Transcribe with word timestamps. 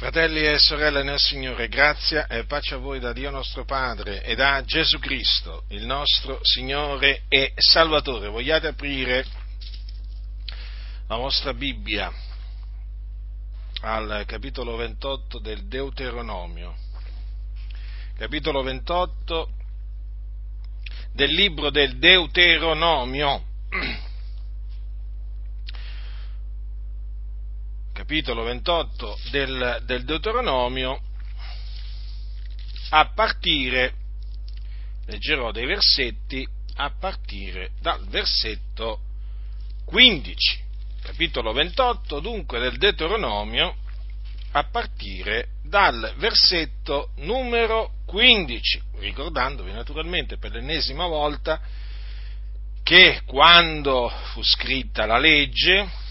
Fratelli 0.00 0.46
e 0.46 0.58
sorelle 0.58 1.02
nel 1.02 1.18
Signore, 1.18 1.68
grazia 1.68 2.26
e 2.26 2.44
pace 2.44 2.72
a 2.72 2.78
voi 2.78 3.00
da 3.00 3.12
Dio 3.12 3.28
nostro 3.28 3.66
Padre 3.66 4.22
e 4.22 4.34
da 4.34 4.62
Gesù 4.64 4.98
Cristo, 4.98 5.64
il 5.68 5.84
nostro 5.84 6.38
Signore 6.40 7.24
e 7.28 7.52
Salvatore. 7.54 8.28
Vogliate 8.28 8.68
aprire 8.68 9.26
la 11.06 11.16
vostra 11.16 11.52
Bibbia 11.52 12.10
al 13.82 14.24
capitolo 14.26 14.74
28 14.76 15.38
del 15.38 15.66
Deuteronomio. 15.66 16.74
Capitolo 18.16 18.62
28 18.62 19.48
del 21.12 21.30
libro 21.30 21.68
del 21.68 21.98
Deuteronomio. 21.98 23.44
capitolo 28.10 28.42
28 28.42 29.18
del, 29.30 29.82
del 29.84 30.04
Deuteronomio, 30.04 31.00
a 32.88 33.08
partire, 33.14 33.94
leggerò 35.06 35.52
dei 35.52 35.64
versetti, 35.64 36.44
a 36.74 36.90
partire 36.98 37.70
dal 37.80 38.04
versetto 38.08 38.98
15. 39.84 40.58
Capitolo 41.02 41.52
28 41.52 42.18
dunque 42.18 42.58
del 42.58 42.78
Deuteronomio, 42.78 43.76
a 44.50 44.64
partire 44.64 45.50
dal 45.62 46.12
versetto 46.16 47.10
numero 47.18 47.92
15, 48.06 48.82
ricordandovi 48.98 49.70
naturalmente 49.70 50.36
per 50.36 50.50
l'ennesima 50.50 51.06
volta 51.06 51.60
che 52.82 53.22
quando 53.24 54.08
fu 54.32 54.42
scritta 54.42 55.06
la 55.06 55.18
legge, 55.18 56.08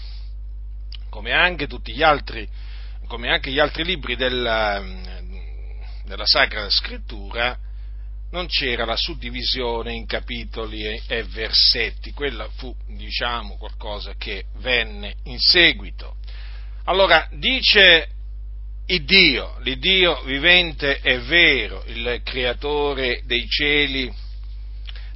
come 1.10 1.32
anche 1.32 1.66
tutti 1.66 1.92
gli 1.92 2.02
altri, 2.02 2.48
come 3.06 3.28
anche 3.28 3.50
gli 3.50 3.58
altri 3.58 3.84
libri 3.84 4.16
della, 4.16 4.82
della 6.04 6.24
Sacra 6.24 6.70
Scrittura, 6.70 7.58
non 8.30 8.46
c'era 8.46 8.84
la 8.84 8.96
suddivisione 8.96 9.92
in 9.92 10.06
capitoli 10.06 10.84
e, 10.84 11.24
versetti, 11.24 12.12
quella 12.12 12.48
fu, 12.56 12.74
diciamo, 12.86 13.56
qualcosa 13.56 14.14
che 14.16 14.44
venne 14.58 15.16
in 15.24 15.40
seguito. 15.40 16.16
Allora, 16.84 17.28
dice 17.32 18.08
il 18.86 19.04
Dio, 19.04 19.56
l'Iddio 19.60 20.22
vivente 20.22 21.00
e 21.00 21.18
vero, 21.18 21.82
il 21.86 22.20
creatore 22.24 23.22
dei 23.24 23.48
cieli, 23.48 24.12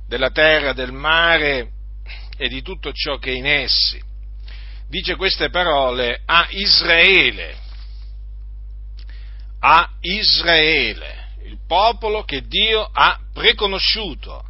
della 0.06 0.30
terra, 0.30 0.72
del 0.72 0.92
mare 0.92 1.70
e 2.36 2.48
di 2.48 2.62
tutto 2.62 2.92
ciò 2.92 3.19
che 3.19 3.30
è 3.30 3.34
in 3.34 3.47
essi 3.47 4.12
dice 4.88 5.16
queste 5.16 5.50
parole 5.50 6.22
a 6.24 6.46
Israele, 6.50 7.56
a 9.60 9.88
Israele, 10.00 11.28
il 11.44 11.58
popolo 11.66 12.24
che 12.24 12.46
Dio 12.46 12.88
ha 12.92 13.18
preconosciuto 13.32 14.44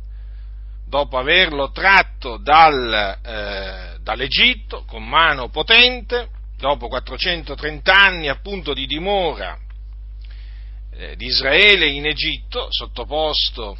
dopo 0.86 1.18
averlo 1.18 1.70
tratto 1.72 2.36
dal, 2.36 3.18
eh, 3.22 3.98
dall'Egitto 4.00 4.84
con 4.84 5.04
mano 5.04 5.48
potente, 5.48 6.28
dopo 6.56 6.88
430 6.88 7.92
anni 7.92 8.28
appunto 8.28 8.72
di 8.72 8.86
dimora 8.86 9.58
eh, 10.92 11.16
di 11.16 11.26
Israele 11.26 11.86
in 11.86 12.06
Egitto, 12.06 12.69
sottoposto 12.70 13.76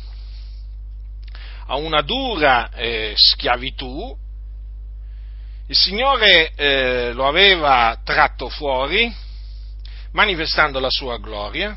a 1.66 1.77
una 1.77 2.02
dura 2.02 2.70
eh, 2.70 3.12
schiavitù, 3.14 4.16
il 5.67 5.77
Signore 5.77 6.53
eh, 6.55 7.12
lo 7.12 7.27
aveva 7.27 7.98
tratto 8.05 8.51
fuori, 8.51 9.11
manifestando 10.12 10.79
la 10.79 10.91
sua 10.91 11.17
gloria, 11.17 11.77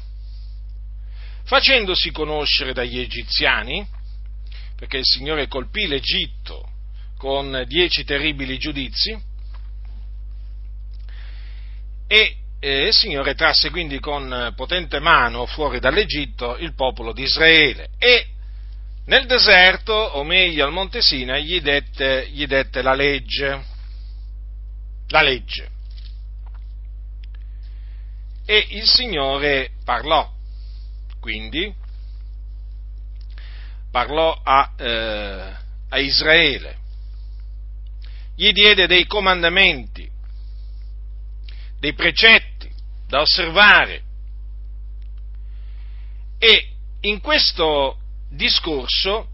facendosi 1.45 2.11
conoscere 2.11 2.73
dagli 2.73 2.99
egiziani, 2.99 3.87
perché 4.75 4.97
il 4.97 5.05
Signore 5.05 5.47
colpì 5.47 5.87
l'Egitto 5.87 6.67
con 7.17 7.63
dieci 7.65 8.03
terribili 8.03 8.57
giudizi, 8.57 9.17
e 12.07 12.35
eh, 12.59 12.87
il 12.87 12.93
Signore 12.93 13.35
trasse 13.35 13.69
quindi 13.69 13.99
con 13.99 14.53
potente 14.55 14.99
mano 14.99 15.45
fuori 15.45 15.79
dall'Egitto 15.79 16.57
il 16.57 16.73
popolo 16.75 17.13
di 17.13 17.23
Israele 17.23 17.89
e 17.97 18.27
nel 19.05 19.25
deserto, 19.25 19.93
o 19.93 20.25
meglio 20.25 20.65
al 20.65 20.73
Monte 20.73 21.01
Sina, 21.01 21.37
gli 21.37 21.61
dette, 21.61 22.27
gli 22.29 22.45
dette 22.45 22.81
la 22.81 22.93
legge 22.93 23.75
la 25.07 25.21
legge. 25.21 25.69
E 28.45 28.67
il 28.71 28.87
Signore 28.87 29.71
parlò, 29.83 30.31
quindi 31.19 31.73
parlò 33.91 34.39
a, 34.43 34.73
eh, 34.77 35.55
a 35.89 35.99
Israele, 35.99 36.77
gli 38.35 38.51
diede 38.51 38.87
dei 38.87 39.05
comandamenti, 39.05 40.09
dei 41.79 41.93
precetti 41.93 42.71
da 43.07 43.21
osservare. 43.21 44.03
E 46.37 46.69
in 47.01 47.19
questo 47.19 47.97
discorso 48.29 49.29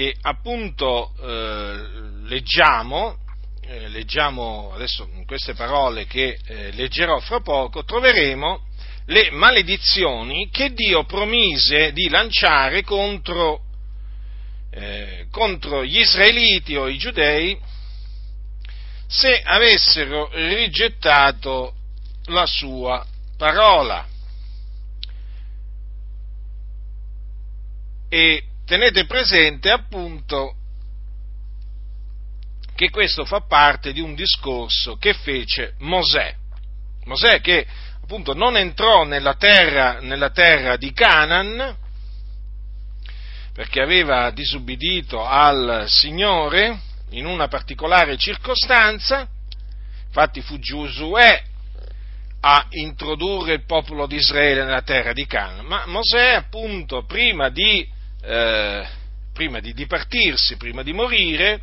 che 0.00 0.16
appunto 0.22 1.12
eh, 1.20 2.24
leggiamo, 2.24 3.18
eh, 3.60 3.88
leggiamo 3.88 4.72
adesso 4.72 5.06
in 5.12 5.26
queste 5.26 5.52
parole 5.52 6.06
che 6.06 6.38
eh, 6.42 6.72
leggerò 6.72 7.18
fra 7.18 7.40
poco, 7.40 7.84
troveremo 7.84 8.62
le 9.04 9.30
maledizioni 9.32 10.48
che 10.48 10.72
Dio 10.72 11.04
promise 11.04 11.92
di 11.92 12.08
lanciare 12.08 12.82
contro, 12.82 13.60
eh, 14.70 15.26
contro 15.30 15.84
gli 15.84 15.98
israeliti 15.98 16.76
o 16.76 16.88
i 16.88 16.96
giudei 16.96 17.60
se 19.06 19.42
avessero 19.42 20.30
rigettato 20.32 21.74
la 22.24 22.46
sua 22.46 23.04
parola. 23.36 24.06
E 28.08 28.44
tenete 28.70 29.04
presente 29.04 29.68
appunto 29.68 30.54
che 32.76 32.88
questo 32.88 33.24
fa 33.24 33.40
parte 33.40 33.92
di 33.92 34.00
un 34.00 34.14
discorso 34.14 34.94
che 34.96 35.12
fece 35.12 35.74
Mosè. 35.78 36.32
Mosè 37.06 37.40
che 37.40 37.66
appunto 38.00 38.32
non 38.32 38.56
entrò 38.56 39.02
nella 39.02 39.34
terra, 39.34 39.98
nella 39.98 40.30
terra 40.30 40.76
di 40.76 40.92
Canaan 40.92 41.76
perché 43.52 43.82
aveva 43.82 44.30
disubbidito 44.30 45.26
al 45.26 45.86
Signore 45.88 46.78
in 47.10 47.26
una 47.26 47.48
particolare 47.48 48.16
circostanza, 48.16 49.26
infatti 50.06 50.42
fu 50.42 50.60
Giosuè 50.60 51.42
a 52.42 52.66
introdurre 52.70 53.54
il 53.54 53.64
popolo 53.66 54.06
di 54.06 54.14
Israele 54.14 54.62
nella 54.62 54.82
terra 54.82 55.12
di 55.12 55.26
Canaan, 55.26 55.66
ma 55.66 55.86
Mosè 55.86 56.34
appunto 56.34 57.04
prima 57.04 57.48
di 57.48 57.98
eh, 58.22 58.86
prima 59.32 59.60
di 59.60 59.72
dipartirsi, 59.72 60.56
prima 60.56 60.82
di 60.82 60.92
morire, 60.92 61.62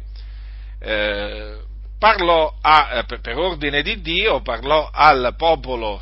eh, 0.79 1.57
parlò 1.99 2.55
a, 2.61 2.99
eh, 2.99 3.19
per 3.19 3.37
ordine 3.37 3.81
di 3.81 4.01
Dio, 4.01 4.41
parlò 4.41 4.89
al 4.91 5.35
popolo 5.37 6.01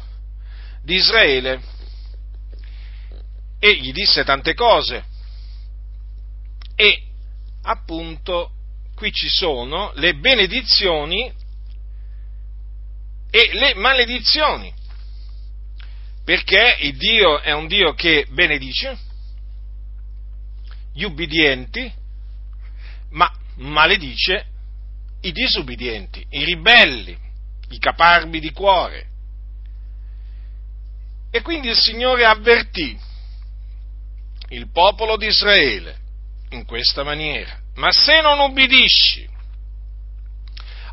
di 0.84 0.96
Israele 0.96 1.62
e 3.60 3.76
gli 3.76 3.92
disse 3.92 4.24
tante 4.24 4.54
cose. 4.54 5.04
E 6.76 7.04
appunto 7.64 8.52
qui 8.96 9.12
ci 9.12 9.28
sono 9.28 9.92
le 9.96 10.16
benedizioni 10.16 11.34
e 13.32 13.50
le 13.54 13.74
maledizioni, 13.76 14.74
perché 16.24 16.78
il 16.82 16.96
Dio 16.98 17.42
è 17.42 17.52
un 17.52 17.68
Dio 17.68 17.94
che 17.94 18.26
benedice 18.30 18.98
gli 20.96 21.04
ubbidienti, 21.04 21.92
ma 23.12 23.30
maledice 23.56 24.46
i 25.22 25.32
disubbidienti, 25.34 26.26
i 26.30 26.46
ribelli, 26.46 27.18
i 27.70 27.80
caparbi 27.80 28.40
di 28.40 28.52
cuore. 28.52 29.08
E 31.30 31.42
quindi 31.42 31.68
il 31.68 31.76
Signore 31.76 32.24
avvertì 32.24 32.98
il 34.50 34.72
popolo 34.72 35.18
di 35.18 35.28
Israele 35.28 35.98
in 36.52 36.64
questa 36.64 37.04
maniera. 37.04 37.60
Ma 37.76 37.92
se 37.92 38.22
non 38.22 38.40
ubbidisci 38.40 39.28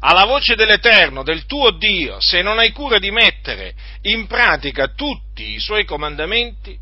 alla 0.00 0.24
voce 0.24 0.56
dell'Eterno, 0.56 1.22
del 1.22 1.46
tuo 1.46 1.70
Dio, 1.70 2.16
se 2.18 2.42
non 2.42 2.58
hai 2.58 2.72
cura 2.72 2.98
di 2.98 3.12
mettere 3.12 3.72
in 4.02 4.26
pratica 4.26 4.88
tutti 4.88 5.52
i 5.52 5.60
suoi 5.60 5.84
comandamenti 5.84 6.76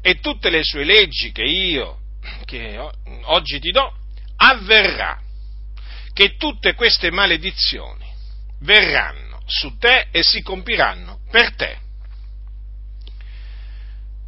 e 0.00 0.20
tutte 0.20 0.50
le 0.50 0.62
sue 0.62 0.84
leggi 0.84 1.32
che 1.32 1.42
io 1.42 1.99
che 2.44 2.78
oggi 3.24 3.58
ti 3.58 3.70
do, 3.70 3.92
avverrà 4.36 5.18
che 6.12 6.36
tutte 6.36 6.74
queste 6.74 7.10
maledizioni 7.10 8.06
verranno 8.60 9.42
su 9.46 9.76
te 9.78 10.08
e 10.10 10.22
si 10.22 10.42
compiranno 10.42 11.20
per 11.30 11.54
te. 11.54 11.78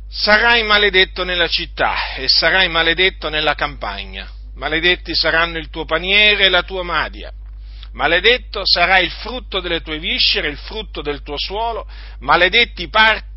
Sarai 0.09 0.63
maledetto 0.63 1.25
nella 1.25 1.49
città 1.49 2.15
e 2.17 2.29
sarai 2.29 2.69
maledetto 2.69 3.29
nella 3.29 3.55
campagna. 3.55 4.31
Maledetti 4.55 5.15
saranno 5.15 5.59
il 5.59 5.71
tuo 5.71 5.87
paniere 5.87 6.45
e 6.45 6.49
la 6.51 6.63
tua 6.63 6.83
madia. 6.83 7.33
Maledetto 7.93 8.63
sarà 8.65 8.99
il 8.99 9.11
frutto 9.11 9.61
delle 9.61 9.81
tue 9.81 9.99
viscere, 9.99 10.49
il 10.49 10.59
frutto 10.59 11.03
del 11.03 11.23
tuo 11.23 11.39
suolo, 11.39 11.89
maledetti 12.21 12.83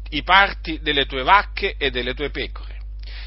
i 0.09 0.23
parti, 0.23 0.79
delle 0.81 1.05
tue 1.05 1.23
vacche 1.23 1.75
e 1.77 1.89
delle 1.91 2.13
tue 2.13 2.29
pecore. 2.29 2.74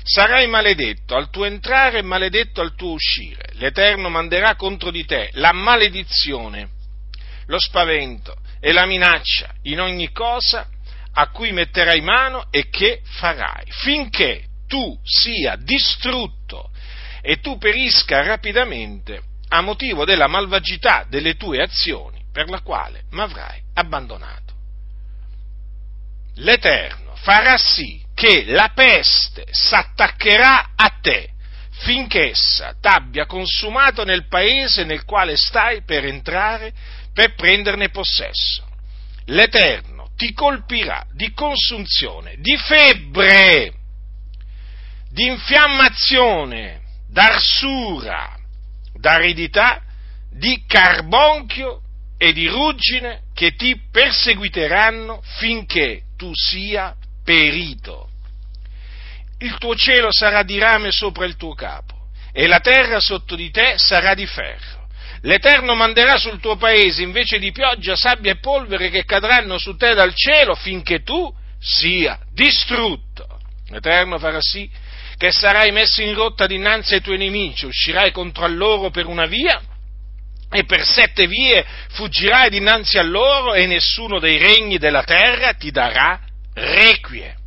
Sarai 0.08 0.46
maledetto 0.46 1.14
al 1.16 1.28
tuo 1.28 1.44
entrare 1.44 1.98
e 1.98 2.02
maledetto 2.02 2.62
al 2.62 2.74
tuo 2.74 2.92
uscire. 2.92 3.50
L'Eterno 3.56 4.08
manderà 4.08 4.54
contro 4.54 4.90
di 4.90 5.04
te 5.04 5.28
la 5.32 5.52
maledizione, 5.52 6.70
lo 7.44 7.58
spavento 7.60 8.34
e 8.58 8.72
la 8.72 8.86
minaccia 8.86 9.52
in 9.64 9.82
ogni 9.82 10.10
cosa 10.10 10.66
a 11.12 11.28
cui 11.28 11.52
metterai 11.52 12.00
mano 12.00 12.46
e 12.50 12.70
che 12.70 13.02
farai, 13.04 13.66
finché 13.68 14.44
tu 14.66 14.98
sia 15.04 15.56
distrutto 15.56 16.70
e 17.20 17.40
tu 17.40 17.58
perisca 17.58 18.22
rapidamente 18.22 19.20
a 19.48 19.60
motivo 19.60 20.06
della 20.06 20.26
malvagità 20.26 21.04
delle 21.06 21.36
tue 21.36 21.60
azioni 21.60 22.24
per 22.32 22.48
la 22.48 22.62
quale 22.62 23.02
m'avrai 23.10 23.60
abbandonato. 23.74 24.54
L'Eterno 26.36 27.14
farà 27.16 27.58
sì 27.58 28.06
che 28.18 28.46
la 28.46 28.72
peste 28.74 29.46
s'attaccherà 29.48 30.72
a 30.74 30.88
te 31.00 31.30
finché 31.70 32.30
essa 32.30 32.74
t'abbia 32.80 33.26
consumato 33.26 34.02
nel 34.02 34.26
paese 34.26 34.82
nel 34.82 35.04
quale 35.04 35.36
stai 35.36 35.84
per 35.84 36.04
entrare 36.04 36.72
per 37.14 37.36
prenderne 37.36 37.90
possesso. 37.90 38.66
L'Eterno 39.26 40.10
ti 40.16 40.32
colpirà 40.32 41.06
di 41.12 41.32
consunzione, 41.32 42.34
di 42.38 42.56
febbre, 42.56 43.72
di 45.12 45.26
infiammazione, 45.26 46.80
d'arsura, 47.08 48.36
d'aridità, 48.94 49.80
di 50.32 50.64
carbonchio 50.66 51.82
e 52.18 52.32
di 52.32 52.48
ruggine 52.48 53.22
che 53.32 53.54
ti 53.54 53.80
perseguiteranno 53.92 55.22
finché 55.38 56.02
tu 56.16 56.32
sia 56.34 56.96
perito. 57.22 58.07
Il 59.40 59.56
tuo 59.58 59.74
cielo 59.74 60.08
sarà 60.10 60.42
di 60.42 60.58
rame 60.58 60.90
sopra 60.90 61.24
il 61.24 61.36
tuo 61.36 61.54
capo 61.54 62.08
e 62.32 62.46
la 62.46 62.60
terra 62.60 63.00
sotto 63.00 63.36
di 63.36 63.50
te 63.50 63.74
sarà 63.76 64.14
di 64.14 64.26
ferro. 64.26 64.86
L'Eterno 65.22 65.74
manderà 65.74 66.16
sul 66.16 66.40
tuo 66.40 66.56
paese 66.56 67.02
invece 67.02 67.38
di 67.38 67.50
pioggia, 67.50 67.96
sabbia 67.96 68.32
e 68.32 68.38
polvere 68.38 68.88
che 68.90 69.04
cadranno 69.04 69.58
su 69.58 69.76
te 69.76 69.94
dal 69.94 70.14
cielo 70.14 70.54
finché 70.54 71.02
tu 71.02 71.32
sia 71.58 72.18
distrutto. 72.32 73.26
L'Eterno 73.70 74.18
farà 74.18 74.40
sì 74.40 74.70
che 75.16 75.32
sarai 75.32 75.72
messo 75.72 76.00
in 76.02 76.14
rotta 76.14 76.46
dinanzi 76.46 76.94
ai 76.94 77.00
tuoi 77.00 77.18
nemici, 77.18 77.66
uscirai 77.66 78.12
contro 78.12 78.44
a 78.44 78.48
loro 78.48 78.90
per 78.90 79.06
una 79.06 79.26
via 79.26 79.60
e 80.50 80.64
per 80.64 80.86
sette 80.86 81.26
vie 81.26 81.64
fuggirai 81.90 82.48
dinanzi 82.50 82.98
a 82.98 83.02
loro 83.02 83.54
e 83.54 83.66
nessuno 83.66 84.20
dei 84.20 84.38
regni 84.38 84.78
della 84.78 85.02
terra 85.02 85.52
ti 85.54 85.70
darà 85.70 86.20
requie. 86.54 87.37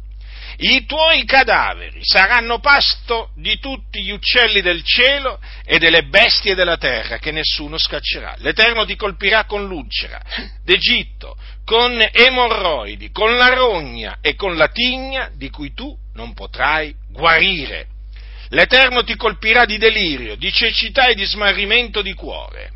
I 0.63 0.85
tuoi 0.85 1.25
cadaveri 1.25 2.01
saranno 2.03 2.59
pasto 2.59 3.31
di 3.35 3.57
tutti 3.57 4.03
gli 4.03 4.11
uccelli 4.11 4.61
del 4.61 4.83
cielo 4.83 5.39
e 5.65 5.79
delle 5.79 6.03
bestie 6.03 6.53
della 6.53 6.77
terra 6.77 7.17
che 7.17 7.31
nessuno 7.31 7.79
scaccerà. 7.79 8.35
L'Eterno 8.37 8.85
ti 8.85 8.95
colpirà 8.95 9.45
con 9.45 9.65
l'ulcera 9.65 10.21
d'Egitto, 10.63 11.35
con 11.65 11.99
emorroidi, 12.11 13.09
con 13.09 13.35
la 13.37 13.51
rogna 13.55 14.19
e 14.21 14.35
con 14.35 14.55
la 14.55 14.67
tigna 14.67 15.31
di 15.33 15.49
cui 15.49 15.73
tu 15.73 15.97
non 16.13 16.35
potrai 16.35 16.93
guarire. 17.09 17.87
L'Eterno 18.49 19.03
ti 19.03 19.15
colpirà 19.15 19.65
di 19.65 19.79
delirio, 19.79 20.35
di 20.35 20.51
cecità 20.51 21.07
e 21.07 21.15
di 21.15 21.25
smarrimento 21.25 22.03
di 22.03 22.13
cuore 22.13 22.73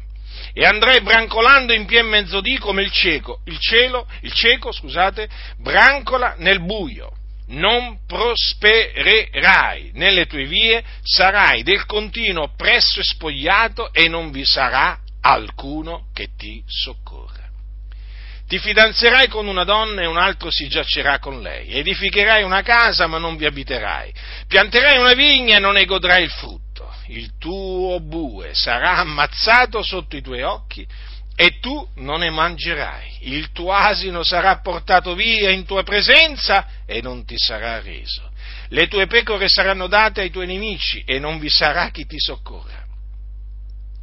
e 0.54 0.66
andrai 0.66 1.02
brancolando 1.02 1.72
in 1.72 1.86
pie 1.86 2.02
mezzodì 2.02 2.58
come 2.58 2.82
il 2.82 2.90
cieco, 2.90 3.42
il 3.46 3.60
cielo, 3.60 4.08
il 4.22 4.34
cieco, 4.34 4.72
scusate, 4.72 5.30
brancola 5.58 6.34
nel 6.40 6.66
buio. 6.66 7.12
Non 7.48 8.00
prospererai 8.08 9.92
nelle 9.94 10.26
tue 10.26 10.46
vie, 10.46 10.84
sarai 11.04 11.64
del 11.64 11.86
continuo 11.86 12.44
oppresso 12.44 13.00
e 13.00 13.04
spogliato 13.04 13.94
e 13.94 14.08
non 14.08 14.32
vi 14.32 14.44
sarà 14.44 15.00
alcuno 15.22 16.08
che 16.14 16.30
ti 16.36 16.64
soccorra. 16.66 17.44
Ti 18.48 18.60
fidanzerai 18.60 19.28
con 19.28 19.48
una 19.48 19.64
donna 19.64 20.02
e 20.02 20.06
un 20.06 20.18
altro 20.18 20.52
si 20.52 20.68
giacerà 20.68 21.20
con 21.20 21.42
lei. 21.42 21.72
Edificherai 21.72 22.44
una 22.44 22.62
casa 22.62 23.08
ma 23.08 23.18
non 23.18 23.38
vi 23.38 23.46
abiterai. 23.46 24.14
Pianterai 24.48 25.00
una 25.00 25.14
vigna 25.14 25.58
e 25.58 25.60
non 25.60 25.74
ne 25.74 25.86
godrai 25.86 26.24
il 26.24 26.32
frutto 26.32 26.66
il 27.08 27.38
tuo 27.38 28.00
bue 28.00 28.54
sarà 28.54 28.98
ammazzato 28.98 29.84
sotto 29.84 30.16
i 30.16 30.22
tuoi 30.22 30.42
occhi 30.42 30.88
e 31.36 31.60
tu 31.60 31.88
non 31.96 32.20
ne 32.20 32.30
mangerai. 32.30 33.18
Il 33.22 33.52
tuo 33.52 33.74
asino 33.74 34.24
sarà 34.24 34.60
portato 34.60 35.14
via 35.16 35.50
in 35.50 35.66
tua 35.66 35.84
presenza 35.84 36.68
e 36.86 37.02
non 37.02 37.26
ti 37.26 37.36
sarà 37.38 37.82
reso. 37.82 38.32
Le 38.70 38.88
tue 38.88 39.06
pecore 39.08 39.48
saranno 39.50 39.88
date 39.88 40.22
ai 40.22 40.32
tuoi 40.32 40.48
nemici 40.48 41.04
e 41.06 41.20
non 41.20 41.40
vi 41.40 41.50
sarà 41.50 41.90
chi 41.90 42.06
ti 42.06 42.20
soccorra. 42.20 42.84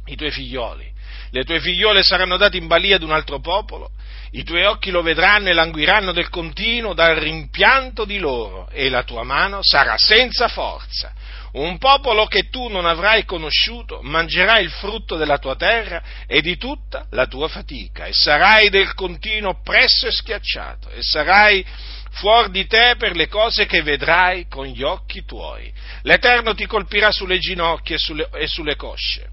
I 0.05 0.15
tuoi 0.15 0.31
figlioli, 0.31 0.91
le 1.31 1.43
tue 1.43 1.59
figliole 1.59 2.03
saranno 2.03 2.37
date 2.37 2.57
in 2.57 2.67
balia 2.67 2.97
ad 2.97 3.03
un 3.03 3.11
altro 3.11 3.39
popolo, 3.39 3.91
i 4.31 4.43
tuoi 4.43 4.65
occhi 4.65 4.91
lo 4.91 5.01
vedranno 5.01 5.49
e 5.49 5.53
languiranno 5.53 6.11
del 6.11 6.29
continuo 6.29 6.93
dal 6.93 7.15
rimpianto 7.15 8.03
di 8.03 8.19
loro 8.19 8.69
e 8.69 8.89
la 8.89 9.03
tua 9.03 9.23
mano 9.23 9.59
sarà 9.61 9.95
senza 9.97 10.47
forza 10.47 11.13
un 11.53 11.77
popolo 11.77 12.25
che 12.25 12.49
tu 12.49 12.67
non 12.67 12.85
avrai 12.85 13.25
conosciuto 13.25 13.99
mangerà 14.01 14.57
il 14.59 14.71
frutto 14.71 15.17
della 15.17 15.37
tua 15.37 15.55
terra 15.55 16.01
e 16.25 16.41
di 16.41 16.57
tutta 16.57 17.05
la 17.11 17.27
tua 17.27 17.47
fatica, 17.47 18.05
e 18.05 18.13
sarai 18.13 18.69
del 18.69 18.93
continuo 18.93 19.51
oppresso 19.51 20.07
e 20.07 20.11
schiacciato, 20.11 20.89
e 20.89 21.01
sarai 21.01 21.63
fuori 22.11 22.51
di 22.51 22.67
te 22.67 22.95
per 22.97 23.15
le 23.15 23.27
cose 23.27 23.65
che 23.65 23.81
vedrai 23.83 24.47
con 24.47 24.65
gli 24.65 24.81
occhi 24.81 25.25
tuoi. 25.25 25.71
L'Eterno 26.03 26.55
ti 26.55 26.65
colpirà 26.65 27.11
sulle 27.11 27.37
ginocchia 27.37 27.95
e 27.95 27.99
sulle, 27.99 28.29
e 28.33 28.47
sulle 28.47 28.75
cosce 28.75 29.31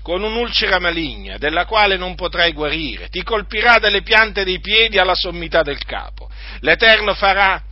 con 0.00 0.22
un'ulcera 0.22 0.78
maligna, 0.78 1.36
della 1.36 1.66
quale 1.66 1.98
non 1.98 2.14
potrai 2.14 2.52
guarire, 2.52 3.10
ti 3.10 3.22
colpirà 3.22 3.78
dalle 3.78 4.00
piante 4.00 4.42
dei 4.42 4.58
piedi 4.58 4.96
alla 4.96 5.14
sommità 5.14 5.60
del 5.60 5.84
capo. 5.84 6.30
L'Eterno 6.60 7.12
farà 7.12 7.62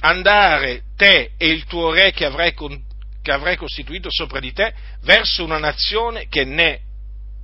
andare 0.00 0.82
te 0.96 1.30
e 1.38 1.48
il 1.48 1.66
tuo 1.66 1.92
re 1.92 2.10
che 2.10 2.24
avrai 2.24 2.52
con, 2.52 2.76
che 3.24 3.32
avrai 3.32 3.56
costituito 3.56 4.10
sopra 4.10 4.38
di 4.38 4.52
te 4.52 4.74
verso 5.00 5.42
una 5.42 5.56
nazione 5.56 6.28
che 6.28 6.44
né 6.44 6.80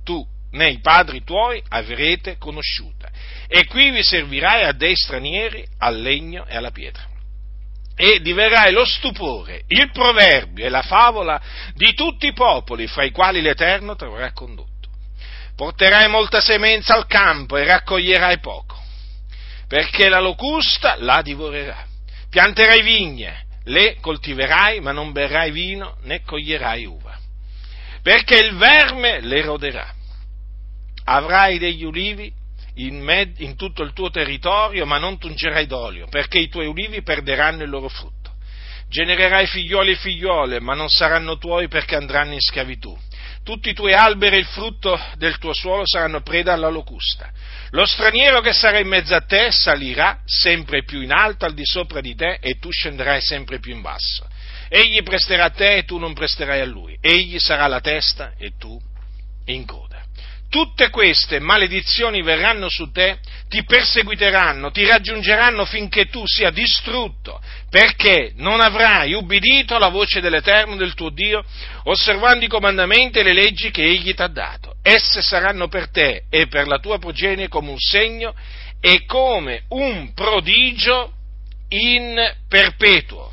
tu 0.03 0.23
né 0.51 0.69
i 0.69 0.79
padri 0.79 1.23
tuoi 1.23 1.61
avrete 1.69 2.37
conosciuta. 2.37 3.09
E 3.47 3.65
qui 3.65 3.89
vi 3.89 4.03
servirai 4.03 4.63
a 4.63 4.73
dei 4.73 4.95
stranieri, 4.95 5.65
al 5.79 5.99
legno 5.99 6.45
e 6.45 6.55
alla 6.55 6.69
pietra. 6.69 7.03
E 7.95 8.21
diverrai 8.21 8.71
lo 8.71 8.85
stupore, 8.85 9.63
il 9.67 9.89
proverbio 9.91 10.63
e 10.63 10.69
la 10.69 10.83
favola 10.83 11.41
di 11.73 11.95
tutti 11.95 12.27
i 12.27 12.33
popoli 12.33 12.85
fra 12.85 13.03
i 13.03 13.09
quali 13.09 13.41
l'Eterno 13.41 13.95
ti 13.95 14.03
avrà 14.03 14.31
condotto. 14.33 14.87
Porterai 15.55 16.07
molta 16.09 16.41
semenza 16.41 16.93
al 16.93 17.07
campo 17.07 17.57
e 17.57 17.65
raccoglierai 17.65 18.39
poco, 18.39 18.79
perché 19.67 20.09
la 20.09 20.19
locusta 20.19 20.95
la 20.99 21.23
divorerà. 21.23 21.87
Pianterai 22.29 22.83
vigne 22.83 23.49
le 23.65 23.97
coltiverai, 23.99 24.79
ma 24.79 24.91
non 24.91 25.11
berrai 25.11 25.51
vino 25.51 25.97
né 26.03 26.23
coglierai 26.23 26.85
uva, 26.85 27.17
perché 28.01 28.39
il 28.39 28.55
verme 28.55 29.21
le 29.21 29.41
roderà. 29.41 29.93
Avrai 31.03 31.57
degli 31.57 31.83
ulivi 31.83 32.31
in, 32.75 33.01
med- 33.01 33.39
in 33.39 33.55
tutto 33.55 33.83
il 33.83 33.93
tuo 33.93 34.09
territorio, 34.09 34.85
ma 34.85 34.97
non 34.97 35.17
tungerai 35.17 35.65
d'olio, 35.65 36.07
perché 36.07 36.39
i 36.39 36.47
tuoi 36.47 36.67
ulivi 36.67 37.01
perderanno 37.01 37.63
il 37.63 37.69
loro 37.69 37.89
frutto. 37.89 38.19
Genererai 38.89 39.47
figlioli 39.47 39.91
e 39.91 39.95
figliole, 39.95 40.59
ma 40.59 40.73
non 40.73 40.89
saranno 40.89 41.37
tuoi 41.37 41.67
perché 41.67 41.95
andranno 41.95 42.33
in 42.33 42.41
schiavitù. 42.41 42.97
Tutti 43.43 43.69
i 43.69 43.73
tuoi 43.73 43.93
alberi 43.93 44.35
e 44.35 44.39
il 44.39 44.45
frutto 44.45 44.99
del 45.17 45.37
tuo 45.37 45.53
suolo 45.53 45.81
saranno 45.85 46.21
preda 46.21 46.53
alla 46.53 46.69
locusta. 46.69 47.29
Lo 47.71 47.85
straniero 47.85 48.39
che 48.41 48.53
sarà 48.53 48.79
in 48.79 48.87
mezzo 48.87 49.15
a 49.15 49.21
te 49.21 49.51
salirà 49.51 50.19
sempre 50.25 50.83
più 50.83 51.01
in 51.01 51.11
alto 51.11 51.45
al 51.45 51.53
di 51.53 51.65
sopra 51.65 52.01
di 52.01 52.15
te 52.15 52.37
e 52.39 52.59
tu 52.59 52.69
scenderai 52.69 53.19
sempre 53.21 53.59
più 53.59 53.73
in 53.73 53.81
basso. 53.81 54.27
Egli 54.69 55.01
presterà 55.03 55.45
a 55.45 55.49
te 55.49 55.77
e 55.77 55.85
tu 55.85 55.97
non 55.97 56.13
presterai 56.13 56.61
a 56.61 56.65
lui. 56.65 56.97
Egli 57.01 57.39
sarà 57.39 57.67
la 57.67 57.81
testa 57.81 58.33
e 58.37 58.51
tu 58.57 58.79
in 59.45 59.65
coda 59.65 59.90
tutte 60.51 60.89
queste 60.89 61.39
maledizioni 61.39 62.21
verranno 62.21 62.67
su 62.67 62.91
te, 62.91 63.19
ti 63.47 63.63
perseguiteranno, 63.63 64.69
ti 64.69 64.85
raggiungeranno 64.85 65.63
finché 65.63 66.07
tu 66.07 66.23
sia 66.25 66.51
distrutto, 66.51 67.41
perché 67.69 68.33
non 68.35 68.59
avrai 68.59 69.13
ubbidito 69.13 69.75
alla 69.75 69.87
voce 69.87 70.19
dell'Eterno 70.19 70.75
del 70.75 70.93
tuo 70.93 71.09
Dio, 71.09 71.41
osservando 71.83 72.43
i 72.43 72.49
comandamenti 72.49 73.19
e 73.19 73.23
le 73.23 73.33
leggi 73.33 73.71
che 73.71 73.81
Egli 73.81 74.13
ti 74.13 74.21
ha 74.21 74.27
dato. 74.27 74.75
Esse 74.83 75.21
saranno 75.21 75.69
per 75.69 75.89
te 75.89 76.25
e 76.29 76.47
per 76.47 76.67
la 76.67 76.79
tua 76.79 76.99
progenie 76.99 77.47
come 77.47 77.69
un 77.69 77.79
segno 77.79 78.35
e 78.81 79.05
come 79.05 79.63
un 79.69 80.13
prodigio 80.13 81.13
in 81.69 82.35
perpetuo. 82.49 83.30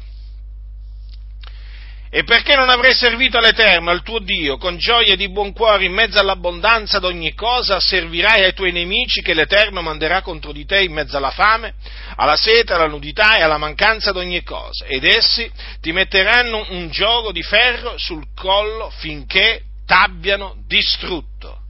E 2.10 2.24
perché 2.24 2.54
non 2.56 2.70
avrai 2.70 2.94
servito 2.94 3.36
all'Eterno, 3.36 3.90
al 3.90 4.02
tuo 4.02 4.18
Dio, 4.18 4.56
con 4.56 4.78
gioia 4.78 5.14
di 5.14 5.28
buon 5.28 5.52
cuore 5.52 5.84
in 5.84 5.92
mezzo 5.92 6.18
all'abbondanza 6.18 6.98
d'ogni 6.98 7.34
cosa, 7.34 7.80
servirai 7.80 8.44
ai 8.44 8.54
tuoi 8.54 8.72
nemici 8.72 9.20
che 9.20 9.34
l'Eterno 9.34 9.82
manderà 9.82 10.22
contro 10.22 10.52
di 10.52 10.64
te 10.64 10.80
in 10.80 10.92
mezzo 10.92 11.18
alla 11.18 11.30
fame, 11.30 11.74
alla 12.16 12.36
sete, 12.36 12.72
alla 12.72 12.86
nudità 12.86 13.36
e 13.36 13.42
alla 13.42 13.58
mancanza 13.58 14.10
d'ogni 14.12 14.42
cosa. 14.42 14.86
Ed 14.86 15.04
essi 15.04 15.50
ti 15.82 15.92
metteranno 15.92 16.64
un 16.70 16.88
gioco 16.88 17.30
di 17.30 17.42
ferro 17.42 17.98
sul 17.98 18.24
collo 18.34 18.88
finché 18.88 19.64
t'abbiano 19.84 20.56
distrutto. 20.66 21.60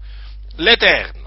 L'Eterno 0.56 1.17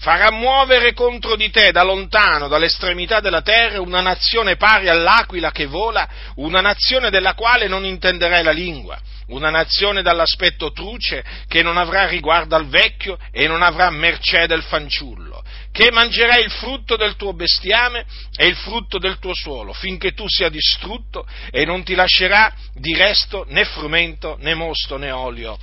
farà 0.00 0.30
muovere 0.30 0.94
contro 0.94 1.36
di 1.36 1.50
te 1.50 1.72
da 1.72 1.82
lontano, 1.82 2.48
dall'estremità 2.48 3.20
della 3.20 3.42
terra, 3.42 3.80
una 3.80 4.00
nazione 4.00 4.56
pari 4.56 4.88
all'aquila 4.88 5.50
che 5.52 5.66
vola, 5.66 6.08
una 6.36 6.60
nazione 6.60 7.10
della 7.10 7.34
quale 7.34 7.68
non 7.68 7.84
intenderai 7.84 8.42
la 8.42 8.50
lingua, 8.50 8.98
una 9.28 9.50
nazione 9.50 10.00
dall'aspetto 10.00 10.72
truce 10.72 11.22
che 11.46 11.62
non 11.62 11.76
avrà 11.76 12.06
riguardo 12.06 12.56
al 12.56 12.66
vecchio 12.66 13.18
e 13.30 13.46
non 13.46 13.62
avrà 13.62 13.90
mercé 13.90 14.46
del 14.46 14.62
fanciullo, 14.62 15.44
che 15.70 15.90
mangerà 15.90 16.38
il 16.38 16.50
frutto 16.50 16.96
del 16.96 17.16
tuo 17.16 17.34
bestiame 17.34 18.06
e 18.36 18.46
il 18.46 18.56
frutto 18.56 18.98
del 18.98 19.18
tuo 19.18 19.34
suolo, 19.34 19.74
finché 19.74 20.12
tu 20.12 20.24
sia 20.28 20.48
distrutto 20.48 21.26
e 21.50 21.66
non 21.66 21.84
ti 21.84 21.94
lascerà 21.94 22.50
di 22.72 22.94
resto 22.96 23.44
né 23.48 23.66
frumento 23.66 24.38
né 24.40 24.54
mosto 24.54 24.96
né 24.96 25.10
olio 25.10 25.58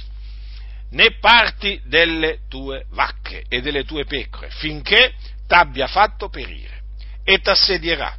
né 0.92 1.18
parti 1.20 1.80
delle 1.86 2.40
tue 2.48 2.86
vacche 2.92 3.44
e 3.50 3.62
delle 3.62 3.84
tue 3.84 4.06
pecore, 4.06 4.50
finché 4.52 5.14
t'abbia 5.48 5.88
fatto 5.88 6.30
perire, 6.30 6.82
e 7.24 7.40
t'assedierà 7.40 8.16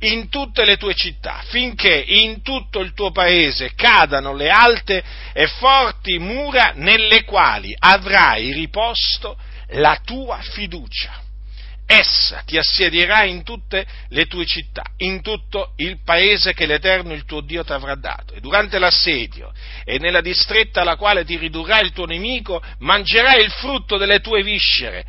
in 0.00 0.28
tutte 0.28 0.64
le 0.64 0.76
tue 0.76 0.94
città, 0.94 1.42
finché 1.46 1.94
in 1.94 2.42
tutto 2.42 2.80
il 2.80 2.92
tuo 2.92 3.12
paese 3.12 3.72
cadano 3.74 4.34
le 4.34 4.50
alte 4.50 5.02
e 5.32 5.46
forti 5.46 6.18
mura 6.18 6.72
nelle 6.74 7.22
quali 7.22 7.74
avrai 7.78 8.52
riposto 8.52 9.38
la 9.68 10.00
tua 10.04 10.40
fiducia 10.40 11.22
essa 11.92 12.42
ti 12.46 12.56
assedierà 12.56 13.24
in 13.24 13.42
tutte 13.42 13.86
le 14.08 14.26
tue 14.26 14.46
città, 14.46 14.82
in 14.98 15.20
tutto 15.20 15.74
il 15.76 16.02
paese 16.02 16.54
che 16.54 16.66
l'Eterno 16.66 17.12
il 17.12 17.24
tuo 17.24 17.40
Dio 17.40 17.64
ti 17.64 17.72
avrà 17.72 17.94
dato. 17.94 18.34
E 18.34 18.40
durante 18.40 18.78
l'assedio 18.78 19.52
e 19.84 19.98
nella 19.98 20.20
distretta 20.20 20.80
alla 20.80 20.96
quale 20.96 21.24
ti 21.24 21.36
ridurrà 21.36 21.80
il 21.80 21.92
tuo 21.92 22.06
nemico, 22.06 22.62
mangerai 22.78 23.42
il 23.42 23.50
frutto 23.50 23.96
delle 23.96 24.20
tue 24.20 24.42
viscere, 24.42 25.04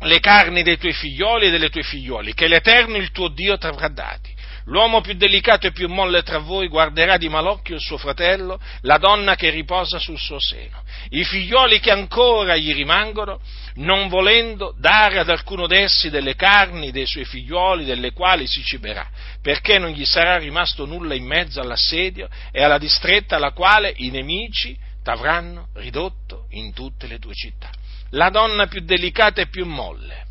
le 0.00 0.20
carni 0.20 0.62
dei 0.62 0.78
tuoi 0.78 0.92
figlioli 0.92 1.46
e 1.46 1.50
delle 1.50 1.70
tue 1.70 1.82
figlioli, 1.82 2.34
che 2.34 2.46
l'Eterno 2.46 2.96
il 2.96 3.10
tuo 3.10 3.28
Dio 3.28 3.56
ti 3.58 3.66
avrà 3.66 3.88
dati. 3.88 4.36
L'uomo 4.68 5.00
più 5.00 5.14
delicato 5.14 5.66
e 5.66 5.72
più 5.72 5.88
molle 5.88 6.22
tra 6.22 6.38
voi 6.38 6.68
guarderà 6.68 7.16
di 7.16 7.30
malocchio 7.30 7.74
il 7.74 7.80
suo 7.80 7.96
fratello, 7.96 8.60
la 8.82 8.98
donna 8.98 9.34
che 9.34 9.48
riposa 9.48 9.98
sul 9.98 10.18
suo 10.18 10.38
seno. 10.38 10.82
I 11.08 11.24
figlioli 11.24 11.80
che 11.80 11.90
ancora 11.90 12.54
gli 12.54 12.74
rimangono, 12.74 13.40
non 13.76 14.08
volendo 14.08 14.74
dare 14.78 15.20
ad 15.20 15.30
alcuno 15.30 15.66
d'essi 15.66 16.10
delle 16.10 16.34
carni 16.34 16.90
dei 16.90 17.06
suoi 17.06 17.24
figlioli, 17.24 17.86
delle 17.86 18.12
quali 18.12 18.46
si 18.46 18.62
ciberà, 18.62 19.08
perché 19.40 19.78
non 19.78 19.90
gli 19.90 20.04
sarà 20.04 20.36
rimasto 20.36 20.84
nulla 20.84 21.14
in 21.14 21.24
mezzo 21.24 21.60
all'assedio 21.60 22.28
e 22.52 22.62
alla 22.62 22.78
distretta 22.78 23.36
alla 23.36 23.52
quale 23.52 23.94
i 23.96 24.10
nemici 24.10 24.76
t'avranno 25.02 25.68
ridotto 25.76 26.46
in 26.50 26.74
tutte 26.74 27.06
le 27.06 27.18
tue 27.18 27.32
città. 27.32 27.70
La 28.10 28.28
donna 28.28 28.66
più 28.66 28.82
delicata 28.84 29.40
e 29.40 29.48
più 29.48 29.64
molle 29.64 30.26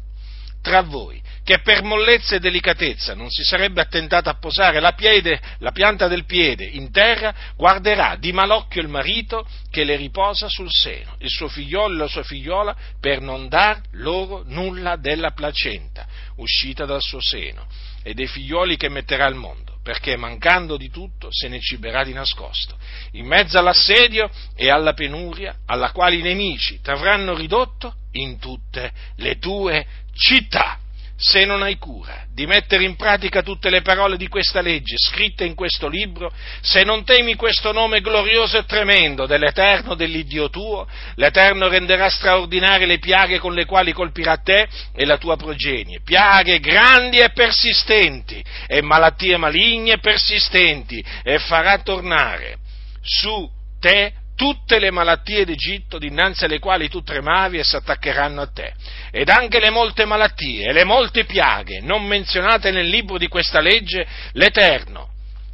tra 0.67 0.82
voi, 0.82 1.22
che 1.47 1.59
per 1.59 1.81
mollezza 1.81 2.35
e 2.35 2.39
delicatezza 2.41 3.15
non 3.15 3.29
si 3.29 3.41
sarebbe 3.41 3.79
attentata 3.79 4.29
a 4.29 4.37
posare 4.37 4.81
la, 4.81 4.91
piede, 4.91 5.39
la 5.59 5.71
pianta 5.71 6.09
del 6.09 6.25
piede 6.25 6.65
in 6.65 6.91
terra, 6.91 7.33
guarderà 7.55 8.17
di 8.19 8.33
malocchio 8.33 8.81
il 8.81 8.89
marito 8.89 9.47
che 9.71 9.85
le 9.85 9.95
riposa 9.95 10.49
sul 10.49 10.67
seno, 10.69 11.15
il 11.19 11.29
suo 11.29 11.47
figliolo 11.47 11.93
e 11.93 11.97
la 11.99 12.07
sua 12.07 12.23
figliola, 12.23 12.75
per 12.99 13.21
non 13.21 13.47
dar 13.47 13.79
loro 13.91 14.43
nulla 14.45 14.97
della 14.97 15.31
placenta 15.31 16.05
uscita 16.35 16.83
dal 16.83 17.01
suo 17.01 17.21
seno 17.21 17.65
e 18.03 18.13
dei 18.13 18.27
figlioli 18.27 18.75
che 18.75 18.89
metterà 18.89 19.23
al 19.23 19.35
mondo 19.35 19.79
perché 19.81 20.17
mancando 20.17 20.75
di 20.75 20.89
tutto 20.89 21.29
se 21.31 21.47
ne 21.47 21.61
ciberà 21.61 22.03
di 22.03 22.11
nascosto, 22.11 22.77
in 23.11 23.25
mezzo 23.25 23.57
all'assedio 23.57 24.29
e 24.53 24.69
alla 24.69 24.91
penuria, 24.91 25.59
alla 25.65 25.91
quale 25.93 26.17
i 26.17 26.21
nemici 26.21 26.81
ti 26.81 26.89
avranno 26.89 27.33
ridotto 27.33 27.95
in 28.11 28.37
tutte 28.37 28.91
le 29.15 29.37
tue 29.37 29.87
città 30.13 30.79
se 31.17 31.45
non 31.45 31.63
hai 31.63 31.77
cura 31.77 32.25
di 32.31 32.45
mettere 32.45 32.83
in 32.83 32.95
pratica 32.95 33.41
tutte 33.41 33.71
le 33.71 33.81
parole 33.81 34.17
di 34.17 34.27
questa 34.27 34.62
legge 34.62 34.95
scritte 34.97 35.43
in 35.43 35.55
questo 35.55 35.88
libro, 35.88 36.31
se 36.62 36.83
non 36.83 37.03
temi 37.03 37.33
questo 37.33 37.71
nome 37.71 38.01
glorioso 38.01 38.59
e 38.59 38.65
tremendo 38.65 39.25
dell'Eterno, 39.25 39.95
dell'Iddio 39.95 40.51
tuo, 40.51 40.88
l'Eterno 41.15 41.67
renderà 41.67 42.09
straordinarie 42.09 42.86
le 42.86 43.00
piaghe 43.00 43.39
con 43.39 43.55
le 43.55 43.65
quali 43.65 43.91
colpirà 43.93 44.38
te 44.38 44.67
e 44.93 45.05
la 45.05 45.17
tua 45.17 45.36
progenie, 45.36 46.01
piaghe 46.03 46.59
grandi 46.59 47.17
e 47.17 47.31
persistenti, 47.31 48.43
e 48.67 48.83
malattie 48.83 49.38
maligne 49.38 49.93
e 49.93 50.00
persistenti, 50.00 51.03
e 51.24 51.39
farà 51.39 51.79
tornare 51.79 52.57
su 53.01 53.50
te 53.79 54.13
tutte 54.38 54.77
le 54.77 54.91
malattie 54.91 55.46
d'Egitto 55.46 55.98
dinanzi 55.98 56.46
alle 56.46 56.60
quali 56.60 56.88
tu 56.89 57.01
tremavi 57.01 57.58
e 57.58 57.63
si 57.63 57.75
attaccheranno 57.75 58.39
a 58.39 58.48
te, 58.48 58.72
ed 59.12 59.29
anche 59.29 59.60
le 59.60 59.72
molte 59.72 60.06
malattie 60.06 60.67
e 60.67 60.74
le 60.74 60.84
molte 60.84 61.25
piaghe 61.25 61.82
non 61.82 62.06
menzionate 62.06 62.70
nel 62.70 62.88
libro 62.88 63.17
di 63.17 63.27
questa 63.27 63.60
legge, 63.60 64.08
l'Eterno 64.34 65.10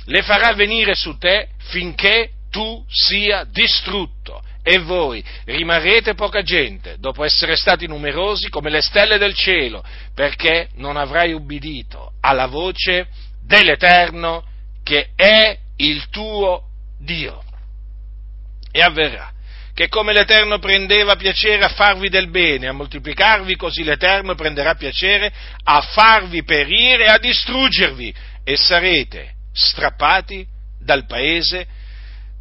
le 0.07 0.21
farà 0.21 0.51
venire 0.53 0.95
su 0.95 1.17
te 1.17 1.47
finché 1.69 2.31
tu 2.51 2.83
sia 2.89 3.45
distrutto 3.49 4.43
e 4.61 4.79
voi 4.79 5.23
rimarrete 5.45 6.13
poca 6.13 6.41
gente, 6.41 6.97
dopo 6.99 7.23
essere 7.23 7.55
stati 7.55 7.87
numerosi 7.87 8.49
come 8.49 8.69
le 8.69 8.81
stelle 8.81 9.17
del 9.17 9.33
cielo, 9.33 9.83
perché 10.13 10.69
non 10.75 10.97
avrai 10.97 11.33
ubbidito 11.33 12.13
alla 12.19 12.47
voce 12.47 13.07
dell'Eterno 13.45 14.43
che 14.83 15.09
è 15.15 15.57
il 15.77 16.09
tuo 16.09 16.63
Dio. 16.99 17.43
E 18.75 18.81
avverrà 18.81 19.31
che 19.73 19.87
come 19.87 20.13
l'Eterno 20.13 20.59
prendeva 20.59 21.15
piacere 21.15 21.63
a 21.63 21.69
farvi 21.69 22.09
del 22.09 22.29
bene, 22.29 22.67
a 22.67 22.73
moltiplicarvi, 22.73 23.55
così 23.55 23.83
l'Eterno 23.83 24.35
prenderà 24.35 24.75
piacere 24.75 25.31
a 25.63 25.81
farvi 25.81 26.43
perire 26.43 27.07
a 27.07 27.17
distruggervi 27.17 28.13
e 28.43 28.55
sarete 28.55 29.33
strappati 29.53 30.45
dal 30.79 31.05
paese 31.05 31.67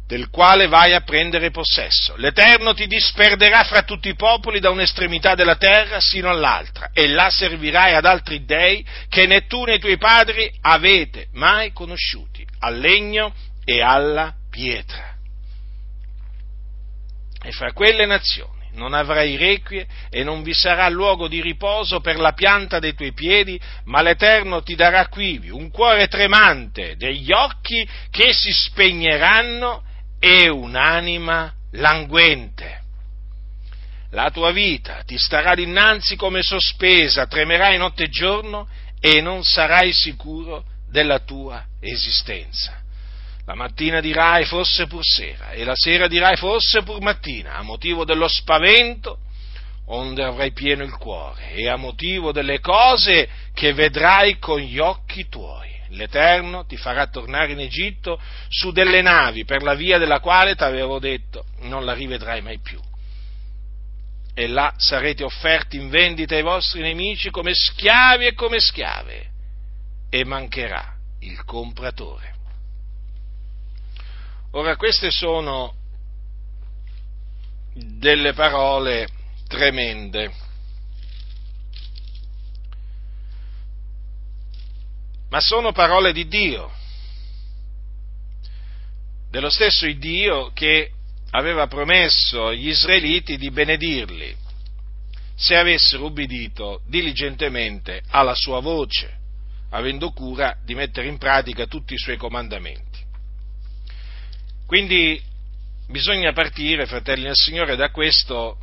del 0.05 0.29
quale 0.29 0.67
vai 0.67 0.93
a 0.93 1.01
prendere 1.01 1.49
possesso. 1.49 2.15
L'Eterno 2.17 2.73
ti 2.73 2.85
disperderà 2.85 3.63
fra 3.63 3.81
tutti 3.81 4.09
i 4.09 4.15
popoli 4.15 4.59
da 4.59 4.69
un'estremità 4.69 5.33
della 5.33 5.55
terra 5.55 5.99
sino 5.99 6.29
all'altra 6.29 6.89
e 6.93 7.07
là 7.07 7.29
servirai 7.31 7.95
ad 7.95 8.05
altri 8.05 8.45
dei 8.45 8.85
che 9.09 9.25
né 9.25 9.47
tu 9.47 9.63
né 9.63 9.75
i 9.75 9.79
tuoi 9.79 9.97
padri 9.97 10.51
avete 10.61 11.27
mai 11.31 11.71
conosciuti, 11.71 12.45
al 12.59 12.77
legno 12.77 13.33
e 13.65 13.81
alla 13.81 14.33
pietra 14.51 15.12
e 17.43 17.51
fra 17.51 17.73
quelle 17.73 18.05
nazioni 18.05 18.61
non 18.73 18.93
avrai 18.93 19.35
requie 19.35 19.87
e 20.09 20.23
non 20.23 20.41
vi 20.43 20.53
sarà 20.53 20.89
luogo 20.89 21.27
di 21.27 21.41
riposo 21.41 21.99
per 21.99 22.17
la 22.17 22.31
pianta 22.31 22.79
dei 22.79 22.95
tuoi 22.95 23.13
piedi, 23.13 23.59
ma 23.85 24.01
l'Eterno 24.01 24.63
ti 24.63 24.75
darà 24.75 25.07
quivi 25.07 25.49
un 25.49 25.69
cuore 25.69 26.07
tremante, 26.07 26.95
degli 26.95 27.31
occhi 27.31 27.87
che 28.09 28.33
si 28.33 28.51
spegneranno 28.51 29.83
e 30.19 30.49
un'anima 30.49 31.53
languente. 31.73 32.81
La 34.11 34.29
tua 34.29 34.51
vita 34.51 35.01
ti 35.05 35.17
starà 35.17 35.55
dinanzi 35.55 36.15
come 36.15 36.43
sospesa, 36.43 37.25
tremerai 37.25 37.77
notte 37.77 38.03
e 38.03 38.09
giorno 38.09 38.67
e 38.99 39.21
non 39.21 39.43
sarai 39.43 39.91
sicuro 39.91 40.63
della 40.87 41.19
tua 41.19 41.65
esistenza. 41.79 42.82
La 43.45 43.55
mattina 43.55 43.99
dirai 43.99 44.45
fosse 44.45 44.87
pur 44.87 45.03
sera 45.03 45.51
e 45.51 45.65
la 45.65 45.75
sera 45.75 46.07
dirai 46.07 46.37
fosse 46.37 46.81
pur 46.83 47.01
mattina, 47.01 47.55
a 47.55 47.61
motivo 47.61 48.05
dello 48.05 48.27
spavento 48.27 49.19
onde 49.87 50.23
avrai 50.23 50.53
pieno 50.53 50.83
il 50.83 50.95
cuore 50.95 51.51
e 51.51 51.67
a 51.67 51.75
motivo 51.75 52.31
delle 52.31 52.61
cose 52.61 53.27
che 53.53 53.73
vedrai 53.73 54.37
con 54.39 54.59
gli 54.59 54.79
occhi 54.79 55.27
tuoi. 55.27 55.71
L'Eterno 55.89 56.65
ti 56.65 56.77
farà 56.77 57.07
tornare 57.07 57.51
in 57.51 57.59
Egitto 57.59 58.19
su 58.47 58.71
delle 58.71 59.01
navi 59.01 59.43
per 59.43 59.61
la 59.61 59.75
via 59.75 59.97
della 59.97 60.21
quale 60.21 60.55
ti 60.55 60.63
avevo 60.63 60.97
detto 60.99 61.45
non 61.61 61.83
la 61.83 61.93
rivedrai 61.93 62.41
mai 62.41 62.59
più. 62.59 62.79
E 64.33 64.47
là 64.47 64.73
sarete 64.77 65.23
offerti 65.23 65.75
in 65.75 65.89
vendita 65.89 66.33
ai 66.33 66.41
vostri 66.41 66.81
nemici 66.81 67.29
come 67.29 67.53
schiavi 67.53 68.25
e 68.25 68.33
come 68.33 68.59
schiave 68.59 69.29
e 70.09 70.23
mancherà 70.23 70.95
il 71.19 71.43
compratore. 71.43 72.32
Ora 74.55 74.75
queste 74.75 75.11
sono 75.11 75.73
delle 77.73 78.33
parole 78.33 79.07
tremende. 79.47 80.43
ma 85.33 85.39
sono 85.39 85.71
parole 85.71 86.13
di 86.13 86.27
Dio, 86.27 86.71
dello 89.31 89.49
stesso 89.49 89.91
Dio 89.91 90.51
che 90.53 90.91
aveva 91.31 91.65
promesso 91.65 92.49
agli 92.49 92.67
israeliti 92.67 93.37
di 93.37 93.49
benedirli 93.49 94.37
se 95.33 95.55
avessero 95.55 96.05
ubbidito 96.05 96.83
diligentemente 96.85 98.03
alla 98.09 98.35
sua 98.35 98.59
voce, 98.59 99.11
avendo 99.71 100.11
cura 100.11 100.55
di 100.63 100.75
mettere 100.75 101.07
in 101.07 101.17
pratica 101.17 101.65
tutti 101.65 101.95
i 101.95 101.97
suoi 101.97 102.17
comandamenti. 102.17 103.12
Quindi 104.73 105.21
bisogna 105.87 106.33
partire, 106.33 106.87
fratelli 106.87 107.25
del 107.25 107.35
Signore, 107.35 107.75
da 107.75 107.91
questo 107.91 108.57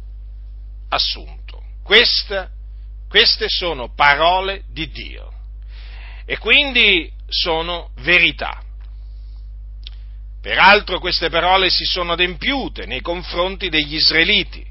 assunto. 0.89 1.63
Questa, 1.85 2.51
queste 3.09 3.49
sono 3.49 3.95
parole 3.95 4.65
di 4.73 4.91
Dio 4.91 5.33
e 6.25 6.37
quindi 6.39 7.09
sono 7.29 7.91
verità. 8.01 8.61
Peraltro 10.43 10.99
queste 10.99 11.31
parole 11.31 11.71
si 11.71 11.85
sono 11.85 12.15
adempiute 12.15 12.87
nei 12.87 13.03
confronti 13.03 13.69
degli 13.69 13.95
israeliti. 13.95 14.67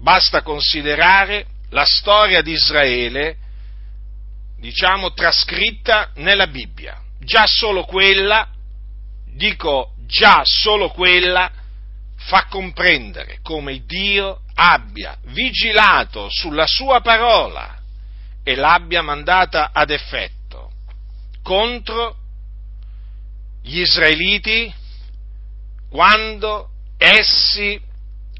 Basta 0.00 0.42
considerare 0.42 1.46
la 1.68 1.84
storia 1.84 2.42
di 2.42 2.50
Israele, 2.50 3.36
diciamo, 4.58 5.12
trascritta 5.12 6.10
nella 6.16 6.48
Bibbia. 6.48 7.00
Già 7.20 7.46
solo 7.46 7.84
quella, 7.84 8.48
dico 9.34 9.94
già 10.06 10.42
solo 10.44 10.90
quella, 10.90 11.50
fa 12.16 12.46
comprendere 12.46 13.38
come 13.42 13.84
Dio 13.86 14.42
abbia 14.54 15.16
vigilato 15.26 16.28
sulla 16.28 16.66
sua 16.66 17.00
parola 17.00 17.78
e 18.42 18.54
l'abbia 18.54 19.02
mandata 19.02 19.70
ad 19.72 19.90
effetto 19.90 20.72
contro 21.42 22.16
gli 23.62 23.80
israeliti 23.80 24.72
quando 25.88 26.70
essi 26.98 27.80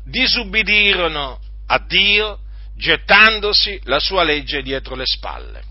disubbidirono 0.05 1.39
a 1.67 1.79
Dio 1.79 2.41
gettandosi 2.77 3.81
la 3.85 3.99
sua 3.99 4.23
legge 4.23 4.63
dietro 4.63 4.95
le 4.95 5.07
spalle. 5.07 5.63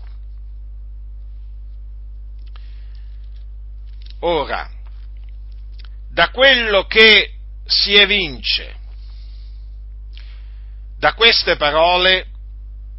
Ora, 4.20 4.68
da 6.10 6.30
quello 6.30 6.86
che 6.86 7.34
si 7.66 7.94
evince 7.94 8.78
da 10.98 11.14
queste 11.14 11.56
parole, 11.56 12.26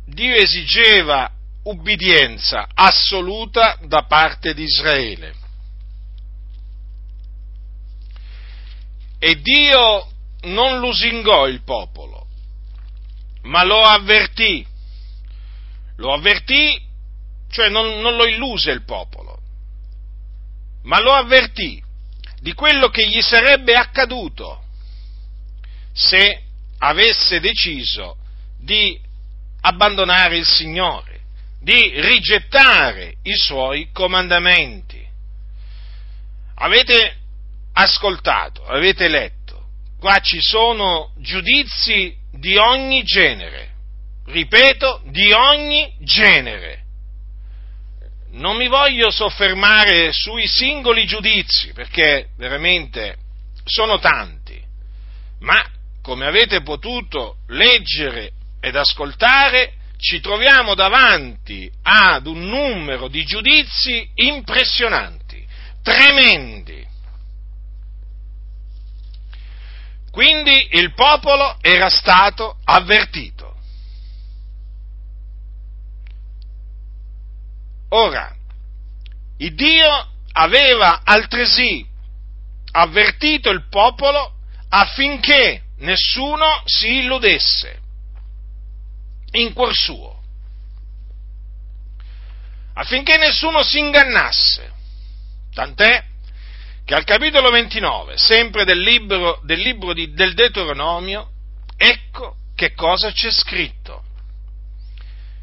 Dio 0.07 0.33
esigeva 0.33 1.29
ubbidienza 1.63 2.67
assoluta 2.73 3.77
da 3.83 4.05
parte 4.05 4.55
di 4.55 4.63
Israele. 4.63 5.35
E 9.19 9.39
Dio 9.39 10.07
non 10.45 10.79
lusingò 10.79 11.47
il 11.47 11.61
popolo, 11.61 12.25
ma 13.43 13.63
lo 13.63 13.83
avvertì. 13.83 14.65
Lo 15.97 16.11
avvertì, 16.13 16.81
cioè 17.51 17.69
non, 17.69 17.99
non 17.99 18.15
lo 18.15 18.25
illuse 18.25 18.71
il 18.71 18.83
popolo, 18.83 19.37
ma 20.83 20.99
lo 20.99 21.13
avvertì 21.13 21.89
di 22.41 22.53
quello 22.53 22.89
che 22.89 23.07
gli 23.07 23.21
sarebbe 23.21 23.75
accaduto 23.75 24.63
se 25.93 26.41
avesse 26.79 27.39
deciso 27.39 28.17
di 28.59 28.99
abbandonare 29.61 30.37
il 30.37 30.45
Signore, 30.45 31.19
di 31.61 32.01
rigettare 32.01 33.17
i 33.23 33.35
suoi 33.35 33.89
comandamenti. 33.91 34.99
Avete 36.55 37.17
ascoltato, 37.73 38.65
avete 38.65 39.07
letto, 39.07 39.67
qua 39.99 40.19
ci 40.19 40.41
sono 40.41 41.11
giudizi 41.17 42.15
di 42.31 42.57
ogni 42.57 43.03
genere, 43.03 43.73
ripeto, 44.25 45.01
di 45.05 45.31
ogni 45.31 45.93
genere. 45.99 46.80
Non 48.33 48.55
mi 48.55 48.67
voglio 48.67 49.11
soffermare 49.11 50.13
sui 50.13 50.47
singoli 50.47 51.05
giudizi, 51.05 51.73
perché 51.73 52.29
veramente 52.37 53.17
sono 53.65 53.99
tanti, 53.99 54.59
ma 55.39 55.61
come 56.01 56.25
avete 56.25 56.61
potuto 56.61 57.37
leggere 57.47 58.31
ed 58.61 58.75
ascoltare, 58.75 59.73
ci 59.97 60.19
troviamo 60.19 60.73
davanti 60.73 61.69
ad 61.83 62.25
un 62.25 62.45
numero 62.47 63.07
di 63.07 63.23
giudizi 63.23 64.09
impressionanti, 64.15 65.45
tremendi. 65.83 66.87
Quindi 70.09 70.69
il 70.71 70.93
popolo 70.93 71.57
era 71.61 71.89
stato 71.89 72.57
avvertito. 72.65 73.40
Ora, 77.93 78.33
il 79.37 79.53
Dio 79.53 80.07
aveva 80.33 81.01
altresì 81.03 81.85
avvertito 82.71 83.49
il 83.49 83.67
popolo 83.67 84.33
affinché 84.69 85.63
nessuno 85.79 86.61
si 86.65 86.99
illudesse 86.99 87.79
in 89.31 89.51
cuor 89.51 89.75
suo, 89.75 90.21
affinché 92.75 93.17
nessuno 93.17 93.61
si 93.61 93.79
ingannasse. 93.79 94.71
Tant'è 95.53 96.05
che 96.85 96.95
al 96.95 97.03
capitolo 97.03 97.49
29, 97.49 98.15
sempre 98.15 98.63
del 98.63 98.79
libro, 98.79 99.41
del, 99.43 99.59
libro 99.59 99.93
di, 99.93 100.13
del 100.13 100.33
Deuteronomio, 100.33 101.29
ecco 101.75 102.37
che 102.55 102.73
cosa 102.73 103.11
c'è 103.11 103.31
scritto. 103.31 104.03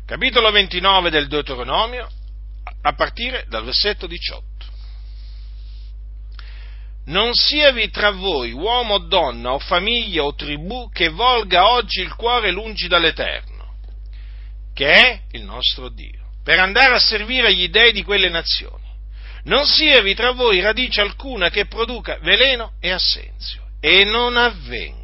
Capitolo 0.07 0.51
29 0.51 1.11
del 1.11 1.29
Deuteronomio, 1.29 2.09
a 2.83 2.93
partire 2.95 3.47
dal 3.49 3.65
versetto 3.65 4.07
18 4.07 4.59
non 7.09 7.35
siavi 7.35 7.91
tra 7.91 8.11
voi 8.11 8.53
uomo 8.53 8.95
o 8.95 8.99
donna 8.99 9.53
o 9.53 9.59
famiglia 9.59 10.25
o 10.25 10.35
tribù 10.35 10.91
che 10.91 11.09
volga 11.09 11.71
oggi 11.71 12.01
il 12.01 12.15
cuore 12.15 12.51
lungi 12.51 12.87
dall'Eterno, 12.87 13.77
che 14.75 14.93
è 14.93 15.21
il 15.33 15.43
nostro 15.43 15.89
Dio, 15.89 16.33
per 16.45 16.59
andare 16.59 16.95
a 16.95 17.01
servire 17.01 17.55
gli 17.55 17.69
dei 17.69 17.93
di 17.93 18.03
quelle 18.03 18.29
nazioni. 18.29 18.87
Non 19.45 19.65
siavi 19.65 20.15
tra 20.15 20.33
voi 20.33 20.61
radice 20.61 21.01
alcuna 21.01 21.49
che 21.49 21.67
produca 21.67 22.19
veleno 22.21 22.73
e 22.81 22.91
assenzio, 22.91 23.63
e 23.81 24.05
non 24.05 24.37
avvenga 24.37 24.98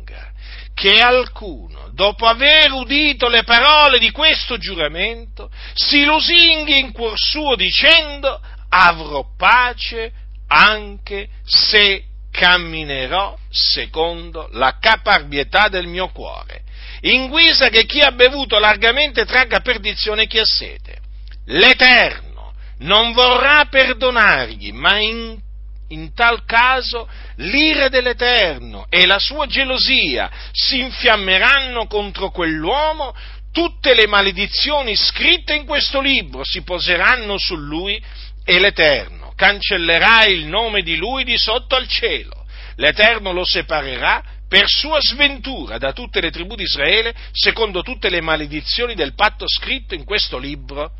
che 0.74 0.98
alcuno, 0.98 1.90
dopo 1.92 2.26
aver 2.26 2.72
udito 2.72 3.28
le 3.28 3.44
parole 3.44 3.98
di 3.98 4.10
questo 4.10 4.58
giuramento, 4.58 5.50
si 5.72 6.04
lusinghi 6.04 6.78
in 6.78 6.92
cuor 6.92 7.18
suo 7.18 7.54
dicendo 7.54 8.40
avrò 8.68 9.24
pace 9.36 10.12
anche 10.48 11.28
se 11.44 12.04
camminerò 12.30 13.36
secondo 13.48 14.48
la 14.52 14.76
caparbietà 14.80 15.68
del 15.68 15.86
mio 15.86 16.08
cuore, 16.08 16.62
in 17.02 17.28
guisa 17.28 17.68
che 17.68 17.86
chi 17.86 18.00
ha 18.00 18.10
bevuto 18.10 18.58
largamente 18.58 19.24
tragga 19.24 19.60
perdizione 19.60 20.26
chi 20.26 20.38
ha 20.38 20.44
sete. 20.44 20.98
L'Eterno 21.46 22.54
non 22.78 23.12
vorrà 23.12 23.66
perdonargli, 23.70 24.72
ma 24.72 24.98
in, 24.98 25.38
in 25.88 26.14
tal 26.14 26.44
caso 26.44 27.08
l'ira 27.36 27.88
dell'Eterno 27.88 28.86
e 28.88 29.06
la 29.06 29.18
sua 29.18 29.46
gelosia 29.46 30.30
si 30.52 30.80
infiammeranno 30.80 31.86
contro 31.86 32.30
quell'uomo, 32.30 33.14
tutte 33.52 33.94
le 33.94 34.06
maledizioni 34.06 34.96
scritte 34.96 35.54
in 35.54 35.66
questo 35.66 36.00
libro 36.00 36.42
si 36.44 36.62
poseranno 36.62 37.38
su 37.38 37.54
lui 37.54 38.02
e 38.44 38.58
l'Eterno 38.58 39.24
cancellerà 39.36 40.24
il 40.24 40.46
nome 40.46 40.82
di 40.82 40.96
lui 40.96 41.24
di 41.24 41.36
sotto 41.36 41.74
al 41.76 41.88
cielo. 41.88 42.44
L'Eterno 42.76 43.32
lo 43.32 43.44
separerà 43.44 44.22
per 44.48 44.68
sua 44.68 45.00
sventura 45.00 45.78
da 45.78 45.92
tutte 45.92 46.20
le 46.20 46.30
tribù 46.30 46.54
di 46.54 46.62
Israele, 46.62 47.14
secondo 47.32 47.82
tutte 47.82 48.08
le 48.08 48.20
maledizioni 48.20 48.94
del 48.94 49.14
patto 49.14 49.46
scritto 49.48 49.94
in 49.94 50.04
questo 50.04 50.38
libro 50.38 50.92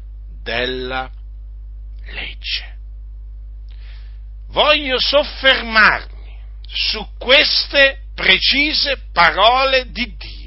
della 0.43 1.11
legge. 2.13 2.73
Voglio 4.55 5.01
soffermarmi 5.01 6.39
su 6.65 7.05
queste 7.19 8.05
precise 8.15 9.09
parole 9.13 9.91
di 9.91 10.15
Dio 10.17 10.45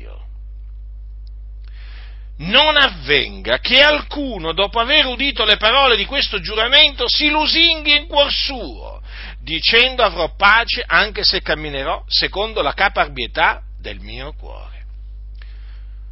non 2.38 2.78
avvenga 2.78 3.60
che 3.60 3.82
alcuno, 3.82 4.54
dopo 4.54 4.80
aver 4.80 5.06
udito 5.06 5.44
le 5.44 5.58
parole 5.58 5.96
di 5.96 6.06
questo 6.06 6.40
giuramento, 6.40 7.08
si 7.08 7.30
lusinghi 7.30 7.96
in 7.98 8.08
cuor 8.08 8.32
suo, 8.32 9.02
dicendo 9.42 10.04
avrò 10.04 10.36
pace 10.36 10.84
anche 10.86 11.24
se 11.24 11.42
camminerò 11.42 12.04
secondo 12.08 12.62
la 12.62 12.74
caparbietà 12.74 13.62
del 13.80 14.00
mio 14.00 14.34
cuore. 14.34 14.86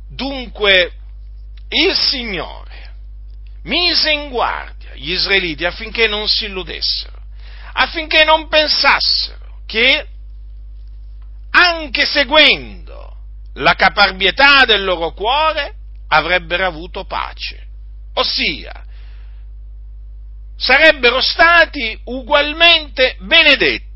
Dunque, 0.10 0.94
il 1.70 1.96
Signore, 1.96 2.94
mise 3.64 4.12
in 4.12 4.30
guardia 4.30 4.96
gli 4.96 5.12
israeliti 5.12 5.66
affinché 5.66 6.08
non 6.08 6.28
si 6.28 6.46
illudessero, 6.46 7.15
affinché 7.78 8.24
non 8.24 8.48
pensassero 8.48 9.62
che 9.66 10.08
anche 11.52 12.06
seguendo 12.06 13.16
la 13.56 13.74
caparbietà 13.74 14.66
del 14.66 14.84
loro 14.84 15.12
cuore 15.12 15.74
avrebbero 16.10 16.66
avuto 16.66 17.06
pace. 17.06 17.64
Ossia, 18.14 18.84
sarebbero 20.58 21.22
stati 21.22 22.00
ugualmente 22.06 23.18
benedetti 23.20 23.94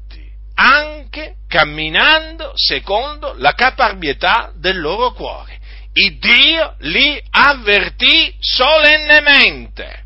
anche 0.56 1.36
camminando 1.48 2.52
secondo 2.56 3.34
la 3.38 3.54
caparbietà 3.54 4.52
del 4.56 4.80
loro 4.80 5.14
cuore. 5.14 5.58
Il 5.94 6.18
Dio 6.18 6.76
li 6.80 7.22
avvertì 7.30 8.36
solennemente. 8.40 10.04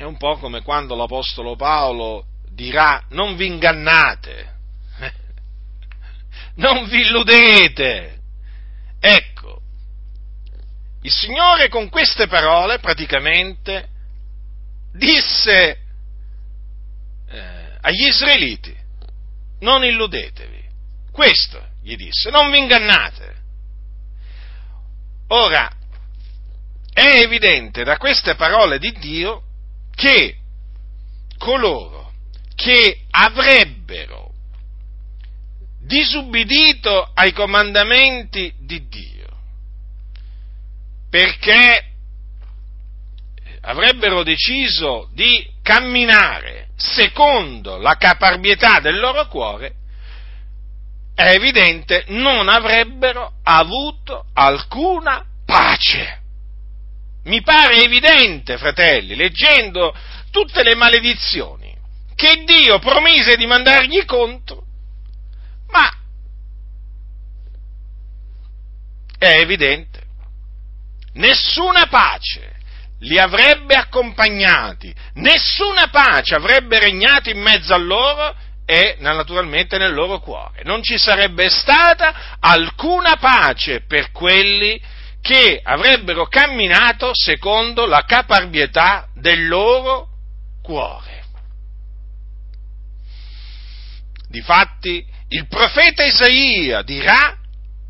È 0.00 0.04
un 0.04 0.16
po' 0.16 0.38
come 0.38 0.62
quando 0.62 0.96
l'Apostolo 0.96 1.56
Paolo 1.56 2.24
dirà 2.48 3.04
non 3.10 3.36
vi 3.36 3.44
ingannate, 3.44 4.54
non 6.56 6.88
vi 6.88 7.00
illudete. 7.02 8.18
Ecco, 8.98 9.60
il 11.02 11.10
Signore 11.12 11.68
con 11.68 11.90
queste 11.90 12.28
parole 12.28 12.78
praticamente 12.78 13.90
disse 14.94 15.78
eh, 17.28 17.76
agli 17.82 18.06
israeliti, 18.06 18.74
non 19.58 19.84
illudetevi. 19.84 20.64
Questo 21.12 21.62
gli 21.82 21.96
disse, 21.96 22.30
non 22.30 22.50
vi 22.50 22.56
ingannate. 22.56 23.34
Ora, 25.28 25.70
è 26.90 27.20
evidente 27.20 27.84
da 27.84 27.98
queste 27.98 28.34
parole 28.34 28.78
di 28.78 28.92
Dio 28.92 29.44
che 30.00 30.34
coloro 31.36 32.12
che 32.54 33.02
avrebbero 33.10 34.32
disubbidito 35.78 37.10
ai 37.12 37.34
comandamenti 37.34 38.50
di 38.60 38.88
Dio, 38.88 39.28
perché 41.10 41.84
avrebbero 43.60 44.22
deciso 44.22 45.10
di 45.12 45.46
camminare 45.62 46.68
secondo 46.76 47.76
la 47.76 47.96
caparbietà 47.96 48.80
del 48.80 48.98
loro 48.98 49.26
cuore, 49.28 49.74
è 51.14 51.28
evidente 51.34 52.04
non 52.08 52.48
avrebbero 52.48 53.34
avuto 53.42 54.28
alcuna 54.32 55.22
pace. 55.44 56.19
Mi 57.24 57.42
pare 57.42 57.82
evidente, 57.82 58.56
fratelli, 58.56 59.14
leggendo 59.14 59.94
tutte 60.30 60.62
le 60.62 60.74
maledizioni 60.74 61.76
che 62.14 62.44
Dio 62.44 62.78
promise 62.78 63.36
di 63.36 63.46
mandargli 63.46 64.04
contro, 64.04 64.62
ma 65.68 65.90
è 69.18 69.38
evidente, 69.40 70.02
nessuna 71.14 71.86
pace 71.86 72.56
li 73.00 73.18
avrebbe 73.18 73.74
accompagnati, 73.74 74.94
nessuna 75.14 75.88
pace 75.88 76.34
avrebbe 76.34 76.78
regnato 76.78 77.30
in 77.30 77.40
mezzo 77.40 77.72
a 77.72 77.78
loro 77.78 78.34
e 78.66 78.96
naturalmente 79.00 79.78
nel 79.78 79.92
loro 79.92 80.20
cuore. 80.20 80.62
Non 80.64 80.82
ci 80.82 80.98
sarebbe 80.98 81.48
stata 81.48 82.36
alcuna 82.38 83.16
pace 83.16 83.84
per 83.86 84.10
quelli 84.12 84.80
che 85.20 85.60
avrebbero 85.62 86.26
camminato 86.26 87.10
secondo 87.12 87.86
la 87.86 88.04
caparbietà 88.04 89.08
del 89.14 89.46
loro 89.46 90.08
cuore. 90.62 91.24
Difatti, 94.28 95.04
il 95.28 95.46
profeta 95.46 96.04
Isaia 96.04 96.82
dirà 96.82 97.36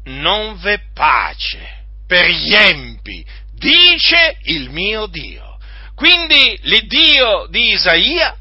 non 0.04 0.58
v'è 0.58 0.80
pace 0.92 1.84
per 2.06 2.28
gli 2.28 2.54
empi, 2.54 3.24
dice 3.54 4.38
il 4.44 4.70
mio 4.70 5.06
Dio. 5.06 5.58
Quindi 5.94 6.58
l'Iddio 6.62 7.46
di 7.50 7.72
Isaia 7.72 8.34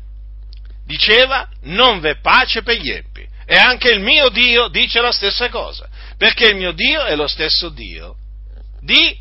diceva 0.85 1.47
non 1.63 1.99
v'è 1.99 2.19
pace 2.19 2.63
per 2.63 2.77
gli 2.77 2.89
empi. 2.89 3.27
E 3.45 3.55
anche 3.55 3.89
il 3.89 3.99
mio 3.99 4.29
Dio 4.29 4.67
dice 4.67 5.01
la 5.01 5.11
stessa 5.11 5.49
cosa, 5.49 5.89
perché 6.17 6.49
il 6.49 6.55
mio 6.55 6.71
Dio 6.71 7.03
è 7.03 7.15
lo 7.15 7.27
stesso 7.27 7.69
Dio 7.69 8.18
di 8.89 9.15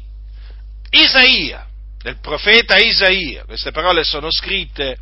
Isaia, 0.90 1.66
del 2.02 2.18
profeta 2.20 2.78
Isaia. 2.78 3.44
Queste 3.44 3.70
parole 3.70 4.02
sono 4.02 4.30
scritte 4.30 4.96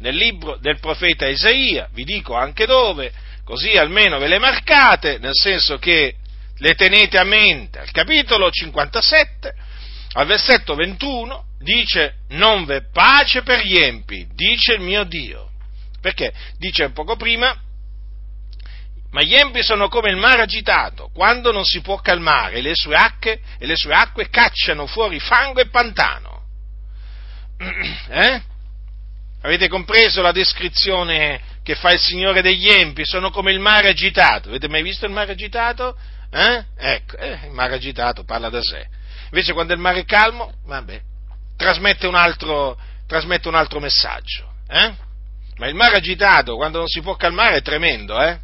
nel 0.00 0.16
libro 0.16 0.56
del 0.56 0.80
profeta 0.80 1.28
Isaia, 1.28 1.88
vi 1.92 2.02
dico 2.02 2.34
anche 2.34 2.66
dove, 2.66 3.12
così 3.44 3.76
almeno 3.76 4.18
ve 4.18 4.26
le 4.26 4.40
marcate, 4.40 5.18
nel 5.18 5.34
senso 5.34 5.78
che 5.78 6.16
le 6.56 6.74
tenete 6.74 7.16
a 7.16 7.24
mente. 7.24 7.78
Al 7.78 7.92
capitolo 7.92 8.50
57, 8.50 9.54
al 10.14 10.26
versetto 10.26 10.74
21 10.74 11.44
dice 11.60 12.14
non 12.30 12.64
v'è 12.64 12.90
pace 12.92 13.42
per 13.42 13.64
gli 13.64 13.76
empi, 13.76 14.26
dice 14.34 14.74
il 14.74 14.80
mio 14.80 15.04
Dio. 15.04 15.50
Perché? 16.00 16.32
Dice 16.58 16.90
poco 16.90 17.14
prima, 17.14 17.56
ma 19.10 19.22
gli 19.22 19.34
empi 19.34 19.62
sono 19.62 19.88
come 19.88 20.10
il 20.10 20.16
mare 20.16 20.42
agitato, 20.42 21.10
quando 21.14 21.50
non 21.50 21.64
si 21.64 21.80
può 21.80 21.96
calmare 21.96 22.60
le 22.60 22.74
sue 22.74 22.94
acque, 22.94 23.40
e 23.58 23.66
le 23.66 23.76
sue 23.76 23.94
acque 23.94 24.28
cacciano 24.28 24.86
fuori 24.86 25.18
fango 25.18 25.60
e 25.60 25.68
pantano. 25.68 26.42
Eh? 28.08 28.42
Avete 29.42 29.68
compreso 29.68 30.20
la 30.20 30.32
descrizione 30.32 31.40
che 31.62 31.76
fa 31.76 31.92
il 31.92 32.00
Signore 32.00 32.42
degli 32.42 32.68
empi? 32.68 33.04
Sono 33.04 33.30
come 33.30 33.52
il 33.52 33.60
mare 33.60 33.88
agitato. 33.88 34.48
Avete 34.48 34.68
mai 34.68 34.82
visto 34.82 35.06
il 35.06 35.12
mare 35.12 35.32
agitato? 35.32 35.96
Eh? 36.30 36.64
Ecco, 36.76 37.16
eh, 37.16 37.38
il 37.44 37.52
mare 37.52 37.74
agitato 37.74 38.24
parla 38.24 38.48
da 38.48 38.60
sé. 38.60 38.86
Invece 39.26 39.52
quando 39.52 39.74
il 39.74 39.78
mare 39.78 40.00
è 40.00 40.04
calmo, 40.04 40.52
vabbè, 40.66 41.00
trasmette 41.56 42.06
un 42.06 42.16
altro, 42.16 42.76
trasmette 43.06 43.48
un 43.48 43.54
altro 43.54 43.78
messaggio. 43.78 44.52
Eh? 44.68 44.92
Ma 45.56 45.66
il 45.68 45.74
mare 45.74 45.96
agitato, 45.96 46.56
quando 46.56 46.78
non 46.78 46.88
si 46.88 47.00
può 47.00 47.14
calmare, 47.14 47.56
è 47.56 47.62
tremendo, 47.62 48.20
eh? 48.20 48.38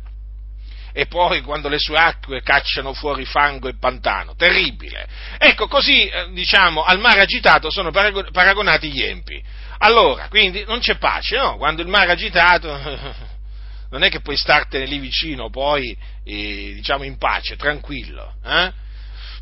E 0.96 1.06
poi 1.06 1.40
quando 1.40 1.68
le 1.68 1.80
sue 1.80 1.98
acque 1.98 2.40
cacciano 2.40 2.94
fuori 2.94 3.24
fango 3.24 3.68
e 3.68 3.76
pantano, 3.76 4.36
terribile. 4.36 5.08
Ecco, 5.38 5.66
così, 5.66 6.06
eh, 6.06 6.30
diciamo, 6.30 6.84
al 6.84 7.00
mare 7.00 7.20
agitato 7.20 7.68
sono 7.68 7.90
paragonati 7.90 8.92
gli 8.92 9.02
empi. 9.02 9.42
Allora, 9.78 10.28
quindi 10.28 10.64
non 10.64 10.78
c'è 10.78 10.96
pace, 10.96 11.36
no? 11.36 11.56
Quando 11.56 11.82
il 11.82 11.88
mare 11.88 12.06
è 12.06 12.12
agitato, 12.12 12.68
non 13.90 14.04
è 14.04 14.08
che 14.08 14.20
puoi 14.20 14.36
startene 14.36 14.86
lì 14.86 14.98
vicino 14.98 15.50
poi, 15.50 15.98
eh, 16.22 16.72
diciamo, 16.74 17.02
in 17.02 17.18
pace, 17.18 17.56
tranquillo, 17.56 18.34
eh? 18.44 18.72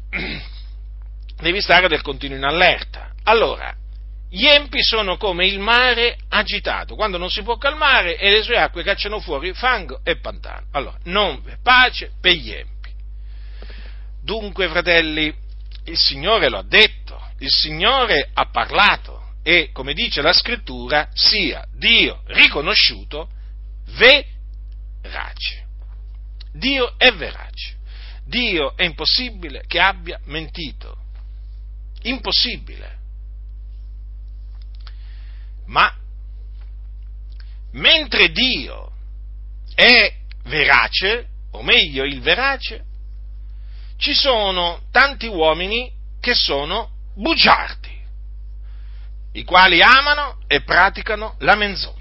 devi 1.37 1.61
stare 1.61 1.87
del 1.87 2.01
continuo 2.01 2.39
in 2.39 2.45
allerta. 2.45 3.11
Allora, 3.25 3.77
gli 4.35 4.47
empi 4.47 4.83
sono 4.83 5.19
come 5.19 5.47
il 5.47 5.59
mare 5.59 6.17
agitato, 6.31 6.95
quando 6.95 7.19
non 7.19 7.29
si 7.29 7.43
può 7.43 7.59
calmare 7.59 8.17
e 8.17 8.31
le 8.31 8.43
sue 8.43 8.57
acque 8.57 8.83
cacciano 8.83 9.21
fuori 9.21 9.53
fango 9.53 10.01
e 10.03 10.17
pantano. 10.17 10.69
Allora, 10.73 10.97
non 11.05 11.43
pace 11.63 12.13
per 12.19 12.33
gli 12.33 12.51
empi. 12.51 12.89
Dunque, 14.23 14.69
fratelli, 14.69 15.35
il 15.85 15.99
Signore 15.99 16.49
lo 16.49 16.57
ha 16.57 16.63
detto, 16.63 17.21
il 17.41 17.51
Signore 17.51 18.31
ha 18.33 18.47
parlato 18.47 19.35
e, 19.43 19.69
come 19.71 19.93
dice 19.93 20.23
la 20.23 20.33
scrittura, 20.33 21.11
sia 21.13 21.67
Dio 21.75 22.23
riconosciuto 22.29 23.29
verace. 23.99 25.67
Dio 26.55 26.95
è 26.97 27.13
verace. 27.13 27.77
Dio 28.25 28.75
è 28.79 28.85
impossibile 28.85 29.65
che 29.67 29.79
abbia 29.79 30.19
mentito. 30.25 30.97
Impossibile. 32.05 33.01
Ma 35.67 35.93
mentre 37.73 38.31
Dio 38.31 38.93
è 39.75 40.15
verace, 40.45 41.29
o 41.53 41.63
meglio 41.63 42.05
il 42.05 42.21
verace, 42.21 42.85
ci 43.97 44.15
sono 44.15 44.83
tanti 44.91 45.27
uomini 45.27 45.91
che 46.21 46.35
sono 46.35 46.91
bugiardi, 47.15 48.01
i 49.33 49.45
quali 49.45 49.83
amano 49.83 50.39
e 50.47 50.63
praticano 50.63 51.37
la 51.41 51.55
menzogna. 51.55 52.01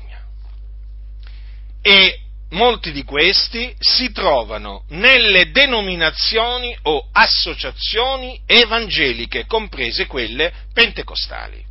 E 1.82 2.20
molti 2.50 2.92
di 2.92 3.04
questi 3.04 3.74
si 3.80 4.12
trovano 4.12 4.84
nelle 4.90 5.52
denominazioni 5.52 6.78
o 6.84 7.08
associazioni 7.12 8.42
evangeliche, 8.46 9.46
comprese 9.46 10.06
quelle 10.06 10.52
pentecostali, 10.74 11.64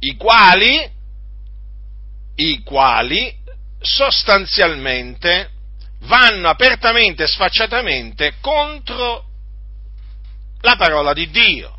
i 0.00 0.16
quali, 0.16 0.90
i 2.36 2.62
quali 2.62 3.34
sostanzialmente 3.80 5.50
vanno 6.00 6.48
apertamente 6.48 7.24
e 7.24 7.28
sfacciatamente 7.28 8.34
contro 8.40 9.24
la 10.60 10.76
parola 10.76 11.12
di 11.12 11.30
Dio, 11.30 11.78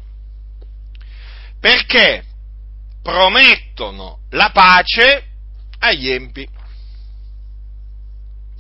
perché 1.60 2.24
promettono 3.02 4.22
la 4.32 4.50
pace 4.52 5.26
agli 5.80 6.10
empi, 6.10 6.48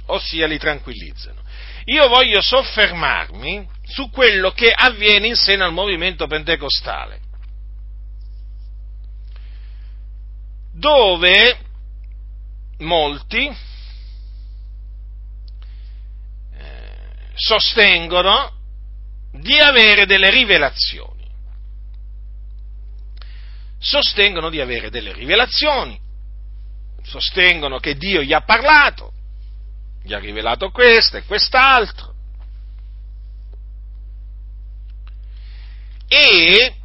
ossia 0.07 0.47
li 0.47 0.57
tranquillizzano. 0.57 1.39
Io 1.85 2.07
voglio 2.07 2.41
soffermarmi 2.41 3.67
su 3.83 4.09
quello 4.09 4.51
che 4.51 4.71
avviene 4.71 5.27
in 5.27 5.35
seno 5.35 5.65
al 5.65 5.73
movimento 5.73 6.27
pentecostale, 6.27 7.20
dove 10.81 11.59
molti 12.79 13.55
eh, 16.53 17.17
sostengono 17.35 18.51
di 19.31 19.59
avere 19.59 20.07
delle 20.07 20.31
rivelazioni. 20.31 21.29
Sostengono 23.77 24.49
di 24.49 24.59
avere 24.59 24.89
delle 24.89 25.13
rivelazioni, 25.13 25.99
sostengono 27.03 27.77
che 27.77 27.95
Dio 27.95 28.23
gli 28.23 28.33
ha 28.33 28.41
parlato, 28.41 29.11
gli 30.03 30.13
ha 30.13 30.19
rivelato 30.19 30.71
questo 30.71 31.17
e 31.17 31.23
quest'altro. 31.25 32.09
E 36.07 36.75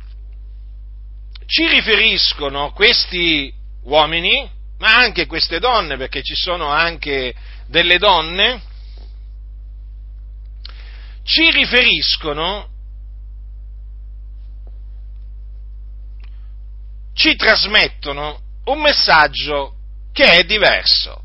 ci 1.47 1.67
riferiscono 1.67 2.73
questi 2.73 3.56
uomini, 3.87 4.49
ma 4.79 4.97
anche 4.97 5.27
queste 5.27 5.59
donne, 5.59 5.97
perché 5.97 6.23
ci 6.23 6.35
sono 6.35 6.69
anche 6.69 7.35
delle 7.67 7.99
donne, 7.99 8.63
ci 11.23 11.51
riferiscono, 11.51 12.69
ci 17.15 17.35
trasmettono 17.37 18.41
un 18.65 18.81
messaggio 18.81 19.75
che 20.13 20.25
è 20.25 20.45
diverso, 20.45 21.23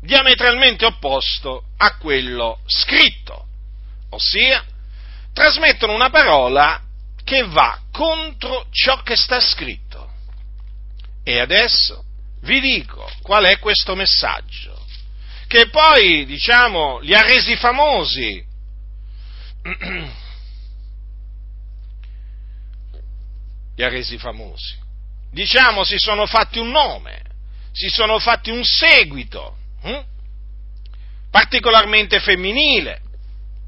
diametralmente 0.00 0.84
opposto 0.84 1.64
a 1.78 1.96
quello 1.96 2.60
scritto, 2.66 3.46
ossia 4.10 4.64
trasmettono 5.32 5.94
una 5.94 6.10
parola 6.10 6.82
che 7.24 7.44
va 7.44 7.80
contro 7.92 8.66
ciò 8.70 9.02
che 9.02 9.16
sta 9.16 9.40
scritto. 9.40 10.07
E 11.28 11.38
adesso 11.40 12.04
vi 12.40 12.58
dico 12.58 13.06
qual 13.20 13.44
è 13.44 13.58
questo 13.58 13.94
messaggio, 13.94 14.82
che 15.46 15.68
poi, 15.68 16.24
diciamo, 16.24 17.00
li 17.00 17.14
ha 17.14 17.20
resi 17.20 17.54
famosi. 17.54 18.42
li 23.76 23.82
ha 23.82 23.88
resi 23.90 24.16
famosi. 24.16 24.78
Diciamo, 25.30 25.84
si 25.84 25.98
sono 25.98 26.24
fatti 26.24 26.58
un 26.58 26.70
nome, 26.70 27.20
si 27.72 27.90
sono 27.90 28.18
fatti 28.18 28.48
un 28.50 28.64
seguito, 28.64 29.54
hm? 29.82 30.00
particolarmente 31.30 32.20
femminile, 32.20 33.02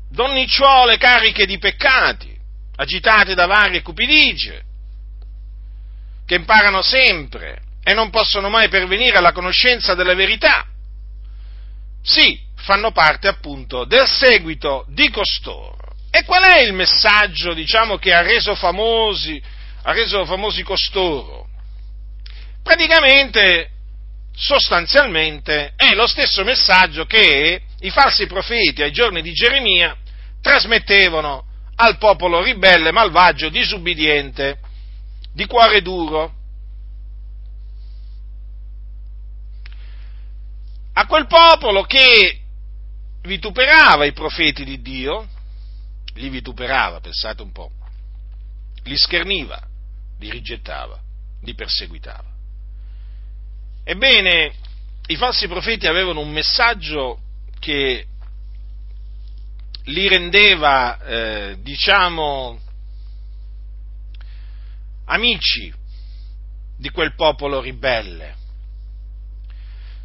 donnicciuole 0.09 0.97
cariche 0.97 1.45
di 1.45 1.59
peccati, 1.59 2.35
agitate 2.77 3.35
da 3.35 3.45
varie 3.45 3.83
cupidigie, 3.83 4.65
che 6.31 6.37
imparano 6.37 6.81
sempre 6.81 7.61
e 7.83 7.93
non 7.93 8.11
possono 8.11 8.49
mai 8.49 8.69
pervenire 8.69 9.17
alla 9.17 9.33
conoscenza 9.33 9.95
della 9.95 10.15
verità. 10.15 10.65
Sì, 12.05 12.39
fanno 12.55 12.93
parte 12.93 13.27
appunto 13.27 13.85
del 13.85 14.07
seguito 14.07 14.85
di 14.91 15.11
costoro. 15.11 15.77
E 16.09 16.23
qual 16.23 16.45
è 16.45 16.61
il 16.61 16.73
messaggio, 16.73 17.53
diciamo, 17.53 17.97
che 17.97 18.15
ha 18.15 18.23
reso 18.23 18.55
famosi, 18.55 19.43
ha 19.83 19.91
reso 19.91 20.25
famosi 20.25 20.63
costoro? 20.63 21.49
Praticamente, 22.63 23.71
sostanzialmente, 24.33 25.73
è 25.75 25.95
lo 25.95 26.07
stesso 26.07 26.45
messaggio 26.45 27.07
che 27.07 27.61
i 27.81 27.91
falsi 27.91 28.29
profeti 28.29 28.83
ai 28.83 28.93
giorni 28.93 29.21
di 29.21 29.33
Geremia 29.33 29.97
trasmettevano 30.41 31.45
al 31.75 31.99
popolo 31.99 32.41
ribelle, 32.41 32.93
malvagio, 32.93 33.49
disubbidiente, 33.49 34.59
di 35.33 35.47
cuore 35.47 35.83
duro. 35.83 36.35
A 40.93 41.07
quel 41.07 41.27
popolo 41.27 41.83
che 41.85 42.41
vituperava 43.23 44.05
i 44.05 44.13
profeti 44.13 44.65
di 44.65 44.81
Dio, 44.81 45.29
li 46.15 46.29
vituperava, 46.29 47.01
pensate 47.01 47.43
un 47.43 47.53
po', 47.53 47.71
li 48.85 48.97
scherniva, 48.97 49.61
li 50.19 50.31
rigettava, 50.31 51.01
li 51.43 51.55
perseguitava. 51.55 52.29
Ebbene, 53.85 54.53
i 55.07 55.17
falsi 55.17 55.49
profeti 55.49 55.87
avevano 55.87 56.21
un 56.21 56.31
messaggio 56.31 57.21
che 57.59 58.07
li 59.85 60.09
rendeva, 60.09 60.99
eh, 60.99 61.57
diciamo, 61.61 62.59
amici 65.11 65.73
di 66.77 66.91
quel 66.91 67.15
popolo 67.15 67.61
ribelle. 67.61 68.37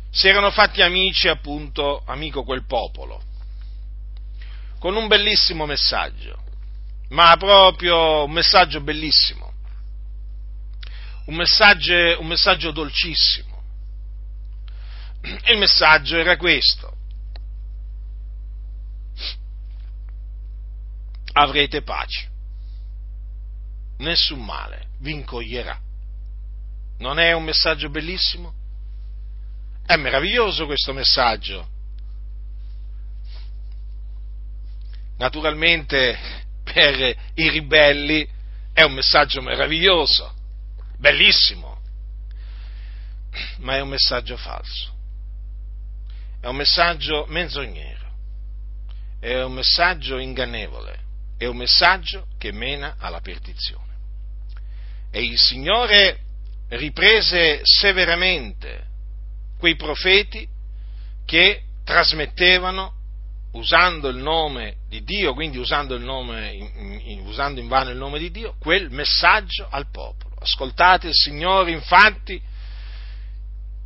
Si 0.10 0.28
erano 0.28 0.52
fatti 0.52 0.82
amici, 0.82 1.28
appunto, 1.28 2.04
amico 2.06 2.44
quel 2.44 2.66
popolo, 2.66 3.22
con 4.80 4.96
un 4.96 5.08
bellissimo 5.08 5.66
messaggio, 5.66 6.42
ma 7.10 7.36
proprio 7.38 8.24
un 8.24 8.32
messaggio 8.32 8.82
bellissimo, 8.82 9.54
un 11.26 11.36
messaggio, 11.36 12.20
un 12.20 12.28
messaggio 12.28 12.72
dolcissimo. 12.72 13.54
E 15.22 15.54
il 15.54 15.58
messaggio 15.58 16.18
era 16.18 16.38
questo. 16.38 16.94
avrete 21.36 21.82
pace. 21.82 22.30
Nessun 23.98 24.44
male 24.44 24.88
vi 25.00 25.12
incoglierà. 25.12 25.80
Non 26.98 27.20
è 27.20 27.32
un 27.34 27.44
messaggio 27.44 27.90
bellissimo? 27.90 28.54
È 29.86 29.96
meraviglioso 29.96 30.66
questo 30.66 30.94
messaggio. 30.94 31.70
Naturalmente 35.18 36.18
per 36.64 37.16
i 37.36 37.50
ribelli 37.50 38.28
è 38.74 38.82
un 38.82 38.94
messaggio 38.94 39.42
meraviglioso, 39.42 40.34
bellissimo, 40.98 41.80
ma 43.60 43.76
è 43.76 43.80
un 43.80 43.90
messaggio 43.90 44.36
falso. 44.36 44.94
È 46.42 46.48
un 46.48 46.56
messaggio 46.58 47.26
menzognero, 47.30 48.12
è 49.20 49.42
un 49.42 49.54
messaggio 49.54 50.18
ingannevole 50.18 51.05
è 51.38 51.46
un 51.46 51.58
messaggio 51.58 52.28
che 52.38 52.52
mena 52.52 52.96
alla 53.00 53.20
perdizione. 53.20 53.94
E 55.12 55.24
il 55.24 55.38
Signore 55.38 56.20
riprese 56.70 57.62
severamente 57.64 58.86
quei 59.58 59.76
profeti 59.76 60.48
che 61.26 61.62
trasmettevano 61.84 62.94
usando 63.52 64.10
il 64.10 64.18
nome 64.18 64.78
di 64.90 65.04
Dio, 65.04 65.34
quindi 65.34 65.58
usando, 65.58 65.98
nome, 65.98 67.22
usando 67.24 67.60
in 67.60 67.68
vano 67.68 67.92
il 67.92 67.98
nome 67.98 68.20
di 68.20 68.32
Dio, 68.32 68.56
quel 68.60 68.90
messaggio 68.92 69.68
al 69.70 69.90
popolo. 69.90 70.36
Ascoltate 70.40 71.08
il 71.08 71.14
Signore 71.16 71.72
infatti 71.72 72.42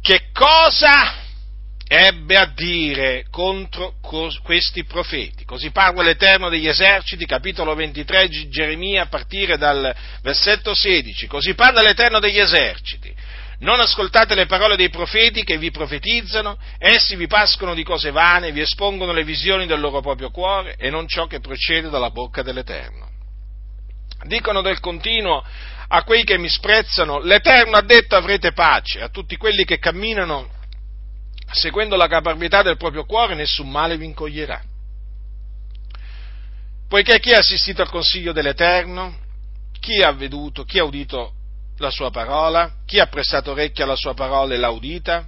che 0.01 0.29
cosa 0.33 1.27
ebbe 1.91 2.37
a 2.37 2.45
dire 2.53 3.25
contro 3.31 3.95
questi 4.43 4.85
profeti. 4.85 5.43
Così 5.43 5.71
parla 5.71 6.03
l'Eterno 6.03 6.47
degli 6.47 6.67
eserciti, 6.67 7.25
capitolo 7.25 7.73
23 7.73 8.27
di 8.27 8.47
Geremia, 8.47 9.01
a 9.01 9.07
partire 9.07 9.57
dal 9.57 9.95
versetto 10.21 10.75
16. 10.75 11.25
Così 11.25 11.55
parla 11.55 11.81
l'Eterno 11.81 12.19
degli 12.19 12.37
eserciti. 12.37 13.11
Non 13.61 13.79
ascoltate 13.79 14.35
le 14.35 14.45
parole 14.45 14.75
dei 14.75 14.89
profeti 14.89 15.43
che 15.43 15.57
vi 15.57 15.71
profetizzano, 15.71 16.59
essi 16.77 17.15
vi 17.15 17.25
pascono 17.25 17.73
di 17.73 17.83
cose 17.83 18.11
vane, 18.11 18.51
vi 18.51 18.61
espongono 18.61 19.11
le 19.11 19.23
visioni 19.23 19.65
del 19.65 19.79
loro 19.79 19.99
proprio 19.99 20.29
cuore 20.29 20.75
e 20.77 20.91
non 20.91 21.07
ciò 21.07 21.25
che 21.25 21.39
procede 21.39 21.89
dalla 21.89 22.11
bocca 22.11 22.43
dell'Eterno. 22.43 23.09
Dicono 24.27 24.61
del 24.61 24.79
continuo 24.79 25.43
a 25.87 26.03
quei 26.03 26.23
che 26.23 26.37
mi 26.37 26.49
sprezzano, 26.49 27.19
l'Eterno 27.19 27.77
ha 27.77 27.81
detto 27.81 28.15
avrete 28.15 28.51
pace, 28.51 29.01
a 29.01 29.09
tutti 29.09 29.35
quelli 29.37 29.65
che 29.65 29.79
camminano 29.79 30.57
seguendo 31.51 31.95
la 31.95 32.07
caparbietà 32.07 32.61
del 32.61 32.77
proprio 32.77 33.05
cuore, 33.05 33.35
nessun 33.35 33.69
male 33.69 33.97
vi 33.97 34.05
incoglierà. 34.05 34.61
Poiché 36.87 37.19
chi 37.19 37.33
ha 37.33 37.37
assistito 37.39 37.81
al 37.81 37.89
consiglio 37.89 38.31
dell'Eterno, 38.31 39.17
chi 39.79 40.01
ha 40.01 40.11
veduto, 40.11 40.63
chi 40.63 40.79
ha 40.79 40.83
udito 40.83 41.33
la 41.77 41.91
sua 41.91 42.09
parola, 42.09 42.77
chi 42.85 42.99
ha 42.99 43.07
prestato 43.07 43.51
orecchio 43.51 43.83
alla 43.83 43.95
sua 43.95 44.13
parola 44.13 44.53
e 44.53 44.57
l'ha 44.57 44.69
udita? 44.69 45.27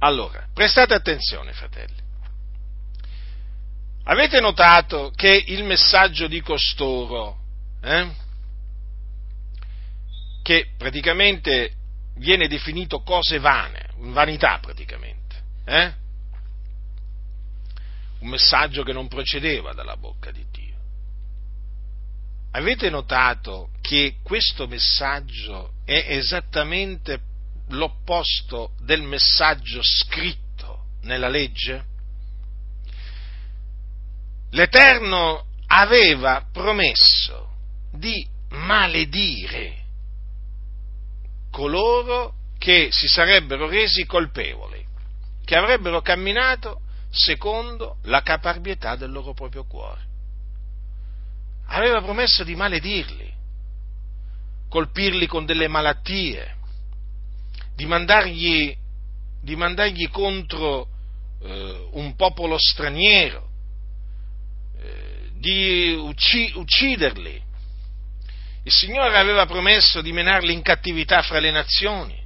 Allora, 0.00 0.46
prestate 0.52 0.94
attenzione, 0.94 1.52
fratelli. 1.52 2.04
Avete 4.04 4.40
notato 4.40 5.10
che 5.14 5.44
il 5.46 5.64
messaggio 5.64 6.26
di 6.26 6.40
costoro, 6.40 7.38
eh, 7.82 8.08
che 10.42 10.72
praticamente 10.76 11.72
viene 12.16 12.46
definito 12.46 13.02
cose 13.02 13.38
vane, 13.38 13.85
vanità 13.98 14.58
praticamente, 14.60 15.42
eh? 15.64 15.94
un 18.20 18.28
messaggio 18.28 18.82
che 18.82 18.92
non 18.92 19.08
procedeva 19.08 19.72
dalla 19.72 19.96
bocca 19.96 20.30
di 20.30 20.44
Dio. 20.50 20.74
Avete 22.52 22.88
notato 22.88 23.70
che 23.82 24.16
questo 24.22 24.66
messaggio 24.66 25.74
è 25.84 26.06
esattamente 26.08 27.20
l'opposto 27.68 28.72
del 28.80 29.02
messaggio 29.02 29.80
scritto 29.82 30.84
nella 31.02 31.28
legge? 31.28 31.84
L'Eterno 34.50 35.46
aveva 35.66 36.46
promesso 36.50 37.50
di 37.92 38.26
maledire 38.50 39.84
coloro 41.50 42.35
che 42.58 42.88
si 42.90 43.06
sarebbero 43.06 43.68
resi 43.68 44.04
colpevoli, 44.06 44.84
che 45.44 45.56
avrebbero 45.56 46.00
camminato 46.00 46.80
secondo 47.10 47.98
la 48.04 48.22
caparbietà 48.22 48.96
del 48.96 49.10
loro 49.10 49.32
proprio 49.32 49.64
cuore. 49.64 50.04
Aveva 51.66 52.00
promesso 52.00 52.44
di 52.44 52.54
maledirli, 52.54 53.32
colpirli 54.68 55.26
con 55.26 55.44
delle 55.44 55.68
malattie, 55.68 56.54
di 57.74 57.86
mandargli, 57.86 58.76
di 59.42 59.56
mandargli 59.56 60.08
contro 60.08 60.88
eh, 61.42 61.88
un 61.92 62.14
popolo 62.16 62.56
straniero, 62.58 63.46
di 65.38 65.94
ucciderli. 65.94 67.42
Il 68.64 68.72
Signore 68.72 69.16
aveva 69.16 69.46
promesso 69.46 70.00
di 70.00 70.12
menarli 70.12 70.52
in 70.52 70.62
cattività 70.62 71.22
fra 71.22 71.38
le 71.38 71.50
nazioni. 71.50 72.25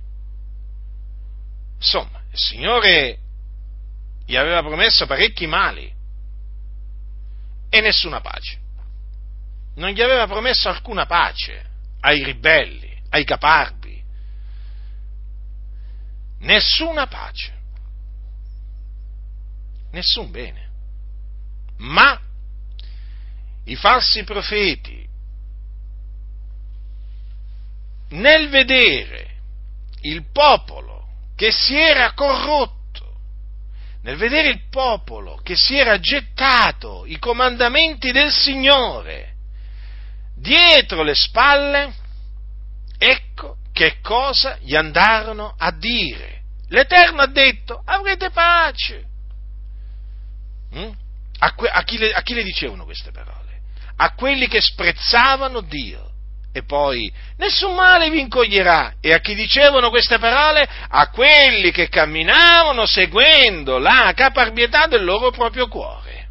Insomma, 1.81 2.21
il 2.31 2.39
Signore 2.39 3.19
gli 4.27 4.37
aveva 4.37 4.61
promesso 4.61 5.07
parecchi 5.07 5.47
mali 5.47 5.91
e 7.71 7.81
nessuna 7.81 8.21
pace. 8.21 8.59
Non 9.77 9.89
gli 9.91 10.03
aveva 10.03 10.27
promesso 10.27 10.69
alcuna 10.69 11.07
pace 11.07 11.69
ai 12.01 12.23
ribelli, 12.23 13.03
ai 13.09 13.25
caparbi. 13.25 13.99
Nessuna 16.41 17.07
pace. 17.07 17.59
Nessun 19.93 20.31
bene. 20.31 20.69
Ma 21.79 22.21
i 23.65 23.75
falsi 23.75 24.23
profeti, 24.23 25.09
nel 28.11 28.51
vedere 28.51 29.37
il 30.03 30.27
popolo 30.31 31.00
che 31.41 31.53
si 31.53 31.75
era 31.75 32.13
corrotto, 32.13 33.15
nel 34.03 34.19
vedere 34.19 34.51
il 34.51 34.69
popolo 34.69 35.41
che 35.43 35.57
si 35.57 35.75
era 35.75 35.99
gettato 35.99 37.07
i 37.07 37.19
comandamenti 37.19 38.13
del 38.13 38.31
Signore 38.31 39.37
dietro 40.37 41.03
le 41.03 41.15
spalle, 41.15 41.95
ecco 42.99 43.57
che 43.73 44.01
cosa 44.03 44.59
gli 44.61 44.77
andarono 44.77 45.55
a 45.57 45.71
dire. 45.71 46.43
L'Eterno 46.69 47.23
ha 47.23 47.27
detto, 47.27 47.81
avrete 47.87 48.29
pace. 48.29 49.05
Mm? 50.77 50.91
A, 51.39 51.55
que- 51.55 51.71
a, 51.71 51.83
chi 51.85 51.97
le, 51.97 52.13
a 52.13 52.21
chi 52.21 52.35
le 52.35 52.43
dicevano 52.43 52.85
queste 52.85 53.13
parole? 53.13 53.39
a 53.97 54.13
quelli 54.13 54.47
che 54.47 54.61
sprezzavano 54.61 55.63
Dio. 55.63 56.10
E 56.53 56.65
poi, 56.65 57.13
nessun 57.37 57.75
male 57.75 58.11
vi 58.11 58.21
incoglierà. 58.21 58.95
E 59.01 59.13
a 59.13 59.21
chi 59.21 59.35
dicevano 59.35 59.91
queste 59.91 60.19
parole? 60.19 60.69
A 60.89 61.09
quelli 61.11 61.71
che 61.71 61.89
camminavano 61.89 62.87
seguendo 62.87 63.79
la 63.79 64.13
caparbietà 64.17 64.87
del 64.87 65.05
loro 65.05 65.31
proprio 65.31 65.69
cuore. 65.69 66.29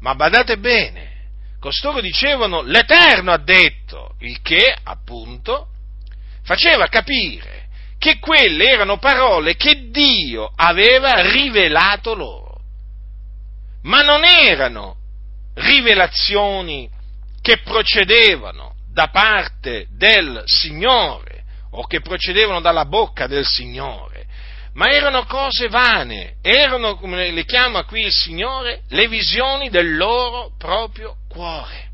Ma 0.00 0.14
badate 0.14 0.58
bene, 0.58 1.12
costoro 1.58 2.02
dicevano 2.02 2.60
l'Eterno 2.60 3.32
ha 3.32 3.38
detto, 3.38 4.16
il 4.18 4.42
che, 4.42 4.76
appunto, 4.82 5.68
faceva 6.42 6.88
capire 6.88 7.68
che 7.98 8.18
quelle 8.18 8.68
erano 8.68 8.98
parole 8.98 9.56
che 9.56 9.88
Dio 9.88 10.52
aveva 10.54 11.30
rivelato 11.30 12.14
loro. 12.14 12.60
Ma 13.84 14.02
non 14.02 14.24
erano 14.24 14.96
rivelazioni 15.54 16.90
che 17.44 17.58
procedevano 17.58 18.74
da 18.90 19.08
parte 19.08 19.86
del 19.90 20.44
Signore 20.46 21.44
o 21.72 21.86
che 21.86 22.00
procedevano 22.00 22.62
dalla 22.62 22.86
bocca 22.86 23.26
del 23.26 23.44
Signore, 23.44 24.24
ma 24.72 24.88
erano 24.88 25.26
cose 25.26 25.68
vane, 25.68 26.36
erano, 26.40 26.96
come 26.96 27.30
le 27.32 27.44
chiama 27.44 27.84
qui 27.84 28.06
il 28.06 28.12
Signore, 28.12 28.84
le 28.88 29.08
visioni 29.08 29.68
del 29.68 29.94
loro 29.94 30.52
proprio 30.56 31.16
cuore. 31.28 31.90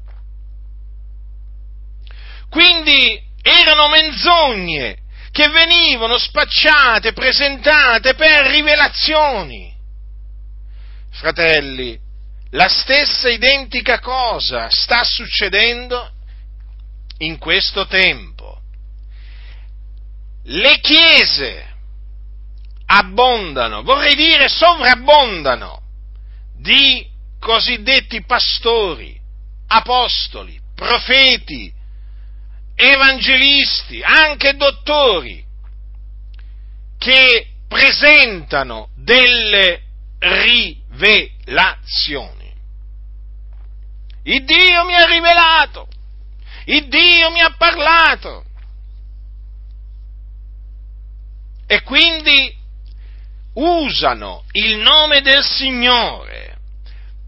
Quindi 2.48 3.20
erano 3.42 3.88
menzogne 3.88 4.98
che 5.32 5.48
venivano 5.48 6.16
spacciate, 6.16 7.12
presentate 7.12 8.14
per 8.14 8.46
rivelazioni. 8.46 9.74
Fratelli, 11.10 11.98
la 12.50 12.68
stessa 12.68 13.28
identica 13.28 14.00
cosa 14.00 14.68
sta 14.70 15.04
succedendo 15.04 16.10
in 17.18 17.38
questo 17.38 17.86
tempo. 17.86 18.60
Le 20.44 20.80
chiese 20.80 21.68
abbondano, 22.86 23.82
vorrei 23.82 24.16
dire 24.16 24.48
sovrabbondano, 24.48 25.82
di 26.56 27.06
cosiddetti 27.38 28.24
pastori, 28.24 29.20
apostoli, 29.68 30.58
profeti, 30.74 31.72
evangelisti, 32.74 34.02
anche 34.02 34.56
dottori, 34.56 35.44
che 36.98 37.46
presentano 37.68 38.88
delle 38.96 39.82
rivelazioni. 40.18 42.39
Il 44.24 44.44
Dio 44.44 44.84
mi 44.84 44.94
ha 44.94 45.06
rivelato, 45.06 45.88
il 46.66 46.88
Dio 46.88 47.30
mi 47.30 47.40
ha 47.40 47.54
parlato. 47.56 48.44
E 51.66 51.82
quindi 51.82 52.52
usano 53.54 54.44
il 54.52 54.76
nome 54.76 55.20
del 55.20 55.42
Signore 55.42 56.56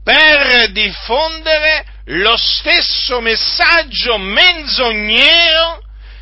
per 0.02 0.72
diffondere 0.72 1.84
lo 2.06 2.36
stesso 2.36 3.20
messaggio 3.20 4.18
menzognero 4.18 5.80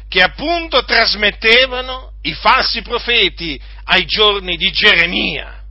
che 0.09 0.23
appunto 0.23 0.85
trasmettevano 0.85 2.13
i 2.23 2.35
falsi 2.35 2.83
profeti 2.83 3.61
ai 3.85 4.05
giorni 4.05 4.57
di 4.57 4.71
Geremia. 4.71 5.63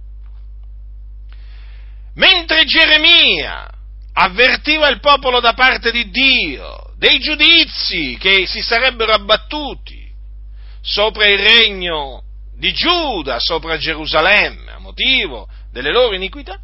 Mentre 2.15 2.65
Geremia 2.65 3.69
avvertiva 4.13 4.89
il 4.89 4.99
popolo 4.99 5.39
da 5.39 5.53
parte 5.53 5.91
di 5.91 6.09
Dio 6.09 6.93
dei 6.97 7.19
giudizi 7.19 8.17
che 8.19 8.45
si 8.45 8.61
sarebbero 8.61 9.13
abbattuti 9.13 10.11
sopra 10.81 11.27
il 11.27 11.39
regno 11.39 12.23
di 12.57 12.73
Giuda, 12.73 13.39
sopra 13.39 13.77
Gerusalemme, 13.77 14.71
a 14.71 14.79
motivo 14.79 15.47
delle 15.71 15.91
loro 15.91 16.13
iniquità. 16.13 16.59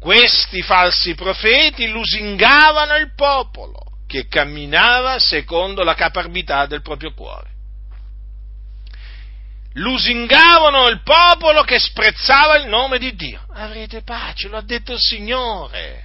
Questi 0.00 0.62
falsi 0.62 1.14
profeti 1.14 1.88
lusingavano 1.88 2.96
il 2.96 3.12
popolo 3.14 3.98
che 4.06 4.26
camminava 4.26 5.18
secondo 5.18 5.82
la 5.84 5.94
caparbità 5.94 6.64
del 6.66 6.80
proprio 6.80 7.12
cuore. 7.12 7.56
Lusingavano 9.78 10.88
il 10.88 11.02
popolo 11.02 11.62
che 11.62 11.78
sprezzava 11.78 12.56
il 12.58 12.68
nome 12.68 12.98
di 12.98 13.14
Dio 13.14 13.46
avrete 13.58 14.02
pace, 14.02 14.48
lo 14.48 14.56
ha 14.56 14.62
detto 14.62 14.92
il 14.92 15.00
Signore. 15.00 16.04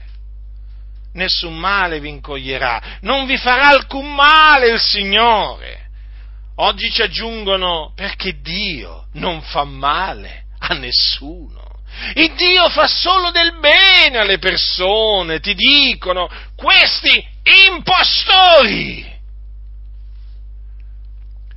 Nessun 1.14 1.56
male 1.56 2.00
vi 2.00 2.10
incoglierà, 2.10 2.98
non 3.02 3.26
vi 3.26 3.38
farà 3.38 3.68
alcun 3.68 4.14
male 4.14 4.70
il 4.70 4.80
Signore. 4.80 5.82
Oggi 6.58 6.92
ci 6.92 7.02
aggiungono 7.02 7.94
perché 7.96 8.40
Dio 8.42 9.08
non 9.14 9.42
fa 9.42 9.64
male 9.64 10.46
a 10.60 10.74
nessuno. 10.74 11.62
Il 12.16 12.34
Dio 12.34 12.70
fa 12.70 12.88
solo 12.88 13.30
del 13.30 13.60
bene 13.60 14.18
alle 14.18 14.40
persone, 14.40 15.40
ti 15.40 15.54
dicono 15.54 16.28
questi 16.56 17.24
impostori. 17.68 19.13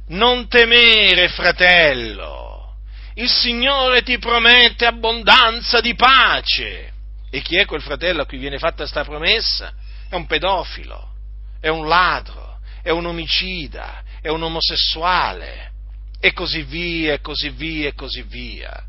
Non 0.08 0.46
temere, 0.48 1.28
fratello, 1.28 2.76
il 3.14 3.28
Signore 3.28 4.02
ti 4.02 4.18
promette 4.18 4.86
abbondanza 4.86 5.80
di 5.80 5.94
pace. 5.94 6.92
E 7.28 7.42
chi 7.42 7.56
è 7.56 7.64
quel 7.64 7.82
fratello 7.82 8.22
a 8.22 8.26
cui 8.26 8.38
viene 8.38 8.58
fatta 8.58 8.76
questa 8.76 9.04
promessa? 9.04 9.74
È 10.08 10.14
un 10.14 10.26
pedofilo, 10.26 11.12
è 11.60 11.68
un 11.68 11.88
ladro, 11.88 12.60
è 12.82 12.90
un 12.90 13.06
omicida, 13.06 14.04
è 14.20 14.28
un 14.28 14.44
omosessuale, 14.44 15.72
e 16.20 16.32
così 16.32 16.62
via, 16.62 17.14
e 17.14 17.20
così 17.20 17.48
via, 17.50 17.88
e 17.88 17.94
così 17.94 18.22
via. 18.22 18.84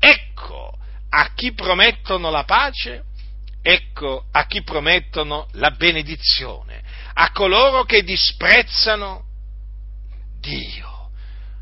Ecco 0.00 0.78
a 1.10 1.30
chi 1.34 1.52
promettono 1.52 2.30
la 2.30 2.44
pace, 2.44 3.04
ecco 3.60 4.26
a 4.32 4.46
chi 4.46 4.62
promettono 4.62 5.48
la 5.52 5.72
benedizione, 5.72 6.82
a 7.12 7.32
coloro 7.32 7.84
che 7.84 8.02
disprezzano 8.02 9.27
Dio, 10.40 11.10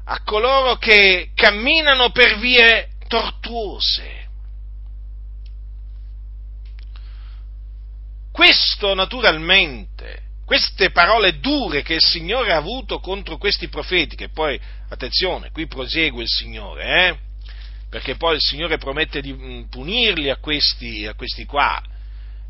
a 0.04 0.22
coloro 0.22 0.76
che 0.76 1.30
camminano 1.34 2.10
per 2.10 2.38
vie 2.38 2.90
tortuose. 3.08 4.24
Questo 8.32 8.94
naturalmente, 8.94 10.22
queste 10.44 10.90
parole 10.90 11.40
dure 11.40 11.82
che 11.82 11.94
il 11.94 12.02
Signore 12.02 12.52
ha 12.52 12.56
avuto 12.56 13.00
contro 13.00 13.38
questi 13.38 13.68
profeti, 13.68 14.14
che 14.14 14.28
poi, 14.28 14.60
attenzione, 14.88 15.50
qui 15.50 15.66
prosegue 15.66 16.22
il 16.22 16.28
Signore, 16.28 17.08
eh? 17.08 17.18
perché 17.88 18.16
poi 18.16 18.34
il 18.34 18.42
Signore 18.42 18.78
promette 18.78 19.20
di 19.20 19.32
mm, 19.32 19.62
punirli 19.64 20.30
a 20.30 20.36
questi, 20.36 21.06
a 21.06 21.14
questi 21.14 21.46
qua. 21.46 21.82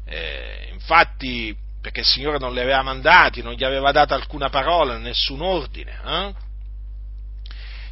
Eh, 0.05 0.71
infatti, 0.73 1.57
perché 1.87 2.01
il 2.01 2.07
Signore 2.07 2.39
non 2.39 2.53
li 2.53 2.59
aveva 2.59 2.83
mandati, 2.83 3.43
non 3.43 3.53
gli 3.53 3.63
aveva 3.63 3.93
dato 3.93 4.13
alcuna 4.13 4.49
parola, 4.49 4.99
nessun 4.99 5.41
ordine. 5.41 5.97
Eh? 6.05 6.35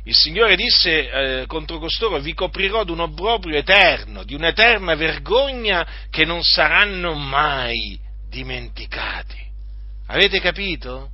Il 0.03 0.15
Signore 0.17 0.57
disse 0.57 1.11
eh, 1.43 1.47
contro 1.47 1.79
costoro, 1.79 2.19
vi 2.19 2.35
coprirò 2.35 2.83
di 2.83 2.91
un 2.91 2.99
obbrobrio 2.99 3.57
eterno, 3.57 4.25
di 4.25 4.35
un'eterna 4.35 4.97
vergogna 4.97 5.87
che 6.11 6.25
non 6.25 6.43
saranno 6.43 7.15
mai 7.15 7.97
dimenticati. 8.29 9.39
Avete 10.09 10.41
capito? 10.41 11.11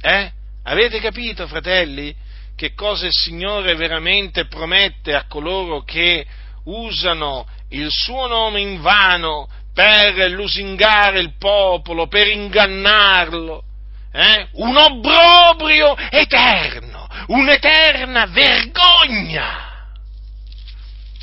Eh? 0.00 0.28
Avete 0.64 0.98
capito, 0.98 1.46
fratelli? 1.46 2.12
Che 2.56 2.74
cosa 2.74 3.06
il 3.06 3.14
Signore 3.14 3.76
veramente 3.76 4.46
promette 4.46 5.14
a 5.14 5.26
coloro 5.28 5.84
che 5.84 6.26
usano 6.64 7.46
il 7.68 7.88
suo 7.88 8.26
nome 8.26 8.62
in 8.62 8.80
vano 8.80 9.48
per 9.76 10.30
lusingare 10.30 11.18
il 11.20 11.34
popolo, 11.36 12.06
per 12.06 12.28
ingannarlo. 12.28 13.62
Eh? 14.10 14.48
Un 14.52 14.74
obbrobrio 14.74 15.94
eterno, 16.08 17.06
un'eterna 17.26 18.24
vergogna. 18.24 19.65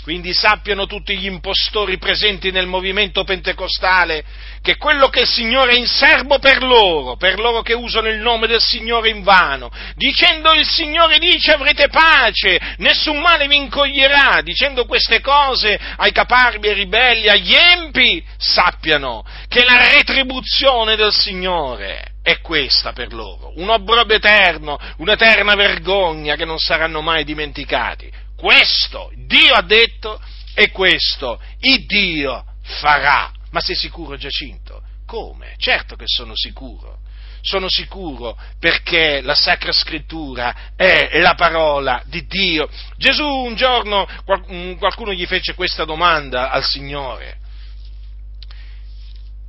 Quindi 0.03 0.33
sappiano 0.33 0.85
tutti 0.85 1.17
gli 1.17 1.27
impostori 1.27 1.97
presenti 1.97 2.51
nel 2.51 2.67
movimento 2.67 3.23
pentecostale 3.23 4.25
che 4.61 4.75
quello 4.75 5.07
che 5.07 5.21
il 5.21 5.27
Signore 5.27 5.71
è 5.71 5.77
in 5.77 5.87
serbo 5.87 6.39
per 6.39 6.61
loro, 6.61 7.15
per 7.15 7.39
loro 7.39 7.61
che 7.61 7.71
usano 7.71 8.09
il 8.09 8.17
nome 8.17 8.47
del 8.47 8.59
Signore 8.59 9.07
in 9.07 9.23
vano, 9.23 9.71
dicendo 9.95 10.51
il 10.51 10.67
Signore 10.67 11.19
dice 11.19 11.53
avrete 11.53 11.87
pace, 11.87 12.59
nessun 12.79 13.21
male 13.21 13.47
vi 13.47 13.55
incoglierà, 13.55 14.41
dicendo 14.41 14.83
queste 14.83 15.21
cose 15.21 15.79
ai 15.95 16.11
caparbi, 16.11 16.67
ai 16.67 16.73
ribelli, 16.73 17.29
agli 17.29 17.53
empi, 17.53 18.21
sappiano 18.37 19.25
che 19.47 19.63
la 19.63 19.89
retribuzione 19.89 20.97
del 20.97 21.13
Signore 21.13 22.15
è 22.21 22.41
questa 22.41 22.91
per 22.91 23.13
loro, 23.13 23.53
un 23.55 23.69
obbrobrio 23.69 24.17
eterno, 24.17 24.77
un'eterna 24.97 25.55
vergogna 25.55 26.35
che 26.35 26.43
non 26.43 26.59
saranno 26.59 26.99
mai 26.99 27.23
dimenticati 27.23 28.22
questo 28.43 29.09
Dio 29.15 29.53
ha 29.53 29.61
detto 29.61 30.21
e 30.53 30.69
questo 30.69 31.39
il 31.59 31.85
Dio 31.85 32.43
farà. 32.61 33.31
Ma 33.51 33.61
sei 33.61 33.73
sicuro 33.73 34.17
Giacinto? 34.17 34.83
Come? 35.05 35.53
Certo 35.57 35.95
che 35.95 36.03
sono 36.07 36.33
sicuro. 36.35 36.99
Sono 37.39 37.69
sicuro 37.69 38.37
perché 38.59 39.21
la 39.21 39.33
Sacra 39.33 39.71
Scrittura 39.71 40.73
è 40.75 41.19
la 41.19 41.35
parola 41.35 42.03
di 42.07 42.25
Dio. 42.25 42.67
Gesù 42.97 43.25
un 43.25 43.55
giorno 43.55 44.05
mm, 44.51 44.73
qualcuno 44.73 45.13
gli 45.13 45.25
fece 45.25 45.53
questa 45.53 45.85
domanda 45.85 46.49
al 46.51 46.65
Signore. 46.65 47.37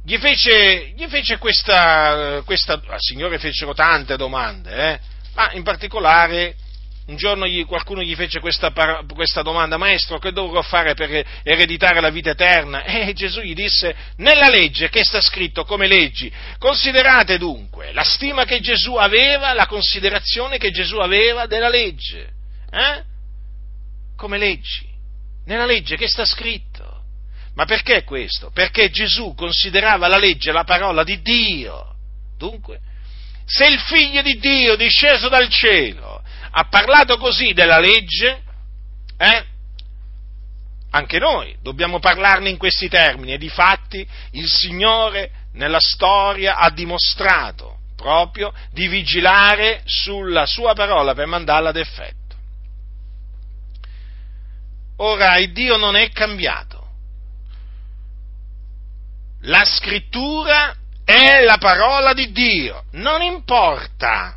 Gli 0.04 0.18
fece, 0.18 0.92
gli 0.96 1.06
fece 1.08 1.38
questa, 1.38 2.42
questa, 2.44 2.74
al 2.74 3.00
Signore 3.00 3.40
fecero 3.40 3.74
tante 3.74 4.16
domande, 4.16 4.92
eh? 4.92 5.00
ma 5.34 5.50
in 5.52 5.64
particolare 5.64 6.54
un 7.06 7.16
giorno 7.16 7.46
gli, 7.46 7.66
qualcuno 7.66 8.02
gli 8.02 8.14
fece 8.14 8.40
questa, 8.40 8.72
questa, 9.12 9.42
domanda, 9.42 9.76
maestro, 9.76 10.18
che 10.18 10.32
dovrò 10.32 10.62
fare 10.62 10.94
per 10.94 11.24
ereditare 11.42 12.00
la 12.00 12.08
vita 12.08 12.30
eterna? 12.30 12.82
E 12.84 13.12
Gesù 13.12 13.40
gli 13.40 13.54
disse, 13.54 13.94
nella 14.16 14.48
legge 14.48 14.88
che 14.88 15.04
sta 15.04 15.20
scritto 15.20 15.64
come 15.64 15.86
leggi, 15.86 16.32
considerate 16.58 17.36
dunque 17.36 17.92
la 17.92 18.04
stima 18.04 18.44
che 18.44 18.60
Gesù 18.60 18.94
aveva, 18.94 19.52
la 19.52 19.66
considerazione 19.66 20.56
che 20.56 20.70
Gesù 20.70 20.96
aveva 20.96 21.46
della 21.46 21.68
legge. 21.68 22.30
Eh? 22.70 23.02
Come 24.16 24.38
leggi, 24.38 24.88
nella 25.44 25.66
legge 25.66 25.96
che 25.96 26.08
sta 26.08 26.24
scritto. 26.24 27.02
Ma 27.54 27.66
perché 27.66 28.02
questo? 28.02 28.50
Perché 28.50 28.90
Gesù 28.90 29.34
considerava 29.34 30.08
la 30.08 30.18
legge 30.18 30.52
la 30.52 30.64
parola 30.64 31.04
di 31.04 31.20
Dio. 31.20 31.94
Dunque, 32.36 32.80
se 33.44 33.66
il 33.66 33.78
figlio 33.78 34.22
di 34.22 34.38
Dio 34.38 34.74
disceso 34.74 35.28
dal 35.28 35.48
cielo 35.48 36.13
ha 36.56 36.68
parlato 36.68 37.16
così 37.16 37.52
della 37.52 37.80
legge, 37.80 38.42
eh? 39.16 39.44
anche 40.90 41.18
noi 41.18 41.56
dobbiamo 41.60 41.98
parlarne 41.98 42.48
in 42.48 42.56
questi 42.56 42.88
termini 42.88 43.32
e 43.32 43.38
di 43.38 43.48
fatti 43.48 44.06
il 44.32 44.48
Signore 44.48 45.30
nella 45.54 45.80
storia 45.80 46.56
ha 46.56 46.70
dimostrato 46.70 47.78
proprio 47.96 48.52
di 48.70 48.86
vigilare 48.86 49.82
sulla 49.84 50.46
sua 50.46 50.74
parola 50.74 51.12
per 51.12 51.26
mandarla 51.26 51.70
ad 51.70 51.76
effetto. 51.76 52.36
Ora, 54.98 55.36
il 55.38 55.52
Dio 55.52 55.76
non 55.76 55.96
è 55.96 56.08
cambiato. 56.10 56.86
La 59.40 59.64
scrittura 59.64 60.76
è 61.04 61.42
la 61.42 61.58
parola 61.58 62.14
di 62.14 62.30
Dio. 62.30 62.84
Non 62.92 63.22
importa 63.22 64.36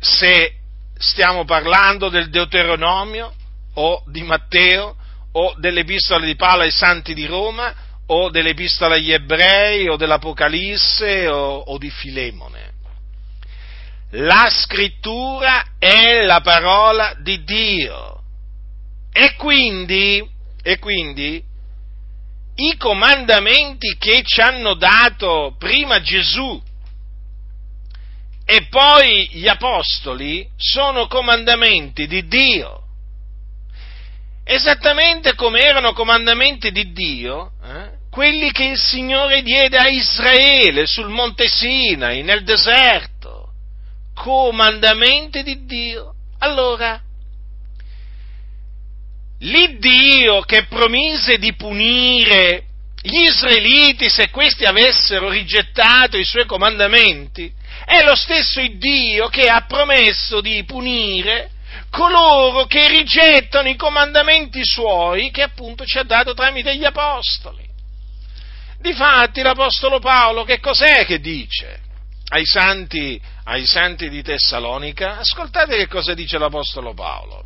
se 0.00 0.56
stiamo 0.98 1.44
parlando 1.44 2.08
del 2.08 2.30
Deuteronomio 2.30 3.34
o 3.74 4.02
di 4.06 4.22
Matteo 4.22 4.96
o 5.32 5.54
dell'epistola 5.58 6.24
di 6.24 6.34
Paolo 6.34 6.62
ai 6.62 6.70
Santi 6.70 7.12
di 7.12 7.26
Roma 7.26 7.74
o 8.06 8.30
dell'epistola 8.30 8.94
agli 8.94 9.12
ebrei 9.12 9.88
o 9.88 9.96
dell'Apocalisse 9.96 11.28
o, 11.28 11.56
o 11.58 11.78
di 11.78 11.90
Filemone. 11.90 12.74
La 14.10 14.48
scrittura 14.50 15.72
è 15.78 16.22
la 16.22 16.40
parola 16.40 17.14
di 17.20 17.42
Dio 17.44 18.22
e 19.12 19.34
quindi, 19.34 20.26
e 20.62 20.78
quindi 20.78 21.42
i 22.54 22.76
comandamenti 22.78 23.96
che 23.98 24.22
ci 24.24 24.40
hanno 24.40 24.74
dato 24.74 25.56
prima 25.58 26.00
Gesù 26.00 26.62
e 28.48 28.68
poi 28.68 29.28
gli 29.32 29.48
apostoli 29.48 30.48
sono 30.56 31.08
comandamenti 31.08 32.06
di 32.06 32.26
Dio. 32.28 32.82
Esattamente 34.44 35.34
come 35.34 35.60
erano 35.60 35.92
comandamenti 35.92 36.70
di 36.70 36.92
Dio 36.92 37.50
eh, 37.64 37.90
quelli 38.08 38.52
che 38.52 38.64
il 38.64 38.78
Signore 38.78 39.42
diede 39.42 39.76
a 39.76 39.88
Israele 39.88 40.86
sul 40.86 41.08
monte 41.08 41.48
Sinai, 41.48 42.22
nel 42.22 42.44
deserto. 42.44 43.50
Comandamenti 44.14 45.42
di 45.42 45.66
Dio. 45.66 46.14
Allora, 46.38 46.98
l'Iddio 49.40 50.40
che 50.42 50.64
promise 50.66 51.36
di 51.36 51.54
punire 51.54 52.64
gli 53.02 53.20
israeliti 53.20 54.08
se 54.08 54.30
questi 54.30 54.64
avessero 54.64 55.28
rigettato 55.28 56.16
i 56.16 56.24
suoi 56.24 56.46
comandamenti, 56.46 57.52
è 57.86 58.02
lo 58.02 58.16
stesso 58.16 58.60
Dio 58.76 59.28
che 59.28 59.48
ha 59.48 59.64
promesso 59.64 60.40
di 60.40 60.64
punire 60.64 61.52
coloro 61.88 62.66
che 62.66 62.88
rigettano 62.88 63.68
i 63.68 63.76
comandamenti 63.76 64.64
suoi 64.64 65.30
che 65.30 65.42
appunto 65.42 65.86
ci 65.86 65.96
ha 65.96 66.02
dato 66.02 66.34
tramite 66.34 66.76
gli 66.76 66.84
apostoli. 66.84 67.64
Difatti 68.80 69.40
l'apostolo 69.40 70.00
Paolo 70.00 70.42
che 70.44 70.58
cos'è 70.58 71.06
che 71.06 71.20
dice 71.20 71.80
ai 72.28 72.44
santi, 72.44 73.20
ai 73.44 73.64
santi 73.64 74.10
di 74.10 74.20
Tessalonica? 74.20 75.18
Ascoltate 75.18 75.76
che 75.76 75.86
cosa 75.86 76.12
dice 76.12 76.38
l'apostolo 76.38 76.92
Paolo. 76.92 77.44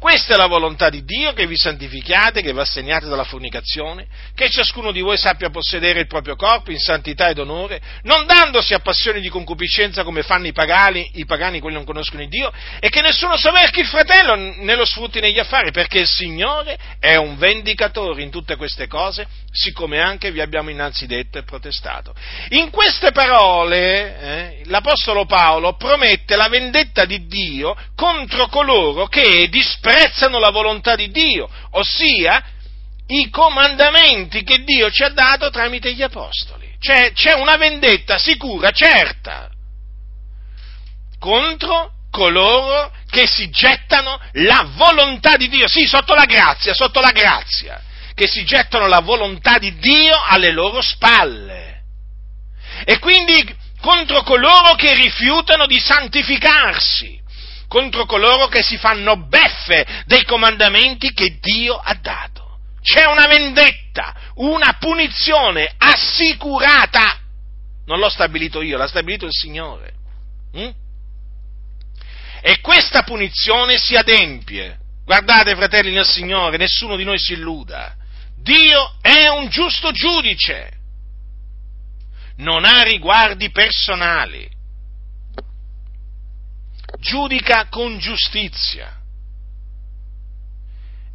Questa 0.00 0.32
è 0.32 0.36
la 0.38 0.46
volontà 0.46 0.88
di 0.88 1.04
Dio, 1.04 1.34
che 1.34 1.46
vi 1.46 1.58
santifichiate, 1.58 2.40
che 2.40 2.54
vi 2.54 2.58
assegniate 2.58 3.06
dalla 3.06 3.24
fornicazione, 3.24 4.06
che 4.34 4.48
ciascuno 4.48 4.92
di 4.92 5.02
voi 5.02 5.18
sappia 5.18 5.50
possedere 5.50 6.00
il 6.00 6.06
proprio 6.06 6.36
corpo 6.36 6.70
in 6.70 6.78
santità 6.78 7.28
ed 7.28 7.38
onore, 7.38 7.82
non 8.04 8.24
dandosi 8.24 8.72
a 8.72 8.78
passioni 8.78 9.20
di 9.20 9.28
concupiscenza 9.28 10.02
come 10.02 10.22
fanno 10.22 10.46
i 10.46 10.54
pagani, 10.54 11.10
i 11.16 11.26
pagani 11.26 11.60
quelli 11.60 11.76
non 11.76 11.84
conoscono 11.84 12.22
il 12.22 12.30
Dio, 12.30 12.50
e 12.80 12.88
che 12.88 13.02
nessuno 13.02 13.36
soverchi 13.36 13.80
il 13.80 13.88
fratello 13.88 14.36
né 14.36 14.74
lo 14.74 14.86
sfrutti 14.86 15.20
negli 15.20 15.38
affari, 15.38 15.70
perché 15.70 15.98
il 15.98 16.08
Signore 16.08 16.78
è 16.98 17.16
un 17.16 17.36
vendicatore 17.36 18.22
in 18.22 18.30
tutte 18.30 18.56
queste 18.56 18.86
cose, 18.86 19.26
siccome 19.52 20.00
anche 20.00 20.30
vi 20.30 20.40
abbiamo 20.40 20.70
innanzi 20.70 21.06
detto 21.06 21.36
e 21.36 21.44
protestato. 21.44 22.14
In 22.50 22.70
queste 22.70 23.12
parole 23.12 24.18
eh, 24.18 24.62
l'Apostolo 24.64 25.26
Paolo 25.26 25.76
promette 25.76 26.36
la 26.36 26.48
vendetta 26.48 27.04
di 27.04 27.26
Dio 27.26 27.76
contro 27.94 28.46
coloro 28.46 29.06
che 29.06 29.46
disprezzano 29.50 29.88
disprezzano 29.90 30.38
la 30.38 30.50
volontà 30.50 30.94
di 30.94 31.10
Dio, 31.10 31.48
ossia 31.72 32.42
i 33.08 33.28
comandamenti 33.28 34.44
che 34.44 34.62
Dio 34.62 34.90
ci 34.90 35.02
ha 35.02 35.10
dato 35.10 35.50
tramite 35.50 35.92
gli 35.94 36.02
apostoli. 36.02 36.76
Cioè 36.78 37.12
c'è 37.12 37.34
una 37.34 37.56
vendetta 37.56 38.18
sicura, 38.18 38.70
certa, 38.70 39.50
contro 41.18 41.92
coloro 42.10 42.92
che 43.10 43.26
si 43.26 43.50
gettano 43.50 44.18
la 44.32 44.70
volontà 44.74 45.36
di 45.36 45.48
Dio, 45.48 45.68
sì, 45.68 45.86
sotto 45.86 46.14
la 46.14 46.24
grazia, 46.24 46.72
sotto 46.72 47.00
la 47.00 47.10
grazia, 47.10 47.82
che 48.14 48.26
si 48.26 48.44
gettano 48.44 48.86
la 48.86 49.00
volontà 49.00 49.58
di 49.58 49.76
Dio 49.78 50.16
alle 50.24 50.52
loro 50.52 50.80
spalle. 50.80 51.82
E 52.84 52.98
quindi 52.98 53.58
contro 53.80 54.22
coloro 54.22 54.74
che 54.74 54.94
rifiutano 54.94 55.66
di 55.66 55.78
santificarsi 55.78 57.19
contro 57.70 58.04
coloro 58.04 58.48
che 58.48 58.64
si 58.64 58.76
fanno 58.76 59.16
beffe 59.28 59.86
dei 60.06 60.24
comandamenti 60.24 61.12
che 61.12 61.38
Dio 61.38 61.76
ha 61.76 61.94
dato. 61.94 62.58
C'è 62.82 63.04
una 63.04 63.28
vendetta, 63.28 64.12
una 64.34 64.76
punizione 64.80 65.72
assicurata. 65.78 67.20
Non 67.86 68.00
l'ho 68.00 68.08
stabilito 68.08 68.60
io, 68.60 68.76
l'ha 68.76 68.88
stabilito 68.88 69.24
il 69.24 69.30
Signore. 69.32 69.92
Mm? 70.56 70.70
E 72.42 72.60
questa 72.60 73.04
punizione 73.04 73.78
si 73.78 73.94
adempie. 73.94 74.78
Guardate, 75.04 75.54
fratelli 75.54 75.92
nel 75.92 76.06
Signore, 76.06 76.56
nessuno 76.56 76.96
di 76.96 77.04
noi 77.04 77.20
si 77.20 77.34
illuda. 77.34 77.94
Dio 78.42 78.94
è 79.00 79.28
un 79.28 79.48
giusto 79.48 79.92
giudice. 79.92 80.72
Non 82.38 82.64
ha 82.64 82.82
riguardi 82.82 83.52
personali 83.52 84.58
giudica 87.00 87.66
con 87.68 87.98
giustizia 87.98 88.96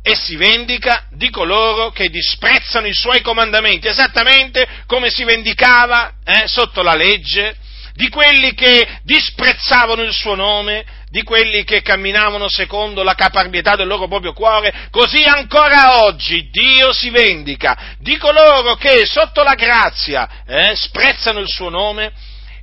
e 0.07 0.15
si 0.15 0.35
vendica 0.35 1.05
di 1.13 1.31
coloro 1.31 1.89
che 1.89 2.09
disprezzano 2.09 2.85
i 2.85 2.93
suoi 2.93 3.21
comandamenti, 3.21 3.87
esattamente 3.87 4.67
come 4.85 5.09
si 5.09 5.23
vendicava 5.23 6.13
eh, 6.23 6.47
sotto 6.47 6.83
la 6.83 6.93
legge 6.93 7.55
di 7.93 8.09
quelli 8.09 8.53
che 8.53 8.99
disprezzavano 9.03 10.03
il 10.03 10.13
suo 10.13 10.35
nome, 10.35 10.85
di 11.09 11.23
quelli 11.23 11.63
che 11.63 11.81
camminavano 11.81 12.49
secondo 12.49 13.01
la 13.01 13.15
caparbietà 13.15 13.75
del 13.75 13.87
loro 13.87 14.07
proprio 14.07 14.33
cuore, 14.33 14.89
così 14.91 15.23
ancora 15.23 16.03
oggi 16.03 16.49
Dio 16.51 16.91
si 16.93 17.09
vendica 17.09 17.95
di 17.99 18.17
coloro 18.17 18.75
che 18.75 19.05
sotto 19.05 19.41
la 19.41 19.55
grazia 19.55 20.43
eh, 20.45 20.75
sprezzano 20.75 21.39
il 21.39 21.47
suo 21.47 21.69
nome 21.69 22.11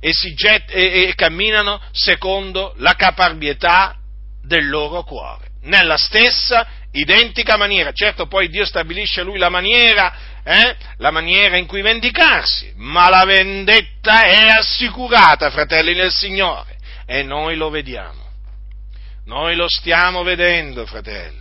e, 0.03 0.11
get- 0.33 0.69
e, 0.69 1.07
e 1.07 1.15
camminano 1.15 1.79
secondo 1.93 2.73
la 2.77 2.93
caparbietà 2.95 3.95
del 4.43 4.67
loro 4.67 5.03
cuore, 5.03 5.51
nella 5.61 5.95
stessa 5.95 6.67
identica 6.91 7.55
maniera. 7.55 7.93
Certo 7.93 8.27
poi 8.27 8.49
Dio 8.49 8.65
stabilisce 8.65 9.23
lui 9.23 9.37
la 9.37 9.47
maniera, 9.47 10.13
eh, 10.43 10.75
la 10.97 11.09
maniera 11.09 11.55
in 11.55 11.67
cui 11.67 11.81
vendicarsi, 11.81 12.73
ma 12.75 13.07
la 13.07 13.23
vendetta 13.23 14.23
è 14.23 14.49
assicurata, 14.49 15.49
fratelli 15.49 15.93
del 15.93 16.11
Signore, 16.11 16.75
e 17.05 17.23
noi 17.23 17.55
lo 17.55 17.69
vediamo. 17.69 18.21
Noi 19.25 19.55
lo 19.55 19.69
stiamo 19.69 20.23
vedendo, 20.23 20.85
fratelli. 20.85 21.39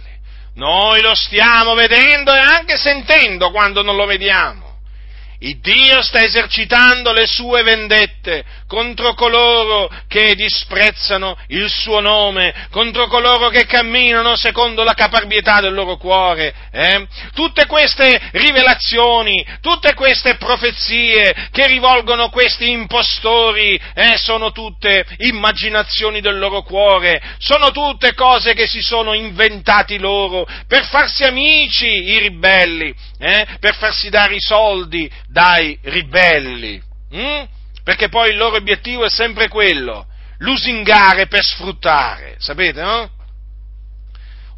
Noi 0.55 1.01
lo 1.01 1.17
stiamo 1.17 1.75
vedendo 1.75 2.33
e 2.33 2.39
anche 2.39 2.77
sentendo 2.77 3.51
quando 3.51 3.83
non 3.83 3.97
lo 3.97 4.07
vediamo. 4.07 4.62
Il 5.45 5.59
Dio 5.59 6.03
sta 6.03 6.23
esercitando 6.23 7.13
le 7.13 7.27
sue 7.27 7.65
vendette 7.65 8.45
contro 8.73 9.13
coloro 9.13 9.91
che 10.09 10.35
disprezzano 10.35 11.37
il 11.49 11.69
suo 11.69 12.01
nome, 12.01 12.69
contro 12.71 13.07
coloro 13.07 13.51
che 13.51 13.67
camminano 13.67 14.35
secondo 14.35 14.83
la 14.83 14.95
caparbietà 14.95 15.61
del 15.61 15.75
loro 15.75 15.99
cuore. 15.99 16.55
Eh? 16.73 17.07
Tutte 17.35 17.67
queste 17.67 18.19
rivelazioni, 18.33 19.47
tutte 19.61 19.93
queste 19.93 20.37
profezie 20.37 21.51
che 21.51 21.67
rivolgono 21.67 22.31
questi 22.31 22.71
impostori 22.71 23.79
eh, 23.95 24.17
sono 24.17 24.53
tutte 24.53 25.05
immaginazioni 25.19 26.23
del 26.23 26.39
loro 26.39 26.63
cuore, 26.63 27.21
sono 27.37 27.73
tutte 27.73 28.15
cose 28.15 28.55
che 28.55 28.67
si 28.67 28.81
sono 28.81 29.13
inventati 29.13 29.99
loro 29.99 30.47
per 30.67 30.87
farsi 30.87 31.25
amici 31.25 31.87
i 31.87 32.19
ribelli, 32.21 32.95
eh? 33.19 33.47
per 33.61 33.77
farsi 33.77 34.09
dare 34.09 34.37
i 34.37 34.41
soldi 34.41 35.11
dai 35.29 35.79
ribelli. 35.83 36.81
Hm? 37.11 37.61
Perché 37.85 38.09
poi 38.09 38.31
il 38.31 38.37
loro 38.37 38.57
obiettivo 38.57 39.05
è 39.05 39.11
sempre 39.11 39.49
quello, 39.49 40.07
lusingare 40.39 41.27
per 41.27 41.43
sfruttare, 41.43 42.37
sapete, 42.39 42.81
no? 42.81 43.11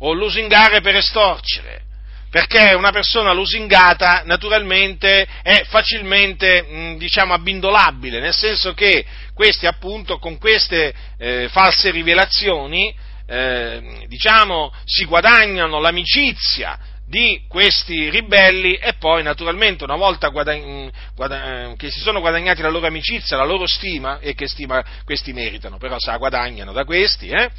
O 0.00 0.12
lusingare 0.12 0.80
per 0.80 0.96
estorcere. 0.96 1.82
Perché 2.30 2.74
una 2.74 2.90
persona 2.90 3.32
lusingata 3.32 4.22
naturalmente 4.24 5.26
è 5.42 5.64
facilmente, 5.68 6.66
mm, 6.68 6.96
diciamo, 6.96 7.32
abbindolabile, 7.32 8.18
nel 8.18 8.34
senso 8.34 8.74
che 8.74 9.06
questi 9.32 9.66
appunto 9.66 10.18
con 10.18 10.36
queste 10.38 10.92
eh, 11.16 11.48
false 11.48 11.90
rivelazioni, 11.92 12.92
eh, 13.26 14.04
diciamo, 14.08 14.72
si 14.84 15.04
guadagnano 15.04 15.78
l'amicizia 15.78 16.78
di 17.06 17.44
questi 17.48 18.08
ribelli 18.08 18.74
e 18.74 18.94
poi 18.94 19.22
naturalmente 19.22 19.84
una 19.84 19.96
volta 19.96 20.28
guadagn- 20.28 20.90
guadagn- 21.14 21.72
eh, 21.72 21.76
che 21.76 21.90
si 21.90 22.00
sono 22.00 22.20
guadagnati 22.20 22.62
la 22.62 22.70
loro 22.70 22.86
amicizia, 22.86 23.36
la 23.36 23.44
loro 23.44 23.66
stima, 23.66 24.18
e 24.20 24.34
che 24.34 24.48
stima 24.48 24.82
questi 25.04 25.32
meritano, 25.32 25.76
però 25.76 25.98
se 25.98 26.10
la 26.10 26.16
guadagnano 26.16 26.72
da 26.72 26.84
questi, 26.84 27.28
eh? 27.28 27.50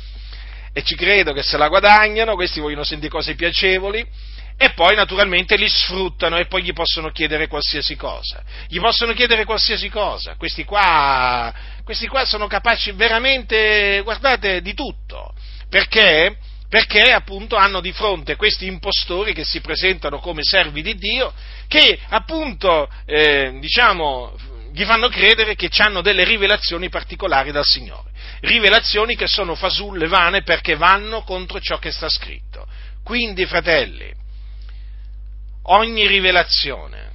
e 0.78 0.84
ci 0.84 0.96
credo 0.96 1.32
che 1.32 1.42
se 1.42 1.56
la 1.56 1.70
guadagnano, 1.70 2.36
questi 2.36 2.60
vogliono 2.60 2.84
sentire 2.84 3.10
cose 3.10 3.36
piacevoli, 3.36 4.06
e 4.58 4.72
poi 4.74 4.96
naturalmente 4.96 5.56
li 5.56 5.70
sfruttano 5.70 6.38
e 6.38 6.48
poi 6.48 6.64
gli 6.64 6.74
possono 6.74 7.12
chiedere 7.12 7.48
qualsiasi 7.48 7.96
cosa. 7.96 8.44
Gli 8.68 8.80
possono 8.80 9.14
chiedere 9.14 9.46
qualsiasi 9.46 9.90
cosa. 9.90 10.36
Questi 10.36 10.64
qua, 10.64 11.54
questi 11.84 12.08
qua 12.08 12.26
sono 12.26 12.48
capaci 12.48 12.92
veramente, 12.92 14.02
guardate, 14.04 14.62
di 14.62 14.74
tutto. 14.74 15.34
Perché? 15.70 16.38
Perché 16.70 17.12
appunto 17.12 17.56
hanno 17.56 17.80
di 17.80 17.92
fronte 17.92 18.36
questi 18.36 18.66
impostori 18.66 19.34
che 19.34 19.46
si 19.46 19.62
presentano 19.62 20.20
come 20.20 20.42
servi 20.44 20.82
di 20.82 20.96
Dio, 20.96 21.34
che 21.68 22.00
appunto 22.10 22.90
eh, 23.06 23.58
diciamo, 23.60 24.36
gli 24.74 24.84
fanno 24.84 25.08
credere 25.08 25.56
che 25.56 25.70
hanno 25.78 26.02
delle 26.02 26.24
rivelazioni 26.24 26.90
particolari 26.90 27.52
dal 27.52 27.66
Signore, 27.66 28.10
rivelazioni 28.42 29.16
che 29.16 29.28
sono 29.28 29.56
fasulle, 29.56 30.08
vane, 30.08 30.44
perché 30.44 30.76
vanno 30.76 31.22
contro 31.24 31.60
ciò 31.60 31.78
che 31.78 31.92
sta 31.92 32.10
scritto. 32.10 32.68
Quindi, 33.04 33.46
fratelli, 33.46 34.12
ogni 35.64 36.08
rivelazione, 36.08 37.12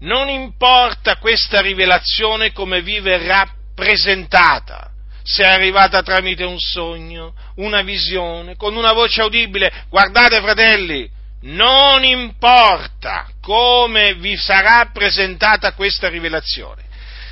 non 0.00 0.28
importa 0.28 1.16
questa 1.16 1.60
rivelazione 1.60 2.52
come 2.52 2.82
vi 2.82 3.00
verrà 3.00 3.50
presentata, 3.74 4.90
se 5.26 5.42
è 5.42 5.46
arrivata 5.46 6.02
tramite 6.02 6.44
un 6.44 6.58
sogno, 6.58 7.34
una 7.56 7.82
visione, 7.82 8.54
con 8.54 8.76
una 8.76 8.92
voce 8.92 9.22
udibile. 9.22 9.72
Guardate 9.88 10.40
fratelli, 10.40 11.10
non 11.42 12.04
importa 12.04 13.28
come 13.40 14.14
vi 14.14 14.36
sarà 14.36 14.88
presentata 14.92 15.72
questa 15.72 16.08
rivelazione, 16.08 16.84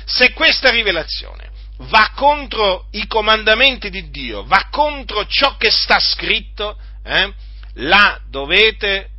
se 0.03 0.33
questa 0.33 0.69
rivelazione 0.71 1.49
va 1.77 2.11
contro 2.15 2.87
i 2.91 3.07
comandamenti 3.07 3.89
di 3.89 4.09
Dio, 4.09 4.43
va 4.43 4.67
contro 4.69 5.25
ciò 5.25 5.55
che 5.55 5.71
sta 5.71 5.97
scritto, 5.97 6.77
eh, 7.01 7.33
la 7.75 8.19
dovete 8.29 9.09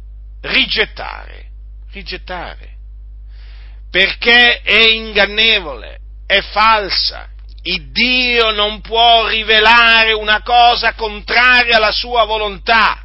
rigettare, 0.42 1.46
rigettare, 1.92 2.74
perché 3.90 4.60
è 4.60 4.86
ingannevole, 4.86 5.98
è 6.26 6.40
falsa, 6.42 7.30
il 7.66 7.90
Dio 7.90 8.50
non 8.50 8.80
può 8.80 9.26
rivelare 9.26 10.12
una 10.12 10.42
cosa 10.42 10.94
contraria 10.94 11.76
alla 11.76 11.92
sua 11.92 12.24
volontà. 12.24 13.02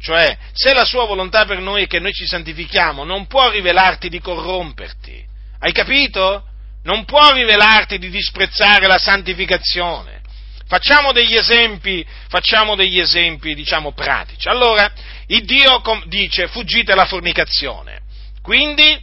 Cioè, 0.00 0.36
se 0.52 0.72
la 0.72 0.84
sua 0.84 1.04
volontà 1.04 1.44
per 1.44 1.58
noi 1.58 1.84
è 1.84 1.86
che 1.86 1.98
noi 1.98 2.12
ci 2.12 2.26
santifichiamo, 2.26 3.04
non 3.04 3.26
può 3.26 3.50
rivelarti 3.50 4.08
di 4.08 4.20
corromperti. 4.20 5.24
Hai 5.58 5.72
capito? 5.72 6.44
Non 6.84 7.04
può 7.04 7.32
rivelarti 7.32 7.98
di 7.98 8.08
disprezzare 8.08 8.86
la 8.86 8.98
santificazione. 8.98 10.22
Facciamo 10.66 11.12
degli 11.12 11.36
esempi, 11.36 12.06
facciamo 12.28 12.76
degli 12.76 12.98
esempi, 12.98 13.54
diciamo, 13.54 13.92
pratici. 13.92 14.48
Allora, 14.48 14.90
il 15.26 15.44
Dio 15.44 15.82
dice 16.06 16.48
fuggite 16.48 16.94
la 16.94 17.06
fornicazione. 17.06 18.02
Quindi, 18.40 18.98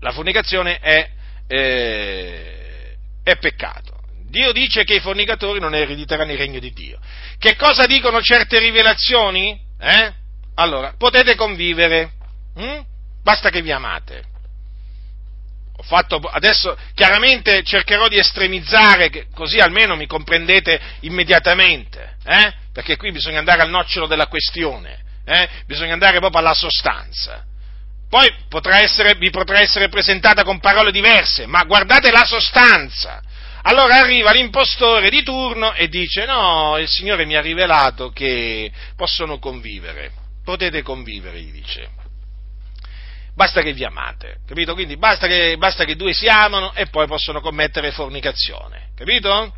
la 0.00 0.12
fornicazione 0.12 0.78
è, 0.78 1.10
eh, 1.48 2.59
è 3.30 3.38
peccato. 3.38 3.98
Dio 4.28 4.52
dice 4.52 4.84
che 4.84 4.94
i 4.94 5.00
fornicatori 5.00 5.58
non 5.58 5.74
erediteranno 5.74 6.32
il 6.32 6.38
regno 6.38 6.60
di 6.60 6.72
Dio. 6.72 7.00
Che 7.38 7.56
cosa 7.56 7.86
dicono 7.86 8.20
certe 8.20 8.60
rivelazioni? 8.60 9.58
Eh? 9.80 10.12
Allora, 10.54 10.94
potete 10.96 11.34
convivere, 11.34 12.12
hm? 12.54 12.80
basta 13.22 13.50
che 13.50 13.62
vi 13.62 13.72
amate. 13.72 14.24
Ho 15.76 15.82
fatto, 15.82 16.16
adesso 16.16 16.76
chiaramente 16.94 17.62
cercherò 17.64 18.06
di 18.06 18.18
estremizzare, 18.18 19.26
così 19.34 19.58
almeno 19.58 19.96
mi 19.96 20.06
comprendete 20.06 20.78
immediatamente, 21.00 22.16
eh? 22.24 22.52
perché 22.72 22.96
qui 22.96 23.10
bisogna 23.12 23.38
andare 23.38 23.62
al 23.62 23.70
nocciolo 23.70 24.06
della 24.06 24.26
questione, 24.26 25.02
eh? 25.24 25.48
bisogna 25.66 25.94
andare 25.94 26.18
proprio 26.18 26.40
alla 26.40 26.54
sostanza. 26.54 27.46
Poi 28.10 28.28
potrà 28.48 28.80
essere, 28.80 29.14
vi 29.14 29.30
potrà 29.30 29.60
essere 29.60 29.88
presentata 29.88 30.42
con 30.42 30.58
parole 30.58 30.90
diverse, 30.90 31.46
ma 31.46 31.62
guardate 31.62 32.10
la 32.10 32.24
sostanza. 32.24 33.22
Allora 33.62 33.96
arriva 33.96 34.32
l'impostore 34.32 35.08
di 35.10 35.22
turno 35.22 35.72
e 35.74 35.88
dice: 35.88 36.26
No, 36.26 36.76
il 36.78 36.88
Signore 36.88 37.24
mi 37.24 37.36
ha 37.36 37.40
rivelato 37.40 38.10
che 38.10 38.70
possono 38.96 39.38
convivere. 39.38 40.10
Potete 40.44 40.82
convivere, 40.82 41.40
gli 41.40 41.52
dice 41.52 41.98
basta 43.40 43.62
che 43.62 43.72
vi 43.72 43.84
amate, 43.84 44.40
capito? 44.46 44.74
Quindi 44.74 44.98
basta 44.98 45.26
che, 45.26 45.56
basta 45.56 45.84
che 45.84 45.96
due 45.96 46.12
si 46.12 46.26
amano 46.26 46.74
e 46.74 46.88
poi 46.88 47.06
possono 47.06 47.40
commettere 47.40 47.90
fornicazione, 47.90 48.90
capito? 48.94 49.54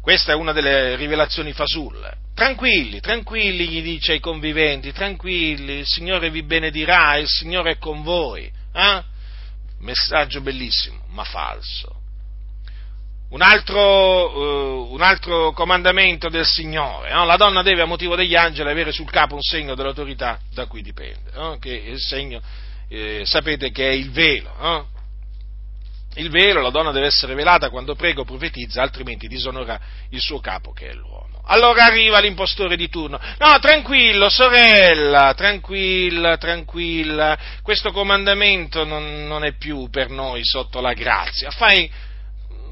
Questa 0.00 0.32
è 0.32 0.34
una 0.34 0.52
delle 0.52 0.96
rivelazioni 0.96 1.52
fasulle. 1.52 2.16
Tranquilli, 2.34 3.00
tranquilli, 3.00 3.68
gli 3.68 3.82
dice 3.82 4.12
ai 4.12 4.20
conviventi, 4.20 4.92
tranquilli, 4.92 5.80
il 5.80 5.86
Signore 5.86 6.30
vi 6.30 6.42
benedirà, 6.42 7.16
il 7.16 7.28
Signore 7.28 7.72
è 7.72 7.78
con 7.78 8.02
voi. 8.02 8.50
Eh? 8.72 9.02
Messaggio 9.80 10.40
bellissimo, 10.40 11.04
ma 11.10 11.24
falso. 11.24 11.98
Un 13.30 13.42
altro, 13.42 14.88
uh, 14.88 14.92
un 14.92 15.02
altro, 15.02 15.52
comandamento 15.52 16.28
del 16.28 16.46
Signore, 16.46 17.12
no? 17.12 17.24
la 17.24 17.36
donna 17.36 17.62
deve 17.62 17.82
a 17.82 17.86
motivo 17.86 18.16
degli 18.16 18.34
angeli 18.34 18.70
avere 18.70 18.90
sul 18.90 19.08
capo 19.08 19.34
un 19.34 19.42
segno 19.42 19.74
dell'autorità 19.74 20.40
da 20.52 20.66
cui 20.66 20.82
dipende, 20.82 21.30
no? 21.34 21.58
che 21.58 21.70
il 21.70 22.00
segno 22.00 22.40
eh, 22.88 23.22
sapete 23.24 23.70
che 23.70 23.88
è 23.88 23.92
il 23.92 24.10
velo. 24.10 24.52
No? 24.58 24.88
Il 26.14 26.28
velo, 26.28 26.60
la 26.60 26.70
donna 26.70 26.90
deve 26.90 27.06
essere 27.06 27.34
velata 27.34 27.70
quando 27.70 27.94
prega 27.94 28.20
o 28.20 28.24
profetizza, 28.24 28.82
altrimenti 28.82 29.28
disonora 29.28 29.80
il 30.10 30.20
suo 30.20 30.40
capo 30.40 30.72
che 30.72 30.88
è 30.88 30.92
l'uomo. 30.92 31.40
Allora 31.46 31.84
arriva 31.84 32.18
l'impostore 32.18 32.76
di 32.76 32.88
turno. 32.88 33.20
No, 33.38 33.58
tranquillo, 33.60 34.28
sorella, 34.28 35.34
tranquilla, 35.34 36.36
tranquilla. 36.36 37.38
Questo 37.62 37.92
comandamento 37.92 38.84
non, 38.84 39.26
non 39.26 39.44
è 39.44 39.56
più 39.56 39.88
per 39.88 40.10
noi 40.10 40.44
sotto 40.44 40.80
la 40.80 40.92
grazia. 40.94 41.50
Fai, 41.50 41.90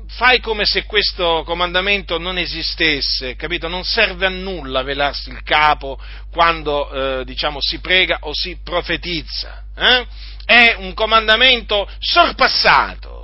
fai 0.08 0.40
come 0.40 0.64
se 0.64 0.84
questo 0.84 1.42
comandamento 1.44 2.18
non 2.18 2.38
esistesse, 2.38 3.36
capito? 3.36 3.68
Non 3.68 3.84
serve 3.84 4.26
a 4.26 4.30
nulla 4.30 4.82
velarsi 4.82 5.30
il 5.30 5.42
capo 5.42 6.00
quando, 6.30 6.90
eh, 7.20 7.24
diciamo, 7.24 7.60
si 7.60 7.80
prega 7.80 8.18
o 8.22 8.32
si 8.32 8.58
profetizza. 8.62 9.64
Eh? 9.76 10.06
È 10.44 10.76
un 10.78 10.94
comandamento 10.94 11.88
sorpassato. 11.98 13.17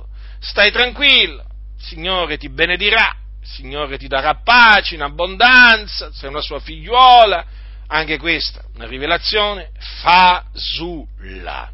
Stai 0.45 0.71
tranquillo, 0.71 1.43
il 1.75 1.83
Signore 1.83 2.37
ti 2.37 2.49
benedirà, 2.49 3.15
il 3.41 3.47
Signore 3.47 3.97
ti 3.97 4.07
darà 4.07 4.41
pace 4.43 4.93
in 4.93 5.01
abbondanza, 5.01 6.11
sei 6.13 6.29
una 6.29 6.41
sua 6.41 6.59
figliuola. 6.59 7.63
Anche 7.87 8.17
questa, 8.17 8.63
una 8.75 8.85
rivelazione 8.85 9.71
fasulla. 10.01 11.71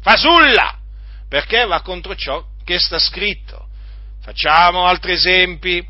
Fasulla! 0.00 0.78
Perché 1.28 1.66
va 1.66 1.82
contro 1.82 2.14
ciò 2.14 2.42
che 2.64 2.78
sta 2.78 2.98
scritto. 2.98 3.68
Facciamo 4.22 4.86
altri 4.86 5.12
esempi. 5.12 5.86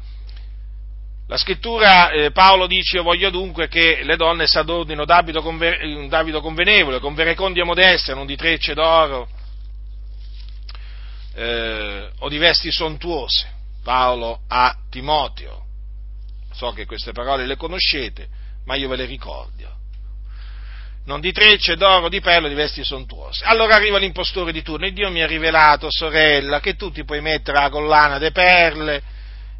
La 1.28 1.36
scrittura, 1.36 2.10
eh, 2.10 2.32
Paolo 2.32 2.66
dice, 2.66 2.96
io 2.96 3.04
voglio 3.04 3.30
dunque 3.30 3.68
che 3.68 4.00
le 4.02 4.16
donne 4.16 4.48
si 4.48 4.58
adornino 4.58 5.04
d'abito, 5.04 5.40
conve- 5.40 6.08
d'abito 6.08 6.40
convenevole, 6.40 6.98
con 6.98 7.14
verecondia 7.14 7.64
modeste, 7.64 8.14
non 8.14 8.26
di 8.26 8.36
trecce 8.36 8.74
d'oro 8.74 9.28
eh, 11.38 12.10
o 12.18 12.28
di 12.28 12.38
vesti 12.38 12.70
sontuose. 12.70 13.56
Paolo 13.82 14.40
a 14.48 14.76
Timoteo. 14.90 15.64
So 16.52 16.72
che 16.72 16.84
queste 16.84 17.12
parole 17.12 17.46
le 17.46 17.56
conoscete, 17.56 18.28
ma 18.64 18.74
io 18.74 18.88
ve 18.88 18.96
le 18.96 19.04
ricordo 19.04 19.76
non 21.08 21.20
di 21.20 21.32
trecce, 21.32 21.76
d'oro, 21.76 22.10
di 22.10 22.20
perle, 22.20 22.50
di 22.50 22.54
vesti 22.54 22.84
sontuose. 22.84 23.42
Allora 23.44 23.74
arriva 23.74 23.96
l'impostore 23.96 24.52
di 24.52 24.62
turno 24.62 24.84
e 24.84 24.92
Dio 24.92 25.10
mi 25.10 25.22
ha 25.22 25.26
rivelato, 25.26 25.88
sorella, 25.90 26.60
che 26.60 26.76
tu 26.76 26.92
ti 26.92 27.02
puoi 27.02 27.22
mettere 27.22 27.58
la 27.58 27.70
collana 27.70 28.18
de 28.18 28.30
perle, 28.30 29.02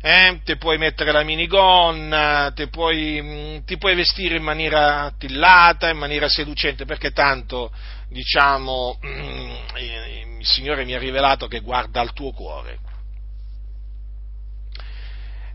eh? 0.01 0.41
ti 0.45 0.57
puoi 0.57 0.79
mettere 0.79 1.13
la 1.13 1.23
minigonna, 1.23 2.53
ti 2.55 2.69
puoi, 2.69 3.21
mm, 3.21 3.59
ti 3.65 3.77
puoi 3.79 3.95
vestire 3.95 4.37
in 4.37 4.43
maniera 4.43 5.03
attillata, 5.03 5.89
in 5.89 5.99
maniera 5.99 6.29
seducente, 6.29 6.85
perché 6.85 7.11
tanto, 7.13 7.73
diciamo, 8.09 8.99
il 9.03 10.47
Signore 10.47 10.85
mi 10.85 10.95
ha 10.95 10.99
rivelato 10.99 11.49
che 11.49 11.61
guarda 11.61 12.01
al 12.01 12.13
tuo 12.13 12.33
cuore. 12.33 12.79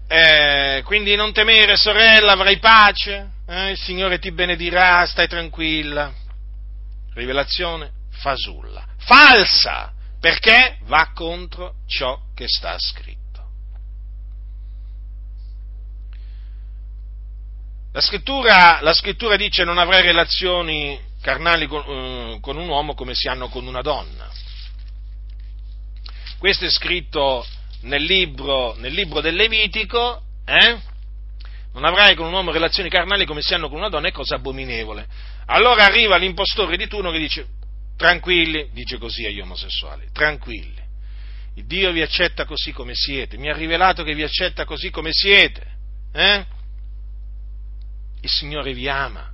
Eh, 0.07 0.81
quindi 0.85 1.15
non 1.15 1.31
temere, 1.33 1.75
sorella, 1.75 2.33
avrai 2.33 2.59
pace, 2.59 3.29
eh, 3.47 3.71
il 3.71 3.77
Signore 3.77 4.19
ti 4.19 4.31
benedirà, 4.31 5.05
stai 5.05 5.27
tranquilla. 5.27 6.13
Rivelazione 7.13 7.91
fasulla, 8.09 8.85
falsa, 8.97 9.91
perché 10.19 10.77
va 10.83 11.11
contro 11.13 11.75
ciò 11.87 12.19
che 12.35 12.47
sta 12.47 12.75
scritto. 12.77 13.22
La 17.93 18.01
scrittura, 18.01 18.79
la 18.81 18.93
scrittura 18.93 19.35
dice 19.35 19.63
non 19.63 19.77
avrai 19.77 20.01
relazioni 20.01 20.99
carnali 21.21 21.67
con, 21.67 21.87
uh, 21.87 22.39
con 22.39 22.57
un 22.57 22.67
uomo 22.67 22.95
come 22.95 23.13
si 23.13 23.27
hanno 23.27 23.49
con 23.49 23.67
una 23.67 23.81
donna. 23.81 24.27
Questo 26.39 26.65
è 26.65 26.71
scritto 26.71 27.45
nel 27.81 28.01
libro, 28.01 28.73
nel 28.77 28.93
libro 28.93 29.21
del 29.21 29.35
Levitico, 29.35 30.23
eh? 30.43 30.79
non 31.73 31.85
avrai 31.85 32.15
con 32.15 32.25
un 32.25 32.33
uomo 32.33 32.51
relazioni 32.51 32.89
carnali 32.89 33.25
come 33.25 33.43
si 33.43 33.53
hanno 33.53 33.69
con 33.69 33.77
una 33.77 33.89
donna, 33.89 34.07
è 34.07 34.11
cosa 34.11 34.35
abominevole. 34.35 35.07
Allora 35.45 35.85
arriva 35.85 36.17
l'impostore 36.17 36.77
di 36.77 36.87
turno 36.87 37.11
che 37.11 37.19
dice, 37.19 37.45
tranquilli, 37.95 38.69
dice 38.73 38.97
così 38.97 39.27
agli 39.27 39.39
omosessuali, 39.39 40.07
tranquilli, 40.11 40.81
il 41.57 41.65
Dio 41.67 41.91
vi 41.91 42.01
accetta 42.01 42.45
così 42.45 42.71
come 42.71 42.95
siete, 42.95 43.37
mi 43.37 43.51
ha 43.51 43.53
rivelato 43.53 44.03
che 44.03 44.15
vi 44.15 44.23
accetta 44.23 44.65
così 44.65 44.89
come 44.89 45.11
siete, 45.13 45.63
eh? 46.11 46.45
Il 48.24 48.30
Signore 48.30 48.74
vi 48.74 48.88
ama, 48.88 49.30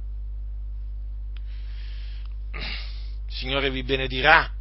il 2.53 3.33
Signore 3.33 3.69
vi 3.69 3.83
benedirà. 3.83 4.51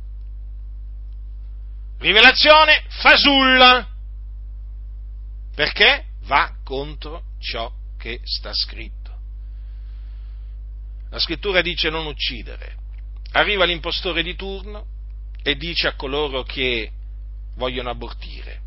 Rivelazione 1.98 2.84
fasulla, 2.88 3.88
perché 5.54 6.04
va 6.24 6.54
contro 6.62 7.24
ciò 7.40 7.72
che 7.96 8.20
sta 8.22 8.52
scritto. 8.52 9.16
La 11.08 11.18
scrittura 11.18 11.62
dice 11.62 11.88
non 11.88 12.04
uccidere. 12.04 12.76
Arriva 13.32 13.64
l'impostore 13.64 14.22
di 14.22 14.36
turno 14.36 14.86
e 15.42 15.56
dice 15.56 15.88
a 15.88 15.94
coloro 15.94 16.42
che 16.42 16.92
vogliono 17.54 17.88
abortire, 17.88 18.60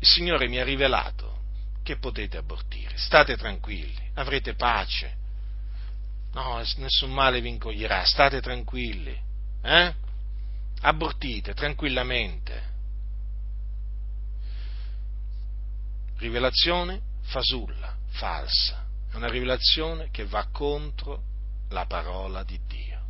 il 0.00 0.06
Signore 0.06 0.48
mi 0.48 0.58
ha 0.58 0.64
rivelato 0.64 1.37
che 1.88 1.96
potete 1.96 2.36
abortire, 2.36 2.98
state 2.98 3.34
tranquilli, 3.38 4.10
avrete 4.16 4.52
pace, 4.52 5.16
no, 6.34 6.62
nessun 6.76 7.10
male 7.10 7.40
vi 7.40 7.48
incoglierà, 7.48 8.04
state 8.04 8.42
tranquilli, 8.42 9.18
eh? 9.62 9.94
abortite 10.82 11.54
tranquillamente. 11.54 12.62
Rivelazione 16.18 17.00
fasulla, 17.22 17.96
falsa, 18.08 18.84
è 19.10 19.16
una 19.16 19.30
rivelazione 19.30 20.10
che 20.10 20.26
va 20.26 20.46
contro 20.52 21.22
la 21.70 21.86
parola 21.86 22.42
di 22.42 22.60
Dio. 22.66 23.00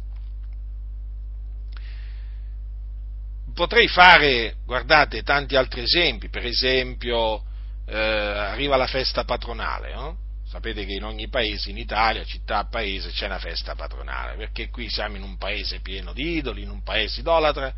Potrei 3.53 3.89
fare, 3.89 4.59
guardate, 4.65 5.25
tanti 5.25 5.57
altri 5.57 5.81
esempi, 5.81 6.29
per 6.29 6.47
esempio 6.47 7.43
eh, 7.89 7.97
arriva 7.97 8.77
la 8.77 8.87
festa 8.87 9.25
patronale, 9.25 9.95
no? 9.95 10.19
Sapete 10.47 10.85
che 10.85 10.93
in 10.93 11.05
ogni 11.05 11.29
paese, 11.29 11.71
in 11.71 11.77
Italia, 11.77 12.25
città, 12.25 12.65
paese, 12.65 13.11
c'è 13.11 13.27
una 13.27 13.39
festa 13.39 13.75
patronale, 13.75 14.37
perché 14.37 14.71
qui 14.71 14.89
siamo 14.89 15.17
in 15.17 15.23
un 15.23 15.37
paese 15.37 15.81
pieno 15.81 16.13
di 16.13 16.37
idoli, 16.37 16.63
in 16.63 16.71
un 16.71 16.83
paese 16.83 17.21
idolatra. 17.21 17.73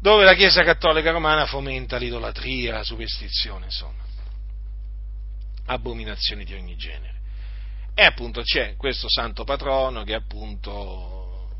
dove 0.00 0.24
la 0.24 0.34
Chiesa 0.34 0.62
Cattolica 0.62 1.10
Romana 1.12 1.46
fomenta 1.46 1.96
l'idolatria, 1.96 2.74
la 2.74 2.84
superstizione, 2.84 3.66
insomma, 3.66 4.02
abominazioni 5.66 6.44
di 6.44 6.52
ogni 6.52 6.76
genere. 6.76 7.12
E 7.94 8.02
appunto 8.02 8.42
c'è 8.42 8.74
questo 8.76 9.08
santo 9.08 9.44
patrono 9.44 10.02
che 10.02 10.14
appunto 10.14 11.13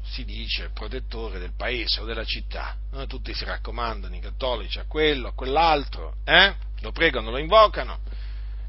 si 0.05 0.25
dice 0.25 0.71
protettore 0.71 1.39
del 1.39 1.55
paese 1.57 2.01
o 2.01 2.05
della 2.05 2.25
città. 2.25 2.77
Tutti 3.09 3.35
si 3.35 3.45
raccomandano, 3.45 4.15
i 4.15 4.21
cattolici, 4.21 4.79
a 4.79 4.85
quello, 4.85 5.29
a 5.29 5.33
quell'altro, 5.33 6.17
eh? 6.25 6.55
lo 6.81 6.93
pregano, 6.93 7.31
lo 7.31 7.39
invocano, 7.39 8.01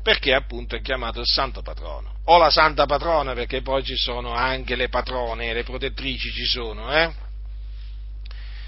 perché 0.02 0.34
appunto 0.34 0.76
è 0.76 0.82
chiamato 0.82 1.20
il 1.20 1.28
santo 1.28 1.62
patrono. 1.62 2.14
O 2.26 2.38
la 2.38 2.50
santa 2.50 2.86
patrona, 2.86 3.34
perché 3.34 3.62
poi 3.62 3.84
ci 3.84 3.96
sono 3.96 4.34
anche 4.34 4.76
le 4.76 4.90
patrone, 4.90 5.54
le 5.54 5.64
protettrici 5.64 6.32
ci 6.32 6.46
sono, 6.46 6.92
eh? 6.92 7.14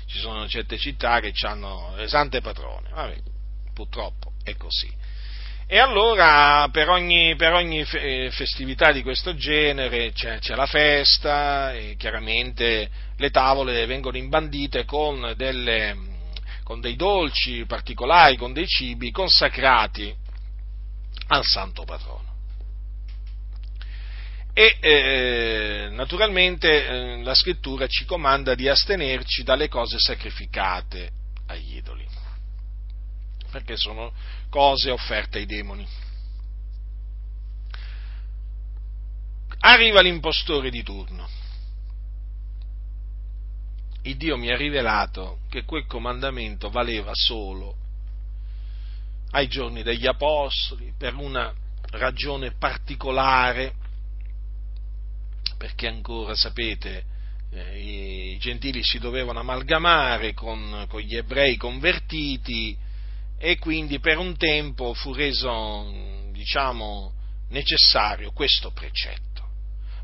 Ci 0.06 0.20
sono 0.20 0.48
certe 0.48 0.78
città 0.78 1.20
che 1.20 1.34
hanno 1.42 1.94
le 1.96 2.08
sante 2.08 2.42
patrone, 2.42 2.90
Vabbè, 2.90 3.22
purtroppo 3.74 4.34
è 4.44 4.56
così. 4.56 4.94
E 5.70 5.80
allora 5.80 6.70
per 6.72 6.88
ogni, 6.88 7.36
per 7.36 7.52
ogni, 7.52 7.82
eh, 7.82 8.30
festività 8.32 8.94
di 8.94 9.04
questo 9.04 9.36
genere 9.36 10.14
c'è, 10.14 10.40
c'è, 10.40 10.56
la 10.56 10.66
festa 10.66 11.74
e 11.74 11.96
chiaramente 11.98 12.90
le 13.18 13.30
tavole 13.32 13.86
vengono 13.86 14.16
imbandite 14.16 14.86
con, 14.86 15.34
delle, 15.36 15.94
con 16.64 16.80
dei 16.80 16.96
dolci 16.96 17.66
particolari, 17.66 18.38
con 18.38 18.54
dei 18.54 18.66
cibi 18.66 19.12
consacrati 19.12 20.16
al 21.28 21.44
santo 21.44 21.84
patrono. 21.84 22.36
E 24.54 24.78
eh, 24.80 25.90
naturalmente 25.92 26.88
eh, 26.88 27.24
la 27.24 27.36
scrittura 27.36 27.88
ci 27.88 28.06
comanda 28.06 28.56
di 28.56 28.70
astenerci 28.70 29.44
dalle 29.44 29.68
cose 29.68 30.00
sacrificate 30.00 31.10
agli 31.48 31.76
idoli 31.76 32.07
perché 33.58 33.76
sono 33.76 34.14
cose 34.50 34.92
offerte 34.92 35.40
ai 35.40 35.48
demoni. 35.48 35.88
Arriva 39.62 40.00
l'impostore 40.02 40.70
di 40.70 40.84
turno. 40.84 41.28
Il 44.04 44.16
Dio 44.16 44.38
mi 44.38 44.52
ha 44.52 44.56
rivelato 44.56 45.40
che 45.50 45.64
quel 45.64 45.88
comandamento 45.88 46.70
valeva 46.70 47.12
solo 47.14 47.76
ai 49.32 49.48
giorni 49.48 49.82
degli 49.82 50.06
Apostoli 50.06 50.94
per 50.96 51.16
una 51.16 51.52
ragione 51.94 52.52
particolare, 52.52 53.74
perché 55.58 55.88
ancora, 55.88 56.36
sapete, 56.36 57.04
eh, 57.50 58.34
i 58.34 58.38
gentili 58.38 58.84
si 58.84 59.00
dovevano 59.00 59.40
amalgamare 59.40 60.36
con, 60.36 60.86
con 60.88 61.02
gli 61.02 61.16
ebrei 61.16 61.58
convertiti 61.58 62.86
e 63.38 63.58
quindi 63.58 64.00
per 64.00 64.18
un 64.18 64.36
tempo 64.38 64.94
fu 64.94 65.14
reso, 65.14 65.92
diciamo, 66.32 67.14
necessario 67.50 68.32
questo 68.32 68.72
precetto. 68.72 69.46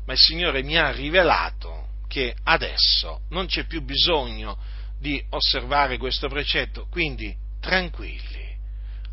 Ma 0.06 0.12
il 0.12 0.18
Signore 0.18 0.62
mi 0.62 0.76
ha 0.76 0.90
rivelato 0.90 1.88
che 2.08 2.34
adesso 2.44 3.22
non 3.30 3.46
c'è 3.46 3.64
più 3.64 3.82
bisogno 3.82 4.56
di 4.98 5.22
osservare 5.30 5.98
questo 5.98 6.28
precetto, 6.28 6.86
quindi 6.90 7.34
tranquilli, 7.60 8.56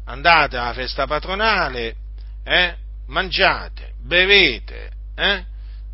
andate 0.05 0.57
alla 0.57 0.73
festa 0.73 1.07
patronale, 1.07 1.95
eh, 2.43 2.75
mangiate, 3.07 3.93
bevete, 4.01 4.91
eh, 5.15 5.45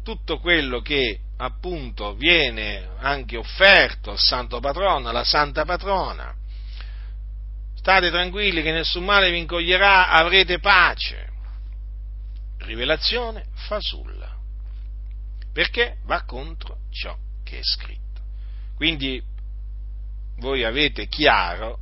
tutto 0.03 0.39
quello 0.39 0.81
che 0.81 1.19
appunto 1.37 2.15
viene 2.15 2.89
anche 2.99 3.37
offerto 3.37 4.11
al 4.11 4.19
santo 4.19 4.59
patrono, 4.59 5.09
alla 5.09 5.23
santa 5.23 5.65
patrona, 5.65 6.33
state 7.87 8.09
tranquilli 8.09 8.61
che 8.61 8.73
nessun 8.73 9.05
male 9.05 9.31
vi 9.31 9.37
incoglierà, 9.37 10.09
avrete 10.09 10.59
pace. 10.59 11.25
Rivelazione 12.57 13.45
fasulla, 13.53 14.29
perché 15.53 15.99
va 16.03 16.23
contro 16.23 16.79
ciò 16.91 17.17
che 17.45 17.59
è 17.59 17.63
scritto. 17.63 18.21
Quindi 18.75 19.23
voi 20.39 20.65
avete 20.65 21.07
chiaro 21.07 21.79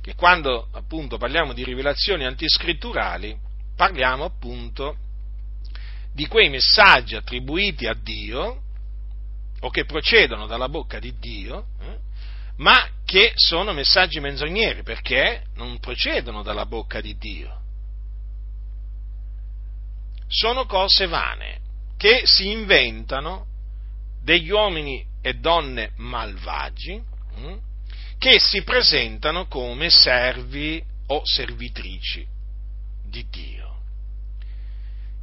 che 0.00 0.14
quando 0.14 0.68
appunto 0.70 1.18
parliamo 1.18 1.52
di 1.52 1.64
rivelazioni 1.64 2.24
antiscritturali, 2.24 3.36
parliamo 3.74 4.22
appunto 4.22 4.96
di 6.12 6.28
quei 6.28 6.48
messaggi 6.48 7.16
attribuiti 7.16 7.88
a 7.88 7.94
Dio 7.94 8.62
o 9.58 9.70
che 9.70 9.84
procedono 9.84 10.46
dalla 10.46 10.68
bocca 10.68 11.00
di 11.00 11.12
Dio, 11.18 11.66
eh, 11.80 11.98
ma 12.56 12.88
che 13.04 13.32
sono 13.34 13.72
messaggi 13.72 14.20
menzogneri 14.20 14.82
perché 14.82 15.44
non 15.54 15.78
procedono 15.78 16.42
dalla 16.42 16.66
bocca 16.66 17.00
di 17.00 17.16
Dio. 17.16 17.60
Sono 20.26 20.66
cose 20.66 21.06
vane 21.06 21.60
che 21.96 22.22
si 22.24 22.50
inventano 22.50 23.46
degli 24.22 24.50
uomini 24.50 25.04
e 25.20 25.34
donne 25.34 25.92
malvagi 25.96 27.02
hm, 27.36 27.58
che 28.18 28.38
si 28.38 28.62
presentano 28.62 29.46
come 29.46 29.90
servi 29.90 30.82
o 31.06 31.20
servitrici 31.24 32.26
di 33.04 33.26
Dio. 33.28 33.76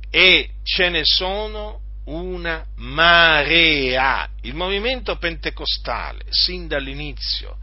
E 0.10 0.50
ce 0.64 0.90
ne 0.90 1.02
sono 1.04 1.80
una 2.12 2.66
marea. 2.76 4.28
Il 4.42 4.56
movimento 4.56 5.18
pentecostale, 5.18 6.26
sin 6.30 6.68
dall'inizio, 6.68 7.58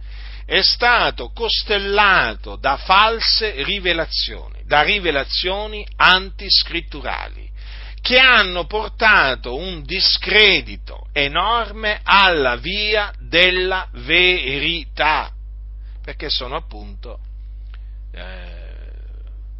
è 0.44 0.62
stato 0.62 1.30
costellato 1.32 2.56
da 2.56 2.78
false 2.78 3.62
rivelazioni, 3.64 4.62
da 4.64 4.80
rivelazioni 4.82 5.86
antiscritturali, 5.96 7.46
che 8.00 8.18
hanno 8.18 8.64
portato 8.64 9.56
un 9.56 9.82
discredito 9.82 11.08
enorme 11.12 12.00
alla 12.02 12.56
via 12.56 13.12
della 13.18 13.88
verità, 13.92 15.30
perché 16.02 16.30
sono 16.30 16.56
appunto 16.56 17.18
eh, 18.12 18.68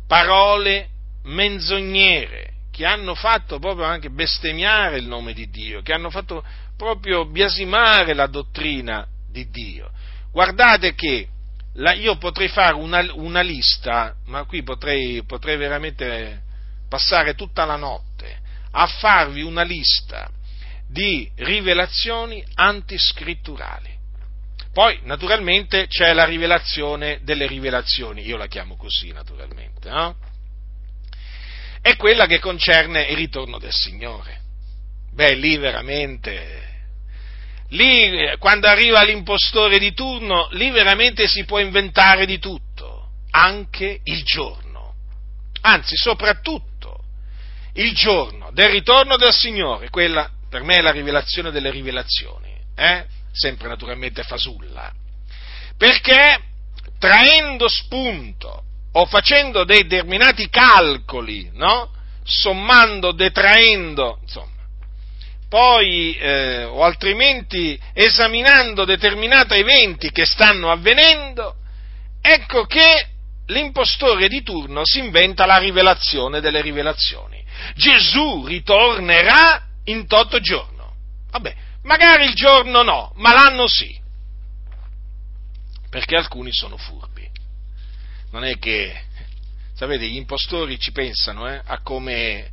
parole 0.06 0.88
menzognere, 1.24 2.52
che 2.78 2.86
hanno 2.86 3.16
fatto 3.16 3.58
proprio 3.58 3.86
anche 3.86 4.08
bestemmiare 4.08 4.98
il 4.98 5.08
nome 5.08 5.32
di 5.32 5.50
Dio, 5.50 5.82
che 5.82 5.92
hanno 5.92 6.10
fatto 6.10 6.44
proprio 6.76 7.26
biasimare 7.26 8.14
la 8.14 8.28
dottrina 8.28 9.04
di 9.28 9.50
Dio. 9.50 9.90
Guardate 10.30 10.94
che 10.94 11.26
la, 11.74 11.94
io 11.94 12.18
potrei 12.18 12.46
fare 12.46 12.74
una, 12.74 13.04
una 13.14 13.40
lista, 13.40 14.14
ma 14.26 14.44
qui 14.44 14.62
potrei, 14.62 15.24
potrei 15.24 15.56
veramente 15.56 16.42
passare 16.88 17.34
tutta 17.34 17.64
la 17.64 17.74
notte 17.74 18.38
a 18.70 18.86
farvi 18.86 19.42
una 19.42 19.62
lista 19.62 20.30
di 20.88 21.28
rivelazioni 21.34 22.44
antiscritturali. 22.54 23.90
Poi, 24.72 25.00
naturalmente, 25.02 25.88
c'è 25.88 26.12
la 26.12 26.26
rivelazione 26.26 27.18
delle 27.24 27.48
rivelazioni, 27.48 28.24
io 28.24 28.36
la 28.36 28.46
chiamo 28.46 28.76
così, 28.76 29.10
naturalmente, 29.10 29.90
no? 29.90 30.16
È 31.80 31.96
quella 31.96 32.26
che 32.26 32.38
concerne 32.38 33.02
il 33.02 33.16
ritorno 33.16 33.58
del 33.58 33.72
Signore. 33.72 34.40
Beh, 35.12 35.34
lì 35.34 35.56
veramente, 35.56 36.86
lì 37.70 38.36
quando 38.38 38.68
arriva 38.68 39.02
l'impostore 39.02 39.78
di 39.78 39.92
turno, 39.92 40.48
lì 40.52 40.70
veramente 40.70 41.26
si 41.26 41.44
può 41.44 41.58
inventare 41.58 42.24
di 42.24 42.38
tutto, 42.38 43.10
anche 43.30 44.00
il 44.04 44.22
giorno, 44.22 44.94
anzi 45.62 45.96
soprattutto 45.96 47.04
il 47.74 47.94
giorno 47.94 48.50
del 48.52 48.70
ritorno 48.70 49.16
del 49.16 49.32
Signore, 49.32 49.90
quella 49.90 50.30
per 50.48 50.62
me 50.62 50.76
è 50.76 50.80
la 50.80 50.90
rivelazione 50.90 51.50
delle 51.50 51.70
rivelazioni, 51.70 52.52
eh? 52.76 53.06
sempre 53.32 53.68
naturalmente 53.68 54.22
fasulla, 54.22 54.92
perché 55.76 56.40
traendo 56.98 57.68
spunto 57.68 58.64
o 58.92 59.06
facendo 59.06 59.64
determinati 59.64 60.48
calcoli, 60.48 61.50
no? 61.54 61.90
sommando, 62.24 63.12
detraendo, 63.12 64.18
insomma, 64.22 64.66
poi 65.48 66.14
eh, 66.14 66.64
o 66.64 66.82
altrimenti 66.82 67.78
esaminando 67.94 68.84
determinati 68.84 69.54
eventi 69.54 70.10
che 70.10 70.26
stanno 70.26 70.70
avvenendo, 70.70 71.56
ecco 72.20 72.66
che 72.66 73.08
l'impostore 73.46 74.28
di 74.28 74.42
turno 74.42 74.82
si 74.84 74.98
inventa 74.98 75.46
la 75.46 75.56
rivelazione 75.56 76.40
delle 76.40 76.60
rivelazioni. 76.60 77.42
Gesù 77.74 78.44
ritornerà 78.44 79.66
in 79.84 80.06
totto 80.06 80.38
giorno. 80.38 80.94
Vabbè, 81.30 81.54
magari 81.84 82.26
il 82.26 82.34
giorno 82.34 82.82
no, 82.82 83.12
ma 83.16 83.32
l'anno 83.32 83.66
sì. 83.66 83.98
Perché 85.88 86.16
alcuni 86.16 86.52
sono 86.52 86.76
furbi 86.76 86.97
non 88.30 88.44
è 88.44 88.58
che, 88.58 89.00
sapete, 89.74 90.06
gli 90.06 90.16
impostori 90.16 90.78
ci 90.78 90.92
pensano 90.92 91.48
eh, 91.48 91.60
a, 91.64 91.80
come, 91.80 92.50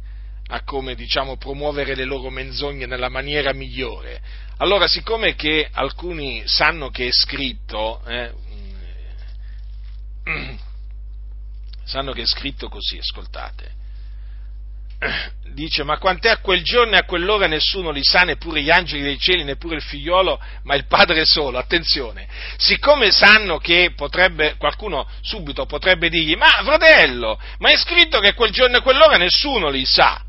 a 0.48 0.64
come 0.64 0.96
diciamo, 0.96 1.38
promuovere 1.38 1.96
le 1.96 2.06
loro 2.06 2.30
menzogne 2.30 2.86
nella 2.86 3.10
maniera 3.10 3.54
migliore. 3.54 4.22
Allora, 4.58 4.88
siccome 4.88 5.36
che 5.36 5.68
alcuni 5.72 6.44
sanno 6.46 6.90
che 6.90 7.08
è 7.08 7.12
scritto, 7.12 8.02
eh, 8.06 8.34
sanno 11.84 12.12
che 12.14 12.22
è 12.22 12.26
scritto 12.26 12.70
così, 12.70 12.98
ascoltate, 12.98 13.84
dice 15.56 15.84
ma 15.84 15.98
quant'è 15.98 16.30
a 16.30 16.38
quel 16.38 16.62
giorno 16.62 16.96
e 16.96 16.98
a 17.00 17.06
quell'ora 17.06 17.48
nessuno 17.48 17.90
li 17.90 18.04
sa, 18.04 18.20
neppure 18.20 18.62
gli 18.62 18.70
angeli 18.70 19.02
dei 19.02 19.18
cieli, 19.18 19.44
neppure 19.44 19.78
il 19.78 19.82
figliolo, 19.82 20.40
ma 20.64 20.76
il 20.76 20.86
padre 20.86 21.26
solo, 21.26 21.58
attenzione, 21.58 22.28
siccome 22.58 23.10
sanno 23.12 23.58
che 23.58 23.94
potrebbe, 23.96 24.56
qualcuno 24.58 25.08
subito 25.22 25.66
potrebbe 25.66 26.10
dirgli, 26.10 26.36
ma 26.36 26.50
fratello, 26.64 27.40
ma 27.60 27.72
è 27.72 27.78
scritto 27.78 28.20
che 28.20 28.34
quel 28.34 28.52
giorno 28.52 28.78
e 28.78 28.82
quell'ora 28.82 29.18
nessuno 29.18 29.70
li 29.70 29.86
sa, 29.86 30.22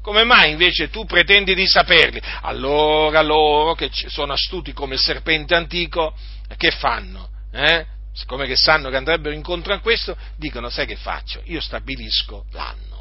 come 0.00 0.24
mai 0.24 0.52
invece 0.52 0.88
tu 0.88 1.04
pretendi 1.04 1.54
di 1.54 1.66
saperli? 1.66 2.22
Allora 2.42 3.20
loro, 3.20 3.74
che 3.74 3.90
sono 3.92 4.32
astuti 4.32 4.72
come 4.72 4.94
il 4.94 5.00
serpente 5.00 5.54
antico, 5.54 6.14
che 6.56 6.70
fanno? 6.70 7.28
Eh? 7.52 7.84
Siccome 8.14 8.46
che 8.46 8.56
sanno 8.56 8.88
che 8.88 8.96
andrebbero 8.96 9.34
incontro 9.34 9.74
a 9.74 9.80
questo, 9.80 10.16
dicono, 10.36 10.70
sai 10.70 10.86
che 10.86 10.96
faccio? 10.96 11.42
Io 11.44 11.60
stabilisco 11.60 12.46
l'anno 12.52 12.97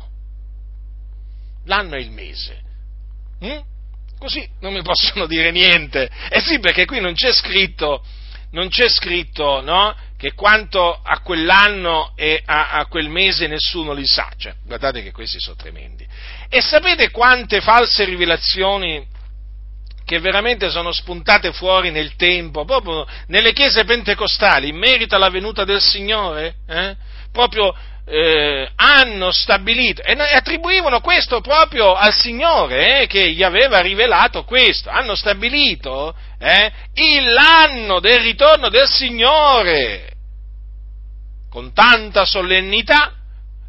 l'anno 1.67 1.95
e 1.95 2.01
il 2.01 2.11
mese. 2.11 2.61
Mm? 3.45 3.59
Così 4.17 4.47
non 4.61 4.73
mi 4.73 4.81
possono 4.81 5.27
dire 5.27 5.51
niente. 5.51 6.09
Eh 6.29 6.41
sì, 6.41 6.59
perché 6.59 6.85
qui 6.85 6.99
non 6.99 7.13
c'è 7.13 7.31
scritto, 7.31 8.03
non 8.51 8.69
c'è 8.69 8.89
scritto 8.89 9.61
no? 9.61 9.95
che 10.17 10.33
quanto 10.33 10.99
a 11.03 11.19
quell'anno 11.19 12.13
e 12.15 12.41
a, 12.43 12.71
a, 12.71 12.85
quel 12.87 13.09
mese 13.09 13.45
nessuno 13.47 13.93
li 13.93 14.05
sa. 14.05 14.31
Cioè, 14.35 14.55
guardate 14.65 15.03
che 15.03 15.11
questi 15.11 15.39
sono 15.39 15.55
tremendi. 15.55 16.05
E 16.49 16.61
sapete 16.61 17.11
quante 17.11 17.61
false 17.61 18.03
rivelazioni 18.05 19.05
che 20.03 20.19
veramente 20.19 20.69
sono 20.69 20.93
spuntate 20.93 21.51
fuori 21.51 21.91
nel 21.91 22.15
tempo, 22.15 22.63
proprio 22.63 23.05
nelle 23.27 23.51
chiese 23.51 23.83
pentecostali, 23.83 24.69
in 24.69 24.77
merito 24.77 25.15
alla 25.15 25.29
venuta 25.29 25.65
del 25.65 25.81
Signore? 25.81 26.55
Eh? 26.65 26.95
Proprio 27.31 27.75
eh, 28.09 28.69
hanno 28.75 29.31
stabilito 29.31 30.01
e 30.01 30.13
attribuivano 30.13 31.01
questo 31.01 31.41
proprio 31.41 31.93
al 31.93 32.13
Signore 32.13 33.01
eh, 33.01 33.07
che 33.07 33.31
gli 33.31 33.43
aveva 33.43 33.79
rivelato 33.79 34.45
questo, 34.45 34.89
hanno 34.89 35.13
stabilito 35.13 36.15
eh, 36.39 36.71
l'anno 37.21 37.99
del 37.99 38.21
ritorno 38.21 38.69
del 38.69 38.87
Signore 38.87 40.11
con 41.49 41.73
tanta 41.73 42.23
solennità, 42.23 43.13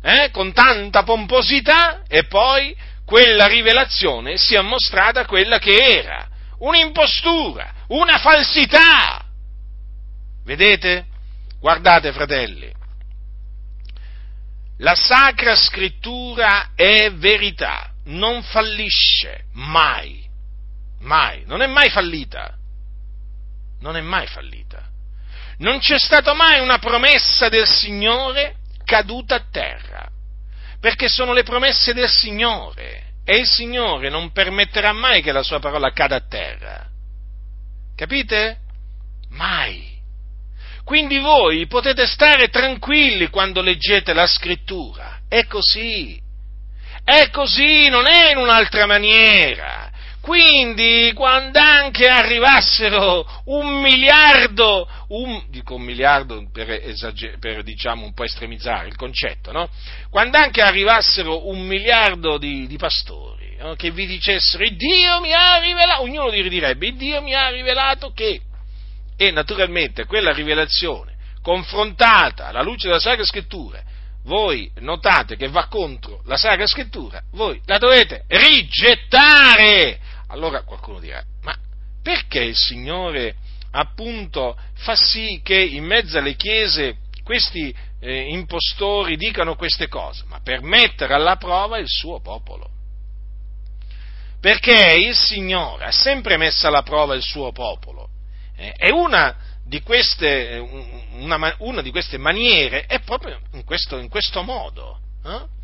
eh, 0.03 0.31
con 0.31 0.53
tanta 0.53 1.03
pomposità 1.03 2.03
e 2.07 2.25
poi 2.25 2.77
quella 3.05 3.47
rivelazione 3.47 4.37
si 4.37 4.55
è 4.55 4.61
mostrata 4.61 5.25
quella 5.25 5.59
che 5.59 5.75
era, 5.75 6.29
un'impostura, 6.59 7.73
una 7.89 8.19
falsità. 8.19 9.25
Vedete? 10.45 11.07
Guardate 11.59 12.13
fratelli, 12.13 12.71
la 14.79 14.95
Sacra 14.95 15.57
Scrittura 15.57 16.71
è 16.75 17.13
verità, 17.13 17.93
non 18.05 18.43
fallisce 18.43 19.47
mai, 19.55 20.25
mai, 21.01 21.45
non 21.47 21.63
è 21.63 21.67
mai 21.67 21.91
fallita, 21.91 22.55
non 23.81 23.97
è 23.97 24.01
mai 24.01 24.27
fallita. 24.27 24.87
Non 25.59 25.81
c'è 25.81 25.99
stata 25.99 26.35
mai 26.35 26.61
una 26.61 26.79
promessa 26.79 27.49
del 27.49 27.67
Signore 27.67 28.59
caduta 28.85 29.35
a 29.35 29.45
terra, 29.51 30.09
perché 30.81 31.09
sono 31.09 31.33
le 31.33 31.43
promesse 31.43 31.93
del 31.93 32.09
Signore 32.09 33.15
e 33.25 33.39
il 33.39 33.47
Signore 33.47 34.09
non 34.09 34.31
permetterà 34.31 34.93
mai 34.93 35.21
che 35.21 35.33
la 35.33 35.43
sua 35.43 35.59
parola 35.59 35.93
cada 35.93 36.17
a 36.17 36.27
terra. 36.27 36.87
Capite? 37.97 38.59
Mai. 39.31 39.98
Quindi 40.89 41.19
voi 41.19 41.67
potete 41.67 42.07
stare 42.07 42.49
tranquilli 42.49 43.29
quando 43.29 43.61
leggete 43.61 44.15
la 44.15 44.27
scrittura. 44.27 45.19
È 45.29 45.45
così. 45.45 46.19
È 47.05 47.29
così, 47.29 47.91
non 47.91 48.07
è 48.07 48.31
in 48.31 48.39
un'altra 48.39 48.87
maniera. 48.87 49.91
Quindi, 50.23 51.13
quando 51.15 51.59
anche 51.59 52.09
arrivassero 52.09 53.43
un 53.45 53.83
miliardo, 53.83 54.89
un, 55.09 55.45
dico 55.51 55.75
un 55.75 55.83
miliardo 55.83 56.49
per, 56.51 56.71
esager- 56.71 57.39
per 57.39 57.63
diciamo 57.63 58.07
un 58.07 58.15
po' 58.15 58.25
estremizzare 58.25 58.89
il 58.89 58.97
concetto, 58.97 59.53
no? 59.53 59.69
Quando 60.09 60.39
anche 60.39 60.63
arrivassero 60.63 61.49
un 61.51 61.67
miliardo 61.67 62.39
di, 62.39 62.67
di 62.67 62.77
pastori 62.79 63.57
no? 63.59 63.75
che 63.75 63.91
vi 63.91 64.07
dicessero, 64.07 64.65
Dio 64.71 65.21
mi 65.21 65.35
ha 65.35 65.59
rivelato, 65.59 66.01
ognuno 66.01 66.31
direbbe, 66.31 66.93
Dio 66.93 67.21
mi 67.21 67.35
ha 67.35 67.51
rivelato 67.51 68.11
che 68.15 68.41
e 69.21 69.33
naturalmente 69.33 70.07
quella 70.07 70.33
rivelazione 70.33 71.17
confrontata 71.43 72.47
alla 72.47 72.63
luce 72.63 72.87
della 72.87 73.01
Sacra 73.01 73.25
Scrittura, 73.25 73.83
voi 74.23 74.71
notate 74.79 75.35
che 75.35 75.49
va 75.49 75.67
contro 75.67 76.23
la 76.27 76.37
Sacra 76.37 76.67
Scrittura, 76.67 77.21
voi 77.33 77.61
la 77.65 77.79
dovete 77.79 78.25
rigettare. 78.29 79.99
Allora 80.29 80.63
qualcuno 80.63 81.01
dirà, 81.01 81.21
ma 81.43 81.57
perché 82.01 82.41
il 82.41 82.57
Signore 82.57 83.35
appunto 83.73 84.57
fa 84.75 84.95
sì 84.95 85.41
che 85.43 85.59
in 85.59 85.85
mezzo 85.85 86.19
alle 86.19 86.37
chiese 86.37 86.99
questi 87.25 87.75
eh, 88.01 88.29
impostori 88.29 89.17
dicano 89.17 89.57
queste 89.57 89.89
cose? 89.89 90.25
Ma 90.29 90.41
per 90.41 90.63
mettere 90.63 91.15
alla 91.15 91.37
prova 91.37 91.79
il 91.79 91.89
suo 91.89 92.21
popolo. 92.21 92.71
Perché 94.41 94.95
il 94.97 95.17
Signore 95.17 95.87
ha 95.87 95.91
sempre 95.91 96.37
messo 96.37 96.69
alla 96.69 96.83
prova 96.83 97.15
il 97.15 97.23
suo 97.23 97.51
popolo 97.51 98.08
e 98.59 98.91
una 98.91 99.37
di, 99.65 99.83
queste, 99.83 100.59
una, 101.13 101.55
una 101.59 101.83
di, 101.83 101.91
queste, 101.91 102.19
maniere 102.19 102.87
è 102.87 103.01
proprio 103.01 103.39
in 103.53 103.65
questo, 103.65 103.99
in 103.99 104.09
questo 104.09 104.43
modo. 104.43 104.99
Eh? 105.25 105.57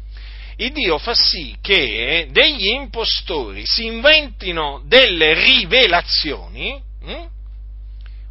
Il 0.57 0.73
Dio 0.73 0.99
fa 0.99 1.15
sì 1.15 1.57
che 1.61 2.29
degli 2.31 2.69
impostori 2.69 3.63
si 3.65 3.87
inventino 3.87 4.83
delle 4.87 5.35
rivelazioni, 5.35 6.81
hm? 7.01 7.27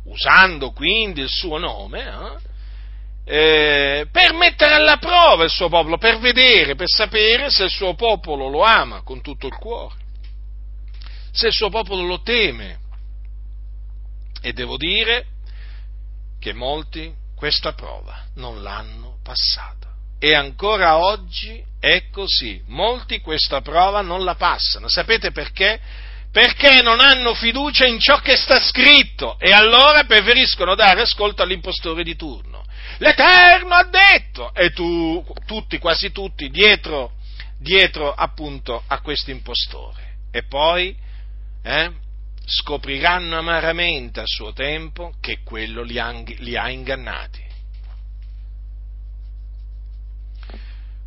usando 0.05 0.71
quindi 0.71 1.21
il 1.21 1.29
suo 1.29 1.57
nome, 1.57 2.01
eh? 2.01 2.51
Eh, 3.25 4.07
per 4.11 4.33
mettere 4.33 4.73
alla 4.73 4.97
prova 4.97 5.45
il 5.45 5.49
suo 5.49 5.69
popolo, 5.69 5.97
per 5.97 6.19
vedere, 6.19 6.75
per 6.75 6.89
sapere 6.89 7.49
se 7.49 7.63
il 7.63 7.69
suo 7.69 7.93
popolo 7.93 8.49
lo 8.49 8.63
ama 8.63 9.01
con 9.01 9.21
tutto 9.21 9.47
il 9.47 9.55
cuore, 9.55 9.95
se 11.31 11.47
il 11.47 11.53
suo 11.53 11.69
popolo 11.69 12.03
lo 12.03 12.21
teme, 12.21 12.79
e 14.43 14.51
devo 14.51 14.75
dire 14.75 15.25
che 16.37 16.51
molti 16.51 17.13
questa 17.33 17.71
prova 17.71 18.25
non 18.35 18.61
l'hanno 18.61 19.19
passata. 19.23 19.87
E 20.19 20.33
ancora 20.33 20.97
oggi 20.97 21.63
è 21.79 22.09
così. 22.11 22.61
Molti 22.67 23.21
questa 23.21 23.61
prova 23.61 24.01
non 24.01 24.25
la 24.25 24.35
passano. 24.35 24.89
Sapete 24.89 25.31
perché? 25.31 25.79
Perché 26.29 26.81
non 26.81 26.99
hanno 26.99 27.33
fiducia 27.33 27.85
in 27.85 27.99
ciò 27.99 28.19
che 28.19 28.35
sta 28.35 28.61
scritto 28.61 29.37
e 29.39 29.51
allora 29.51 30.03
preferiscono 30.03 30.75
dare 30.75 31.01
ascolto 31.01 31.41
all'impostore 31.41 32.03
di 32.03 32.17
turno. 32.17 32.65
L'Eterno 32.97 33.75
ha 33.75 33.83
detto 33.85 34.53
e 34.53 34.71
tu, 34.71 35.25
tutti, 35.45 35.77
quasi 35.77 36.11
tutti, 36.11 36.49
dietro, 36.49 37.13
dietro 37.59 38.13
appunto 38.13 38.83
a 38.87 38.99
questo 38.99 39.31
impostore. 39.31 40.15
E 40.31 40.43
poi, 40.43 40.95
eh, 41.63 41.91
scopriranno 42.45 43.37
amaramente 43.37 44.19
a 44.19 44.25
suo 44.25 44.53
tempo 44.53 45.13
che 45.21 45.39
quello 45.43 45.83
li 45.83 45.99
ha, 45.99 46.11
li 46.11 46.57
ha 46.57 46.69
ingannati. 46.69 47.41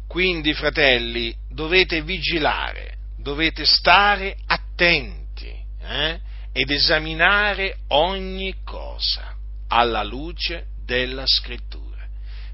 Quindi, 0.09 0.55
fratelli, 0.55 1.35
dovete 1.51 2.03
vigilare, 2.03 2.97
dovete 3.19 3.65
stare 3.65 4.37
attenti 4.47 5.53
eh, 5.83 6.21
ed 6.53 6.71
esaminare 6.71 7.79
ogni 7.89 8.55
cosa 8.65 9.35
alla 9.69 10.03
luce 10.03 10.67
della 10.85 11.25
scrittura, 11.27 12.07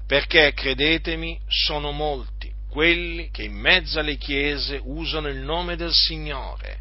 perché, 0.05 0.53
credetemi, 0.53 1.39
sono 1.47 1.91
molti 1.91 2.51
quelli 2.73 3.29
che 3.29 3.43
in 3.43 3.53
mezzo 3.53 3.99
alle 3.99 4.17
chiese 4.17 4.81
usano 4.83 5.27
il 5.27 5.37
nome 5.37 5.75
del 5.75 5.93
Signore 5.93 6.79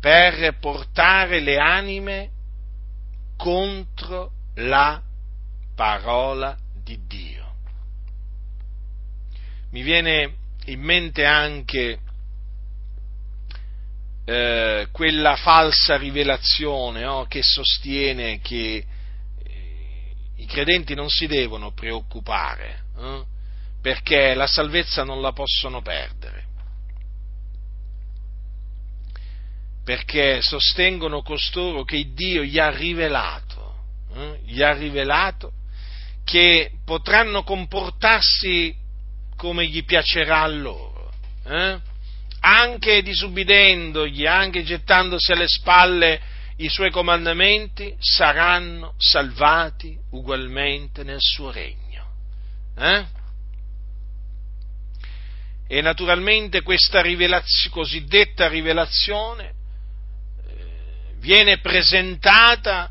per 0.00 0.56
portare 0.58 1.40
le 1.40 1.58
anime 1.58 2.30
contro 3.36 4.32
la 4.54 5.00
parola 5.74 6.56
di 6.82 6.98
Dio. 7.06 7.54
Mi 9.70 9.82
viene 9.82 10.34
in 10.66 10.80
mente 10.80 11.24
anche 11.24 11.98
eh, 14.24 14.88
quella 14.90 15.36
falsa 15.36 15.96
rivelazione 15.96 17.04
oh, 17.04 17.26
che 17.26 17.42
sostiene 17.42 18.40
che 18.40 18.84
eh, 19.42 20.14
i 20.36 20.46
credenti 20.46 20.94
non 20.94 21.08
si 21.08 21.26
devono 21.26 21.72
preoccupare 21.72 22.84
eh, 22.98 23.24
perché 23.80 24.34
la 24.34 24.46
salvezza 24.46 25.04
non 25.04 25.20
la 25.20 25.32
possono 25.32 25.80
perdere 25.80 26.19
perché 29.90 30.40
sostengono 30.40 31.20
costoro 31.20 31.82
che 31.82 32.12
Dio 32.14 32.44
gli 32.44 32.60
ha 32.60 32.70
rivelato, 32.70 33.74
eh, 34.14 34.38
gli 34.44 34.62
ha 34.62 34.72
rivelato 34.72 35.50
che 36.22 36.70
potranno 36.84 37.42
comportarsi 37.42 38.72
come 39.34 39.66
gli 39.66 39.84
piacerà 39.84 40.42
a 40.42 40.46
loro, 40.46 41.12
eh? 41.44 41.80
anche 42.38 43.02
disubbidendogli, 43.02 44.26
anche 44.26 44.62
gettandosi 44.62 45.32
alle 45.32 45.48
spalle 45.48 46.20
i 46.58 46.68
suoi 46.68 46.92
comandamenti, 46.92 47.92
saranno 47.98 48.94
salvati 48.96 49.98
ugualmente 50.10 51.02
nel 51.02 51.20
suo 51.20 51.50
regno. 51.50 52.06
Eh? 52.76 53.04
E 55.66 55.80
naturalmente 55.80 56.62
questa 56.62 57.02
rivelazio, 57.02 57.70
cosiddetta 57.70 58.46
rivelazione 58.46 59.58
viene 61.20 61.58
presentata, 61.60 62.90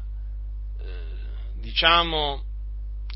eh, 0.80 1.62
diciamo, 1.62 2.44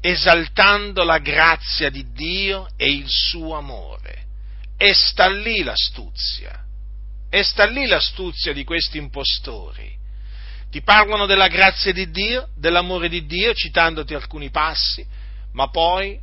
esaltando 0.01 1.03
la 1.03 1.19
grazia 1.19 1.89
di 1.89 2.11
Dio 2.11 2.67
e 2.75 2.91
il 2.91 3.05
suo 3.07 3.55
amore. 3.55 4.25
E 4.77 4.93
sta 4.93 5.29
lì 5.29 5.63
l'astuzia, 5.63 6.65
e 7.29 7.43
sta 7.43 7.65
lì 7.65 7.85
l'astuzia 7.85 8.51
di 8.51 8.63
questi 8.63 8.97
impostori. 8.97 9.91
Ti 10.69 10.81
parlano 10.81 11.25
della 11.25 11.47
grazia 11.47 11.93
di 11.93 12.09
Dio, 12.09 12.49
dell'amore 12.55 13.07
di 13.07 13.25
Dio, 13.25 13.53
citandoti 13.53 14.13
alcuni 14.13 14.49
passi, 14.49 15.05
ma 15.53 15.69
poi, 15.69 16.19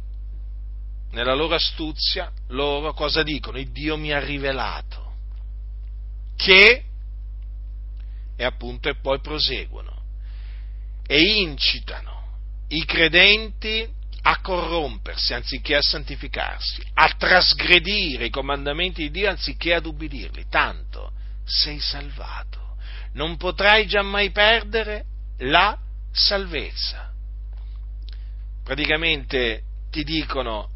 nella 1.12 1.34
loro 1.34 1.54
astuzia, 1.54 2.30
loro 2.48 2.92
cosa 2.92 3.22
dicono? 3.22 3.58
Il 3.58 3.70
Dio 3.70 3.96
mi 3.96 4.12
ha 4.12 4.18
rivelato 4.18 5.08
che, 6.36 6.84
e 8.40 8.44
appunto, 8.44 8.88
e 8.88 8.94
poi 8.94 9.20
proseguono, 9.20 10.02
e 11.06 11.20
incitano 11.42 12.38
i 12.68 12.86
credenti 12.86 13.86
a 14.22 14.40
corrompersi 14.40 15.34
anziché 15.34 15.76
a 15.76 15.82
santificarsi, 15.82 16.82
a 16.94 17.14
trasgredire 17.18 18.24
i 18.24 18.30
comandamenti 18.30 19.02
di 19.02 19.10
Dio 19.10 19.28
anziché 19.28 19.74
ad 19.74 19.84
ubbidirli. 19.84 20.46
Tanto 20.48 21.12
sei 21.44 21.80
salvato, 21.80 22.76
non 23.12 23.36
potrai 23.36 23.86
giammai 23.86 24.30
perdere 24.30 25.04
la 25.40 25.78
salvezza. 26.10 27.12
Praticamente 28.64 29.64
ti 29.90 30.02
dicono 30.02 30.70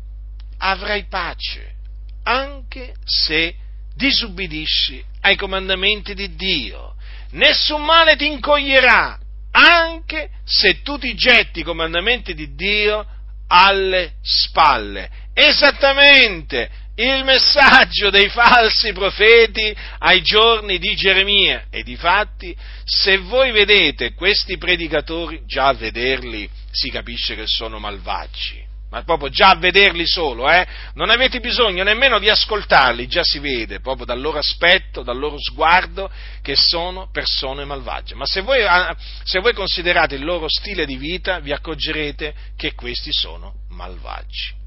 avrai 0.59 1.07
pace 1.07 1.77
anche 2.25 2.95
se 3.05 3.55
disubbidisci 3.95 5.03
ai 5.21 5.37
comandamenti 5.37 6.12
di 6.12 6.35
Dio. 6.35 6.93
Nessun 7.35 7.82
male 7.82 8.16
ti 8.16 8.26
incoglierà 8.26 9.18
anche 9.51 10.30
se 10.45 10.82
tu 10.82 10.99
ti 10.99 11.14
getti 11.14 11.61
i 11.61 11.64
comandamenti 11.64 12.35
di 12.35 12.55
Dio 12.55 13.07
alle 13.49 14.14
spalle. 14.22 15.11
Esattamente 15.32 16.70
il 16.97 17.24
messaggio 17.24 18.11
dei 18.11 18.28
falsi 18.28 18.93
profeti 18.93 19.74
ai 19.99 20.22
giorni 20.22 20.78
di 20.78 20.95
Geremia. 20.95 21.66
E 21.70 21.82
difatti, 21.82 22.57
se 22.85 23.18
voi 23.18 23.51
vedete 23.51 24.14
questi 24.14 24.57
predicatori, 24.57 25.43
già 25.45 25.68
a 25.68 25.74
vederli 25.74 26.49
si 26.70 26.91
capisce 26.91 27.35
che 27.35 27.47
sono 27.47 27.78
malvagi 27.78 28.64
ma 28.95 29.03
proprio 29.03 29.28
già 29.28 29.51
a 29.51 29.57
vederli 29.57 30.07
solo, 30.07 30.49
eh? 30.49 30.64
non 30.95 31.11
avete 31.11 31.40
bisogno 31.40 31.82
nemmeno 31.82 32.20
di 32.20 32.28
ascoltarli, 32.28 33.09
già 33.09 33.22
si 33.24 33.40
vede 33.40 33.80
proprio 33.80 34.07
dal 34.07 34.20
loro 34.20 34.38
aspetto, 34.38 35.03
dal 35.03 35.18
loro 35.18 35.34
sguardo, 35.36 36.09
che 36.40 36.55
sono 36.55 37.09
persone 37.11 37.64
malvagie. 37.64 38.14
Ma 38.14 38.24
se 38.24 38.42
voi, 38.42 38.62
ah, 38.62 38.97
se 39.24 39.40
voi 39.40 39.53
considerate 39.53 40.14
il 40.14 40.22
loro 40.22 40.47
stile 40.49 40.86
di 40.86 40.97
vita, 40.97 41.40
vi 41.40 41.51
accorgerete 41.51 42.34
che 42.57 42.74
questi 42.74 43.11
sono 43.12 43.55
malvagi. 43.70 44.62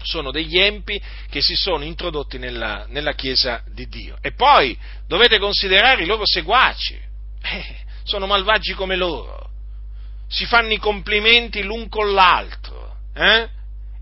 Sono 0.00 0.30
degli 0.30 0.56
empi 0.56 1.02
che 1.28 1.42
si 1.42 1.56
sono 1.56 1.82
introdotti 1.82 2.38
nella, 2.38 2.86
nella 2.88 3.14
Chiesa 3.14 3.64
di 3.66 3.88
Dio. 3.88 4.16
E 4.20 4.30
poi 4.30 4.78
dovete 5.08 5.40
considerare 5.40 6.04
i 6.04 6.06
loro 6.06 6.22
seguaci. 6.24 6.96
Eh, 7.42 7.76
sono 8.04 8.26
malvagi 8.26 8.74
come 8.74 8.94
loro. 8.94 9.50
Si 10.28 10.46
fanno 10.46 10.72
i 10.72 10.78
complimenti 10.78 11.64
l'un 11.64 11.88
con 11.88 12.12
l'altro 12.12 12.79
eh? 13.14 13.48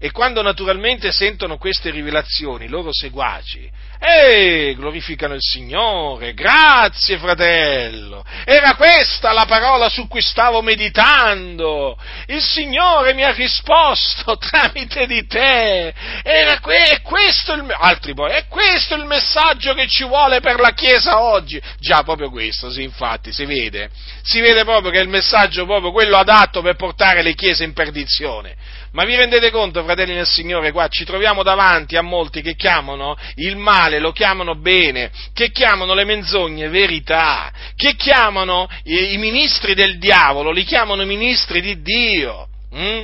E 0.01 0.13
quando 0.13 0.43
naturalmente 0.43 1.11
sentono 1.11 1.59
queste 1.59 1.91
rivelazioni, 1.91 2.67
i 2.67 2.69
loro 2.69 2.91
seguaci, 2.93 3.69
e 4.01 4.75
glorificano 4.77 5.35
il 5.35 5.43
Signore, 5.43 6.33
grazie 6.33 7.19
fratello, 7.19 8.25
era 8.45 8.77
questa 8.77 9.33
la 9.33 9.45
parola 9.45 9.89
su 9.89 10.07
cui 10.07 10.23
stavo 10.23 10.63
meditando, 10.63 11.99
il 12.27 12.41
Signore 12.41 13.13
mi 13.13 13.25
ha 13.25 13.33
risposto 13.33 14.39
tramite 14.39 15.07
di 15.07 15.27
te, 15.27 15.93
era 16.23 16.61
que- 16.61 16.91
è 16.91 17.03
questo 17.03 17.55
il, 17.55 17.67
altri 17.77 18.15
poi, 18.15 18.31
è 18.31 18.47
questo 18.47 18.95
il 18.95 19.05
messaggio 19.05 19.75
che 19.75 19.89
ci 19.89 20.05
vuole 20.05 20.39
per 20.39 20.61
la 20.61 20.71
Chiesa 20.75 21.21
oggi, 21.21 21.61
già 21.81 22.05
proprio 22.05 22.31
questo, 22.31 22.71
sì 22.71 22.85
infatti, 22.85 23.33
si 23.33 23.47
vede, 23.47 23.91
si 24.23 24.41
vede 24.41 24.63
proprio 24.63 24.93
che 24.93 25.01
è 25.01 25.03
il 25.03 25.09
messaggio 25.09 25.67
proprio 25.67 25.91
quello 25.91 26.19
adatto 26.19 26.63
per 26.63 26.77
portare 26.77 27.23
le 27.23 27.35
Chiese 27.35 27.65
in 27.65 27.73
perdizione, 27.73 28.55
ma 28.93 29.05
vi 29.05 29.17
rendete 29.17 29.51
conto, 29.51 29.83
fratelli 29.85 30.15
del 30.15 30.27
Signore, 30.27 30.73
qua 30.73 30.89
ci 30.89 31.05
troviamo 31.05 31.43
davanti 31.43 31.97
a 31.97 32.03
molti 32.03 32.41
che 32.41 32.55
chiamano 32.55 33.17
il 33.37 33.57
male, 33.57 33.99
lo 33.99 34.13
chiamano 34.13 34.55
bene, 34.55 35.11
che 35.35 35.51
chiamano 35.51 35.95
le 35.95 36.05
menzogne 36.05 36.69
verità, 36.69 37.53
che 37.77 37.95
chiamano 37.97 38.69
i, 38.85 39.17
ministri 39.19 39.75
del 39.75 39.99
diavolo, 39.99 40.51
li 40.51 40.65
chiamano 40.65 41.05
ministri 41.05 41.61
di 41.61 41.83
Dio. 41.83 42.49
Hm? 42.73 43.03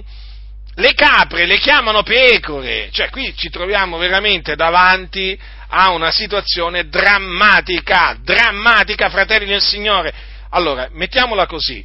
Le 0.76 0.92
capre 0.94 1.46
le 1.46 1.58
chiamano 1.58 2.02
pecore, 2.02 2.88
cioè 2.90 3.08
qui 3.10 3.32
ci 3.36 3.48
troviamo 3.48 3.96
veramente 3.96 4.56
davanti 4.56 5.38
a 5.68 5.90
una 5.90 6.10
situazione 6.10 6.88
drammatica, 6.88 8.16
drammatica, 8.20 9.08
fratelli 9.08 9.46
del 9.46 9.62
Signore. 9.62 10.12
Allora, 10.50 10.88
mettiamola 10.92 11.46
così, 11.46 11.84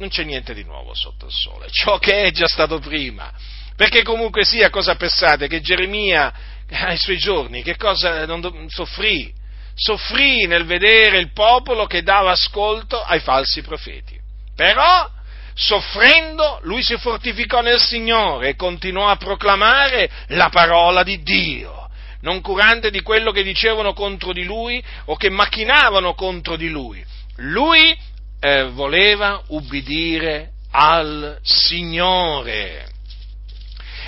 non 0.00 0.08
c'è 0.08 0.24
niente 0.24 0.54
di 0.54 0.64
nuovo 0.64 0.94
sotto 0.94 1.26
il 1.26 1.32
sole, 1.32 1.68
ciò 1.70 1.98
che 1.98 2.22
è 2.22 2.30
già 2.30 2.48
stato 2.48 2.78
prima. 2.78 3.30
Perché 3.76 4.02
comunque 4.02 4.44
sia, 4.44 4.70
cosa 4.70 4.96
pensate? 4.96 5.46
Che 5.46 5.60
Geremia 5.60 6.32
ai 6.70 6.96
suoi 6.96 7.18
giorni, 7.18 7.62
che 7.62 7.76
cosa 7.76 8.24
non 8.26 8.66
soffrì? 8.68 9.32
Soffrì 9.74 10.46
nel 10.46 10.64
vedere 10.64 11.18
il 11.18 11.32
popolo 11.32 11.86
che 11.86 12.02
dava 12.02 12.32
ascolto 12.32 13.00
ai 13.00 13.20
falsi 13.20 13.60
profeti. 13.62 14.18
Però, 14.56 15.08
soffrendo, 15.54 16.60
lui 16.62 16.82
si 16.82 16.96
fortificò 16.96 17.60
nel 17.60 17.80
Signore 17.80 18.48
e 18.48 18.56
continuò 18.56 19.08
a 19.08 19.16
proclamare 19.16 20.10
la 20.28 20.48
parola 20.48 21.02
di 21.02 21.22
Dio, 21.22 21.90
non 22.22 22.40
curante 22.40 22.90
di 22.90 23.02
quello 23.02 23.32
che 23.32 23.42
dicevano 23.42 23.92
contro 23.92 24.32
di 24.32 24.44
lui 24.44 24.82
o 25.06 25.16
che 25.16 25.28
macchinavano 25.28 26.14
contro 26.14 26.56
di 26.56 26.68
lui. 26.68 27.04
Lui 27.36 27.96
eh, 28.40 28.70
voleva 28.70 29.42
ubbidire 29.48 30.52
al 30.70 31.38
Signore. 31.42 32.88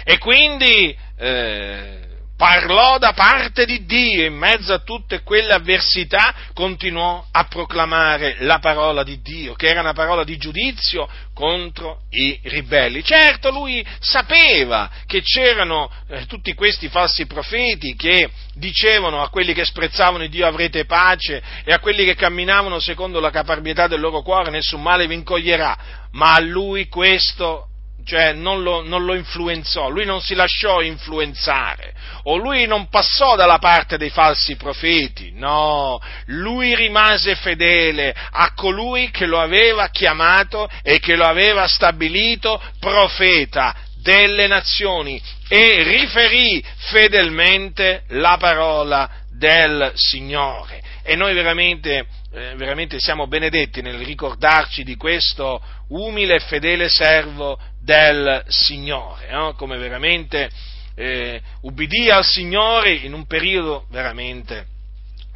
E 0.05 0.19
quindi 0.19 0.97
eh, 1.17 2.02
parlò 2.43 2.99
da 2.99 3.13
parte 3.13 3.65
di 3.65 3.85
Dio, 3.85 4.25
in 4.25 4.35
mezzo 4.35 4.73
a 4.73 4.81
tutte 4.81 5.23
quelle 5.23 5.53
avversità 5.53 6.35
continuò 6.53 7.25
a 7.31 7.45
proclamare 7.45 8.39
la 8.41 8.59
parola 8.59 9.05
di 9.05 9.23
Dio, 9.23 9.55
che 9.55 9.69
era 9.69 9.79
una 9.79 9.93
parola 9.93 10.25
di 10.25 10.37
giudizio 10.39 11.09
contro 11.33 12.01
i 12.11 12.41
ribelli. 12.43 13.05
Certo, 13.05 13.53
lui 13.53 13.87
sapeva 14.01 14.91
che 15.07 15.23
c'erano 15.23 15.89
eh, 16.09 16.27
tutti 16.27 16.53
questi 16.55 16.89
falsi 16.89 17.27
profeti 17.27 17.95
che 17.95 18.29
dicevano 18.55 19.23
a 19.23 19.29
quelli 19.29 19.53
che 19.55 19.65
sprezzavano 19.65 20.27
Dio 20.27 20.45
avrete 20.45 20.85
pace 20.85 21.41
e 21.65 21.73
a 21.73 21.79
quelli 21.79 22.05
che 22.05 22.17
camminavano 22.17 22.81
secondo 22.81 23.21
la 23.21 23.31
caparbietà 23.31 23.87
del 23.87 24.01
loro 24.01 24.21
cuore 24.23 24.51
nessun 24.51 24.83
male 24.83 25.07
vi 25.07 25.15
incoglierà, 25.15 25.79
ma 26.11 26.35
a 26.35 26.41
lui 26.41 26.89
questo 26.89 27.69
cioè 28.05 28.33
non 28.33 28.63
lo, 28.63 28.83
non 28.83 29.05
lo, 29.05 29.15
influenzò, 29.15 29.89
lui 29.89 30.05
non 30.05 30.21
si 30.21 30.35
lasciò 30.35 30.81
influenzare, 30.81 31.95
o 32.25 32.37
lui 32.37 32.67
non 32.67 32.89
passò 32.89 33.37
dalla 33.37 33.59
parte 33.59 33.97
dei 33.97 34.11
falsi 34.11 34.57
profeti, 34.57 35.33
no, 35.35 36.01
lui 36.27 36.75
rimase 36.75 37.35
fedele 37.35 38.15
a 38.31 38.53
colui 38.55 39.11
che 39.11 39.27
lo 39.27 39.41
aveva 39.41 39.89
chiamato 39.89 40.69
e 40.83 40.99
che 40.99 41.17
lo 41.17 41.25
aveva 41.25 41.67
stabilito 41.67 42.61
profeta 42.79 43.75
delle 44.03 44.47
nazioni 44.47 45.21
e 45.49 45.83
riferì 45.85 46.65
fedelmente 46.91 48.03
la 48.09 48.37
parola 48.39 49.09
del 49.31 49.93
Signore. 49.95 50.81
E 51.05 51.17
noi 51.17 51.35
veramente 51.35 52.07
eh, 52.35 52.55
veramente 52.57 52.99
siamo 52.99 53.27
benedetti 53.27 53.83
nel 53.83 53.99
ricordarci 53.99 54.85
di 54.85 54.97
questo 54.97 55.63
umile 55.89 56.37
e 56.37 56.41
fedele 56.41 56.89
servo 56.89 57.59
del 57.83 58.45
Signore, 58.49 59.31
no? 59.31 59.55
come 59.55 59.77
veramente 59.77 60.51
eh, 60.95 61.41
ubbidì 61.63 62.11
al 62.11 62.25
Signore 62.25 62.93
in 62.93 63.13
un 63.13 63.27
periodo 63.27 63.87
veramente 63.91 64.67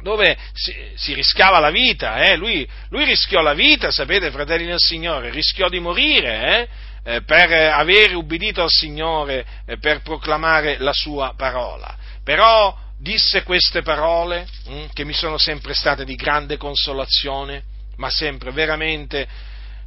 dove 0.01 0.37
si, 0.53 0.73
si, 0.95 1.13
rischiava 1.15 1.59
la 1.59 1.71
vita, 1.71 2.23
eh? 2.23 2.35
lui, 2.35 2.67
lui, 2.89 3.03
rischiò 3.03 3.41
la 3.41 3.55
vita, 3.55 3.89
sapete, 3.89 4.29
fratelli 4.29 4.65
del 4.65 4.79
Signore, 4.79 5.31
rischiò 5.31 5.69
di 5.69 5.79
morire 5.79 6.69
eh? 7.03 7.15
Eh, 7.15 7.21
per 7.23 7.51
aver 7.51 8.15
ubbidito 8.15 8.61
al 8.61 8.69
Signore, 8.69 9.45
eh, 9.65 9.77
per 9.79 10.01
proclamare 10.01 10.77
la 10.79 10.93
sua 10.93 11.33
parola. 11.35 11.95
Però 12.23 12.77
disse 12.99 13.43
queste 13.43 13.81
parole 13.81 14.45
hm, 14.65 14.85
che 14.93 15.05
mi 15.05 15.13
sono 15.13 15.37
sempre 15.37 15.73
state 15.73 16.03
di 16.03 16.15
grande 16.15 16.57
consolazione, 16.57 17.63
ma 17.95 18.09
sempre 18.09 18.51
veramente 18.51 19.27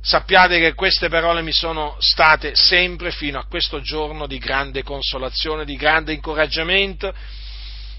sappiate 0.02 0.58
che 0.58 0.74
queste 0.74 1.08
parole 1.08 1.42
mi 1.42 1.52
sono 1.52 1.96
state 1.98 2.54
sempre 2.54 3.10
fino 3.10 3.38
a 3.38 3.44
questo 3.44 3.80
giorno 3.80 4.26
di 4.26 4.38
grande 4.38 4.82
consolazione, 4.82 5.64
di 5.64 5.76
grande 5.76 6.12
incoraggiamento. 6.12 7.12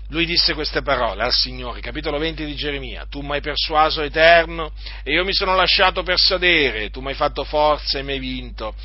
Lui 0.09 0.25
disse 0.25 0.53
queste 0.53 0.81
parole 0.81 1.23
al 1.23 1.31
Signore, 1.31 1.79
capitolo 1.79 2.17
20 2.17 2.43
di 2.43 2.53
Geremia, 2.53 3.05
tu 3.09 3.21
mi 3.21 3.31
hai 3.31 3.41
persuaso 3.41 4.01
eterno 4.01 4.73
e 5.03 5.13
io 5.13 5.23
mi 5.23 5.33
sono 5.33 5.55
lasciato 5.55 6.03
persuadere, 6.03 6.89
tu 6.89 6.99
mi 6.99 7.09
hai 7.09 7.13
fatto 7.13 7.45
forza 7.45 7.97
e 7.97 8.03
mi 8.03 8.13
hai 8.13 8.19
vinto. 8.19 8.75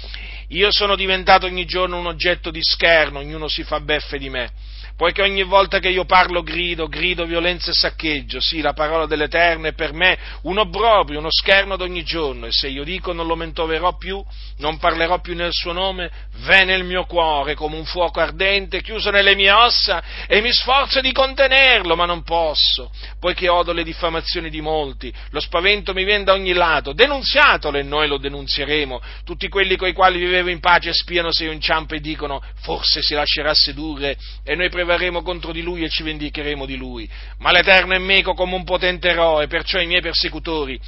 Io 0.50 0.70
sono 0.70 0.94
diventato 0.94 1.46
ogni 1.46 1.64
giorno 1.64 1.98
un 1.98 2.06
oggetto 2.06 2.52
di 2.52 2.62
scherno, 2.62 3.18
ognuno 3.18 3.48
si 3.48 3.64
fa 3.64 3.80
beffe 3.80 4.18
di 4.18 4.30
me 4.30 4.52
poiché 4.97 5.22
ogni 5.22 5.42
volta 5.42 5.78
che 5.78 5.88
io 5.88 6.05
parlo 6.05 6.42
grido, 6.42 6.88
grido 6.88 7.26
violenza 7.26 7.70
e 7.70 7.74
saccheggio, 7.74 8.40
sì, 8.40 8.61
la 8.61 8.72
parola 8.72 9.07
dell'Eterno 9.07 9.66
è 9.66 9.74
per 9.74 9.92
me 9.92 10.18
un 10.42 10.59
obbrobrio, 10.59 11.18
uno 11.18 11.30
scherno 11.30 11.76
d'ogni 11.76 12.03
giorno, 12.03 12.47
e 12.47 12.53
se 12.53 12.68
io 12.68 12.82
dico 12.82 13.12
non 13.12 13.26
lo 13.26 13.36
mentoverò 13.36 13.97
più, 13.97 14.24
non 14.59 14.78
parlerò 14.78 15.20
più 15.20 15.34
nel 15.34 15.53
suo 15.53 15.72
nome, 15.72 16.11
ve 16.44 16.64
nel 16.64 16.84
mio 16.84 17.05
cuore 17.05 17.55
come 17.55 17.76
un 17.76 17.84
fuoco 17.84 18.20
ardente, 18.20 18.80
chiuso 18.80 19.11
nelle 19.11 19.34
mie 19.34 19.53
ossa, 19.53 20.03
e 20.26 20.40
mi 20.40 20.53
sforzo 20.53 21.01
di 21.01 21.12
contenerlo, 21.12 21.94
ma 21.94 22.07
non 22.07 22.22
posso, 22.22 22.90
poiché 23.20 23.49
odo 23.49 23.72
le 23.72 23.84
diffamazioni 23.84 24.49
di 24.49 24.62
molti, 24.62 25.12
lo 25.30 25.40
spavento 25.40 25.92
mi 25.92 26.05
viene 26.05 26.24
da 26.24 26.32
ogni 26.32 26.55
lato, 26.55 26.92
denunziatolo 26.92 27.76
e 27.76 27.82
noi 27.82 28.09
lo 28.09 28.16
denunzieremo, 28.16 29.03
tutti 29.24 29.49
quelli 29.49 29.76
coi 29.76 29.92
quali 29.92 30.18
vivevo 30.18 30.49
in 30.49 30.61
pace 30.61 30.92
spiano 30.92 31.30
se 31.32 31.44
io 31.44 31.53
inciampo 31.53 31.94
e 31.94 32.01
dicono 32.01 32.42
forse 32.61 33.03
si 33.03 33.14
lascerà 33.14 33.53
sedurre. 33.55 34.16
E 34.42 34.55
noi 34.55 34.68
prevarremo 34.68 34.86
prevarremo 34.87 35.22
contro 35.22 35.51
di 35.51 35.62
lui 35.62 35.82
e 35.82 35.89
ci 35.89 36.05
vendicheremo 36.05 36.64
di 36.64 36.76
lui. 36.76 37.11
Ma 37.39 37.51
l'Eterno 37.51 37.95
è 37.95 37.99
meco 37.99 38.34
come 38.34 38.55
un 38.55 38.62
potente 38.62 39.09
eroe, 39.09 39.49
perciò 39.49 39.80
i 39.80 39.87
miei 39.87 40.01
persecutori 40.01 40.80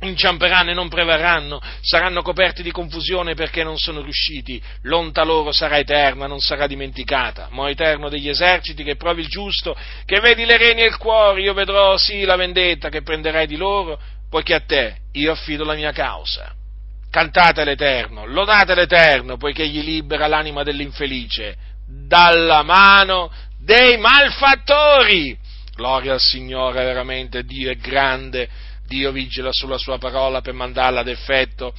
inciamperanno 0.00 0.72
e 0.72 0.74
non 0.74 0.88
prevarranno, 0.88 1.60
saranno 1.80 2.22
coperti 2.22 2.64
di 2.64 2.72
confusione 2.72 3.34
perché 3.34 3.62
non 3.62 3.78
sono 3.78 4.02
riusciti, 4.02 4.60
l'onta 4.82 5.22
loro 5.22 5.52
sarà 5.52 5.78
eterna, 5.78 6.26
non 6.26 6.40
sarà 6.40 6.66
dimenticata, 6.66 7.46
ma 7.52 7.70
eterno 7.70 8.08
degli 8.08 8.28
eserciti 8.28 8.82
che 8.82 8.96
provi 8.96 9.22
il 9.22 9.28
giusto, 9.28 9.76
che 10.04 10.18
vedi 10.18 10.44
le 10.44 10.56
reni 10.56 10.82
e 10.82 10.86
il 10.86 10.96
cuore, 10.96 11.40
io 11.40 11.54
vedrò 11.54 11.96
sì 11.96 12.24
la 12.24 12.34
vendetta 12.34 12.88
che 12.88 13.02
prenderai 13.02 13.46
di 13.46 13.56
loro, 13.56 13.96
poiché 14.28 14.54
a 14.54 14.60
te 14.60 14.96
io 15.12 15.30
affido 15.30 15.62
la 15.62 15.74
mia 15.74 15.92
causa. 15.92 16.52
Cantate 17.08 17.62
l'Eterno, 17.62 18.26
lodate 18.26 18.74
l'Eterno, 18.74 19.36
poiché 19.36 19.62
egli 19.62 19.84
libera 19.84 20.26
l'anima 20.26 20.64
dell'infelice 20.64 21.70
dalla 21.86 22.62
mano 22.62 23.30
dei 23.58 23.96
malfattori. 23.98 25.38
Gloria 25.74 26.14
al 26.14 26.20
Signore, 26.20 26.84
veramente 26.84 27.44
Dio 27.44 27.70
è 27.70 27.76
grande, 27.76 28.48
Dio 28.86 29.10
vigila 29.10 29.50
sulla 29.52 29.78
sua 29.78 29.98
parola 29.98 30.40
per 30.40 30.52
mandarla 30.52 31.00
ad 31.00 31.08
effetto. 31.08 31.72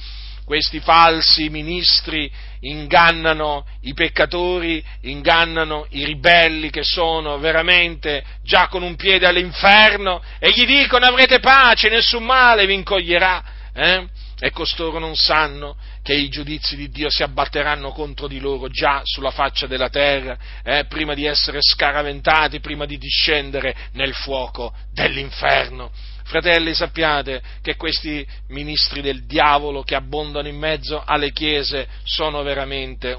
Questi 0.44 0.80
falsi 0.80 1.48
ministri 1.48 2.30
ingannano 2.60 3.64
i 3.82 3.94
peccatori, 3.94 4.84
ingannano 5.02 5.86
i 5.90 6.04
ribelli 6.04 6.68
che 6.68 6.82
sono 6.82 7.38
veramente 7.38 8.22
già 8.42 8.68
con 8.68 8.82
un 8.82 8.94
piede 8.94 9.26
all'inferno 9.26 10.22
e 10.38 10.50
gli 10.50 10.66
dicono 10.66 11.06
avrete 11.06 11.40
pace, 11.40 11.88
nessun 11.88 12.24
male 12.24 12.66
vi 12.66 12.74
incoglierà. 12.74 13.44
Eh? 13.72 14.06
E 14.44 14.50
costoro 14.50 14.98
non 14.98 15.16
sanno 15.16 15.74
che 16.02 16.12
i 16.12 16.28
giudizi 16.28 16.76
di 16.76 16.90
Dio 16.90 17.08
si 17.08 17.22
abbatteranno 17.22 17.92
contro 17.92 18.28
di 18.28 18.40
loro 18.40 18.68
già 18.68 19.00
sulla 19.02 19.30
faccia 19.30 19.66
della 19.66 19.88
terra, 19.88 20.36
eh, 20.62 20.84
prima 20.84 21.14
di 21.14 21.24
essere 21.24 21.60
scaraventati, 21.62 22.60
prima 22.60 22.84
di 22.84 22.98
discendere 22.98 23.74
nel 23.92 24.12
fuoco 24.12 24.74
dell'inferno. 24.92 25.90
Fratelli, 26.24 26.74
sappiate 26.74 27.42
che 27.62 27.76
questi 27.76 28.26
ministri 28.48 29.00
del 29.00 29.24
diavolo 29.24 29.82
che 29.82 29.94
abbondano 29.94 30.46
in 30.46 30.58
mezzo 30.58 31.02
alle 31.02 31.32
chiese 31.32 31.88
sono 32.02 32.42
veramente 32.42 33.16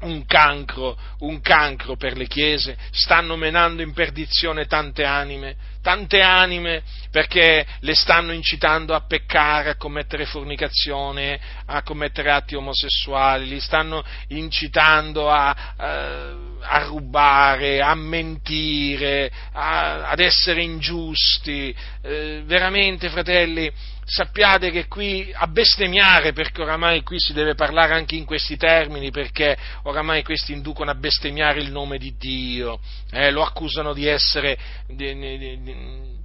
un 0.00 0.24
cancro, 0.26 0.96
un 1.20 1.40
cancro 1.40 1.96
per 1.96 2.16
le 2.16 2.26
chiese, 2.26 2.76
stanno 2.90 3.36
menando 3.36 3.82
in 3.82 3.92
perdizione 3.92 4.66
tante 4.66 5.04
anime, 5.04 5.56
tante 5.82 6.20
anime 6.20 6.82
perché 7.10 7.66
le 7.80 7.94
stanno 7.94 8.32
incitando 8.32 8.94
a 8.94 9.00
peccare, 9.06 9.70
a 9.70 9.76
commettere 9.76 10.24
fornicazione, 10.24 11.40
a 11.66 11.82
commettere 11.82 12.30
atti 12.30 12.54
omosessuali, 12.54 13.48
li 13.48 13.60
stanno 13.60 14.04
incitando 14.28 15.30
a, 15.30 15.74
a, 15.76 16.34
a 16.60 16.84
rubare, 16.84 17.80
a 17.80 17.94
mentire, 17.94 19.32
a, 19.52 20.10
ad 20.10 20.20
essere 20.20 20.62
ingiusti. 20.62 21.74
Eh, 22.02 22.42
veramente, 22.44 23.08
fratelli, 23.08 23.72
sappiate 24.08 24.70
che 24.70 24.88
qui 24.88 25.30
a 25.34 25.46
bestemmiare, 25.46 26.32
perché 26.32 26.62
oramai 26.62 27.02
qui 27.02 27.20
si 27.20 27.34
deve 27.34 27.54
parlare 27.54 27.92
anche 27.92 28.16
in 28.16 28.24
questi 28.24 28.56
termini, 28.56 29.10
perché 29.10 29.56
oramai 29.82 30.24
questi 30.24 30.52
inducono 30.52 30.90
a 30.90 30.94
bestemmiare 30.94 31.60
il 31.60 31.70
nome 31.70 31.98
di 31.98 32.16
Dio, 32.16 32.80
eh, 33.10 33.30
lo 33.30 33.42
accusano 33.42 33.92
di 33.92 34.06
essere, 34.06 34.58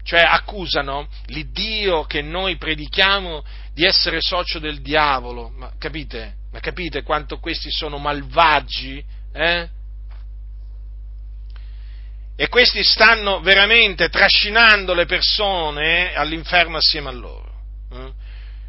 cioè 0.03 0.21
accusano 0.21 1.09
l'Iddio 1.25 2.05
che 2.05 2.21
noi 2.21 2.55
predichiamo 2.55 3.43
di 3.73 3.83
essere 3.83 4.21
socio 4.21 4.59
del 4.59 4.81
diavolo, 4.81 5.49
ma 5.49 5.73
capite? 5.77 6.35
Ma 6.53 6.61
capite 6.61 7.03
quanto 7.03 7.39
questi 7.39 7.69
sono 7.69 7.97
malvagi? 7.97 9.03
Eh? 9.33 9.67
E 12.37 12.47
questi 12.47 12.81
stanno 12.81 13.41
veramente 13.41 14.07
trascinando 14.07 14.93
le 14.93 15.05
persone 15.05 16.13
all'inferno 16.13 16.77
assieme 16.77 17.09
a 17.09 17.11
loro. 17.11 17.52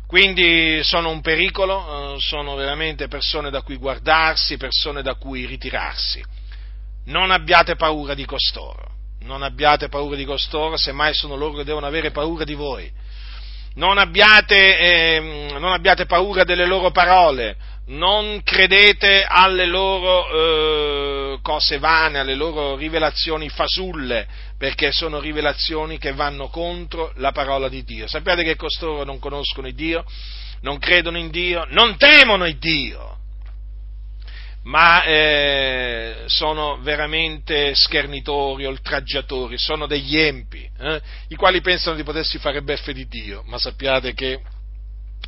Quindi 0.07 0.81
sono 0.83 1.09
un 1.09 1.21
pericolo, 1.21 2.15
eh, 2.15 2.21
sono 2.21 2.55
veramente 2.55 3.09
persone 3.09 3.51
da 3.51 3.63
cui 3.63 3.77
guardarsi, 3.77 4.57
persone 4.57 5.03
da 5.03 5.15
cui 5.15 5.47
ritirarsi. 5.47 6.23
Non 7.07 7.31
abbiate 7.31 7.75
paura 7.77 8.15
di 8.15 8.25
costoro, 8.25 8.93
non 9.21 9.43
abbiate 9.43 9.89
paura 9.89 10.17
di 10.17 10.25
costoro, 10.25 10.77
semmai 10.77 11.15
sono 11.15 11.37
loro 11.37 11.59
che 11.59 11.65
devono 11.65 11.87
avere 11.87 12.11
paura 12.11 12.45
di 12.45 12.55
voi. 12.55 12.91
Non 13.77 13.99
abbiate, 13.99 14.79
eh, 14.79 15.21
non 15.59 15.73
abbiate 15.73 16.07
paura 16.07 16.45
delle 16.45 16.67
loro 16.67 16.93
parole, 16.93 17.57
non 17.87 18.41
credete 18.43 19.27
alle 19.29 19.67
loro 19.67 20.29
eh, 20.29 21.39
cose 21.43 21.79
vane, 21.79 22.21
alle 22.21 22.35
loro 22.35 22.77
rivelazioni 22.77 23.49
fasulle, 23.49 24.27
perché 24.65 24.93
sono 24.93 25.21
rivelazioni 25.21 25.99
che 25.99 26.15
vanno 26.15 26.49
contro 26.49 27.13
la 27.17 27.33
parola 27.33 27.69
di 27.69 27.85
Dio. 27.85 28.07
Sappiate 28.09 28.43
che 28.43 28.57
costoro 28.57 29.05
non 29.05 29.19
conoscono 29.19 29.67
il 29.67 29.75
Dio, 29.75 30.07
non 30.63 30.79
credono 30.79 31.19
in 31.19 31.29
Dio, 31.29 31.67
non 31.69 31.99
temono 31.99 32.47
il 32.47 32.57
Dio, 32.57 33.19
ma 34.63 35.05
eh, 35.05 36.23
sono 36.29 36.79
veramente 36.81 37.75
schernitori, 37.75 38.65
oltraggiatori, 38.65 39.59
sono 39.59 39.87
degli 39.87 40.17
empi, 40.17 40.67
eh, 40.79 41.03
i 41.29 41.35
quali 41.35 41.61
pensano 41.61 41.95
di 41.95 42.03
potersi 42.03 42.39
fare 42.39 42.63
beffe 42.63 42.95
di 42.95 43.07
Dio, 43.07 43.43
ma 43.45 43.59
sappiate 43.59 44.15
che 44.15 44.41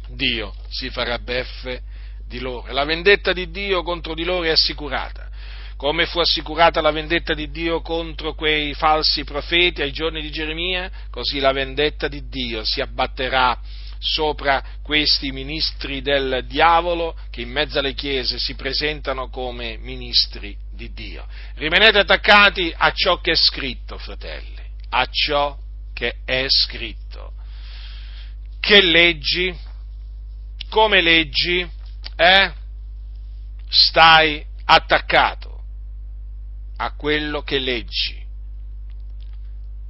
Dio 0.08 0.54
si 0.70 0.88
farà 0.88 1.18
beffe 1.18 1.82
di 2.26 2.38
loro. 2.38 2.72
La 2.72 2.86
vendetta 2.86 3.34
di 3.34 3.50
Dio 3.50 3.82
contro 3.82 4.14
di 4.14 4.24
loro 4.24 4.44
è 4.44 4.50
assicurata, 4.50 5.28
come 5.76 6.06
fu 6.06 6.20
assicurata 6.20 6.80
la 6.80 6.90
vendetta 6.90 7.34
di 7.34 7.50
Dio 7.50 7.82
contro 7.82 8.34
quei 8.34 8.72
falsi 8.74 9.24
profeti 9.24 9.82
ai 9.82 9.92
giorni 9.92 10.22
di 10.22 10.30
Geremia, 10.30 10.90
così 11.10 11.38
la 11.38 11.52
vendetta 11.52 12.08
di 12.08 12.28
Dio 12.28 12.64
si 12.64 12.80
abbatterà 12.80 13.58
sopra 13.98 14.62
questi 14.82 15.32
ministri 15.32 16.00
del 16.00 16.44
diavolo 16.46 17.16
che 17.30 17.42
in 17.42 17.50
mezzo 17.50 17.78
alle 17.78 17.94
chiese 17.94 18.38
si 18.38 18.54
presentano 18.54 19.28
come 19.28 19.76
ministri 19.78 20.56
di 20.72 20.92
Dio. 20.92 21.26
Rimanete 21.54 21.98
attaccati 21.98 22.72
a 22.74 22.90
ciò 22.92 23.20
che 23.20 23.32
è 23.32 23.36
scritto, 23.36 23.98
fratelli, 23.98 24.62
a 24.90 25.06
ciò 25.10 25.58
che 25.92 26.16
è 26.24 26.46
scritto. 26.48 27.32
Che 28.60 28.80
leggi? 28.80 29.54
Come 30.70 31.00
leggi? 31.02 31.68
Eh? 32.16 32.52
Stai 33.68 34.44
attaccato 34.64 35.55
a 36.76 36.94
quello 36.94 37.42
che 37.42 37.58
leggi, 37.58 38.24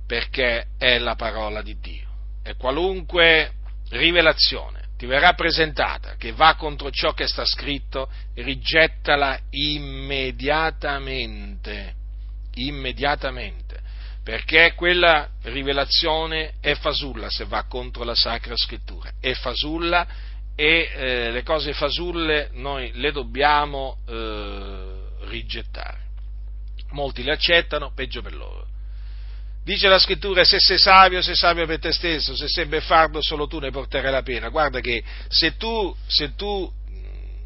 perché 0.07 0.67
è 0.79 0.99
la 0.99 1.15
parola 1.15 1.63
di 1.63 1.79
Dio. 1.81 2.05
E 2.43 2.55
qualunque 2.55 3.53
rivelazione 3.91 4.85
ti 4.97 5.07
verrà 5.07 5.35
presentata 5.35 6.15
che 6.17 6.33
va 6.33 6.55
contro 6.55 6.91
ciò 6.91 7.13
che 7.13 7.27
sta 7.27 7.45
scritto, 7.45 8.09
rigettala 8.35 9.39
immediatamente, 9.51 11.95
immediatamente, 12.55 13.79
perché 14.23 14.73
quella 14.75 15.29
rivelazione 15.43 16.55
è 16.61 16.75
fasulla 16.75 17.29
se 17.29 17.45
va 17.45 17.65
contro 17.65 18.05
la 18.05 18.15
Sacra 18.15 18.57
Scrittura, 18.57 19.11
è 19.21 19.35
fasulla 19.35 20.07
e 20.55 20.91
eh, 20.95 21.31
le 21.31 21.43
cose 21.43 21.75
fasulle 21.75 22.49
noi 22.53 22.91
le 22.95 23.13
dobbiamo 23.13 23.99
eh, 24.09 25.27
rigettare. 25.27 26.05
Molti 26.97 27.23
le 27.23 27.33
accettano, 27.33 27.93
peggio 27.93 28.23
per 28.23 28.35
loro. 28.35 28.67
Dice 29.63 29.87
la 29.87 29.99
scrittura, 29.99 30.45
se 30.45 30.59
sei 30.59 30.79
savio, 30.79 31.21
sei 31.21 31.37
savio 31.37 31.67
per 31.67 31.79
te 31.79 31.93
stesso, 31.93 32.35
se 32.35 32.49
sei 32.49 32.65
beffardo 32.65 33.21
solo 33.21 33.47
tu 33.47 33.59
ne 33.59 33.71
porterai 33.71 34.11
la 34.11 34.23
pena. 34.23 34.49
Guarda 34.49 34.81
che 34.81 35.05
se 35.29 35.57
tu, 35.59 35.95
se 36.07 36.35
tu 36.35 36.73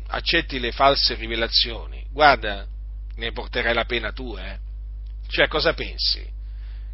accetti 0.07 0.61
le 0.61 0.71
false 0.71 1.15
rivelazioni, 1.15 2.07
guarda, 2.13 2.65
ne 3.17 3.33
porterai 3.33 3.75
la 3.75 3.85
pena 3.85 4.13
tu, 4.13 4.37
eh. 4.37 4.57
Cioè, 5.27 5.49
cosa 5.49 5.75
pensi? 5.75 6.25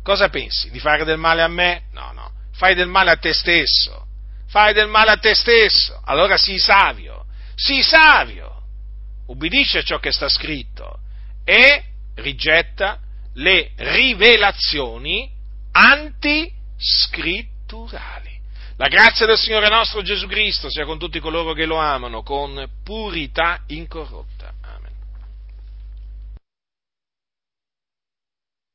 Cosa 0.02 0.30
pensi? 0.30 0.70
Di 0.70 0.78
fare 0.78 1.04
del 1.04 1.18
male 1.18 1.42
a 1.42 1.48
me? 1.48 1.82
No, 1.92 2.12
no, 2.12 2.32
fai 2.52 2.74
del 2.74 2.88
male 2.88 3.10
a 3.10 3.16
te 3.16 3.34
stesso. 3.34 4.06
Fai 4.48 4.72
del 4.72 4.88
male 4.88 5.10
a 5.10 5.18
te 5.18 5.34
stesso. 5.34 6.00
Allora 6.04 6.38
sii 6.38 6.58
savio. 6.58 7.26
Sii 7.54 7.82
savio. 7.82 8.62
Ubbidisci 9.26 9.76
a 9.76 9.82
ciò 9.82 9.98
che 9.98 10.12
sta 10.12 10.28
scritto 10.28 11.00
e 11.44 11.82
rigetta 12.16 12.98
le 13.34 13.72
rivelazioni 13.76 15.30
antiscritturali. 15.72 18.34
La 18.76 18.88
grazia 18.88 19.24
del 19.24 19.38
Signore 19.38 19.70
nostro 19.70 20.02
Gesù 20.02 20.26
Cristo 20.26 20.70
sia 20.70 20.84
con 20.84 20.98
tutti 20.98 21.18
coloro 21.18 21.54
che 21.54 21.64
lo 21.64 21.76
amano 21.76 22.22
con 22.22 22.68
purità 22.84 23.62
incorrotta. 23.68 24.35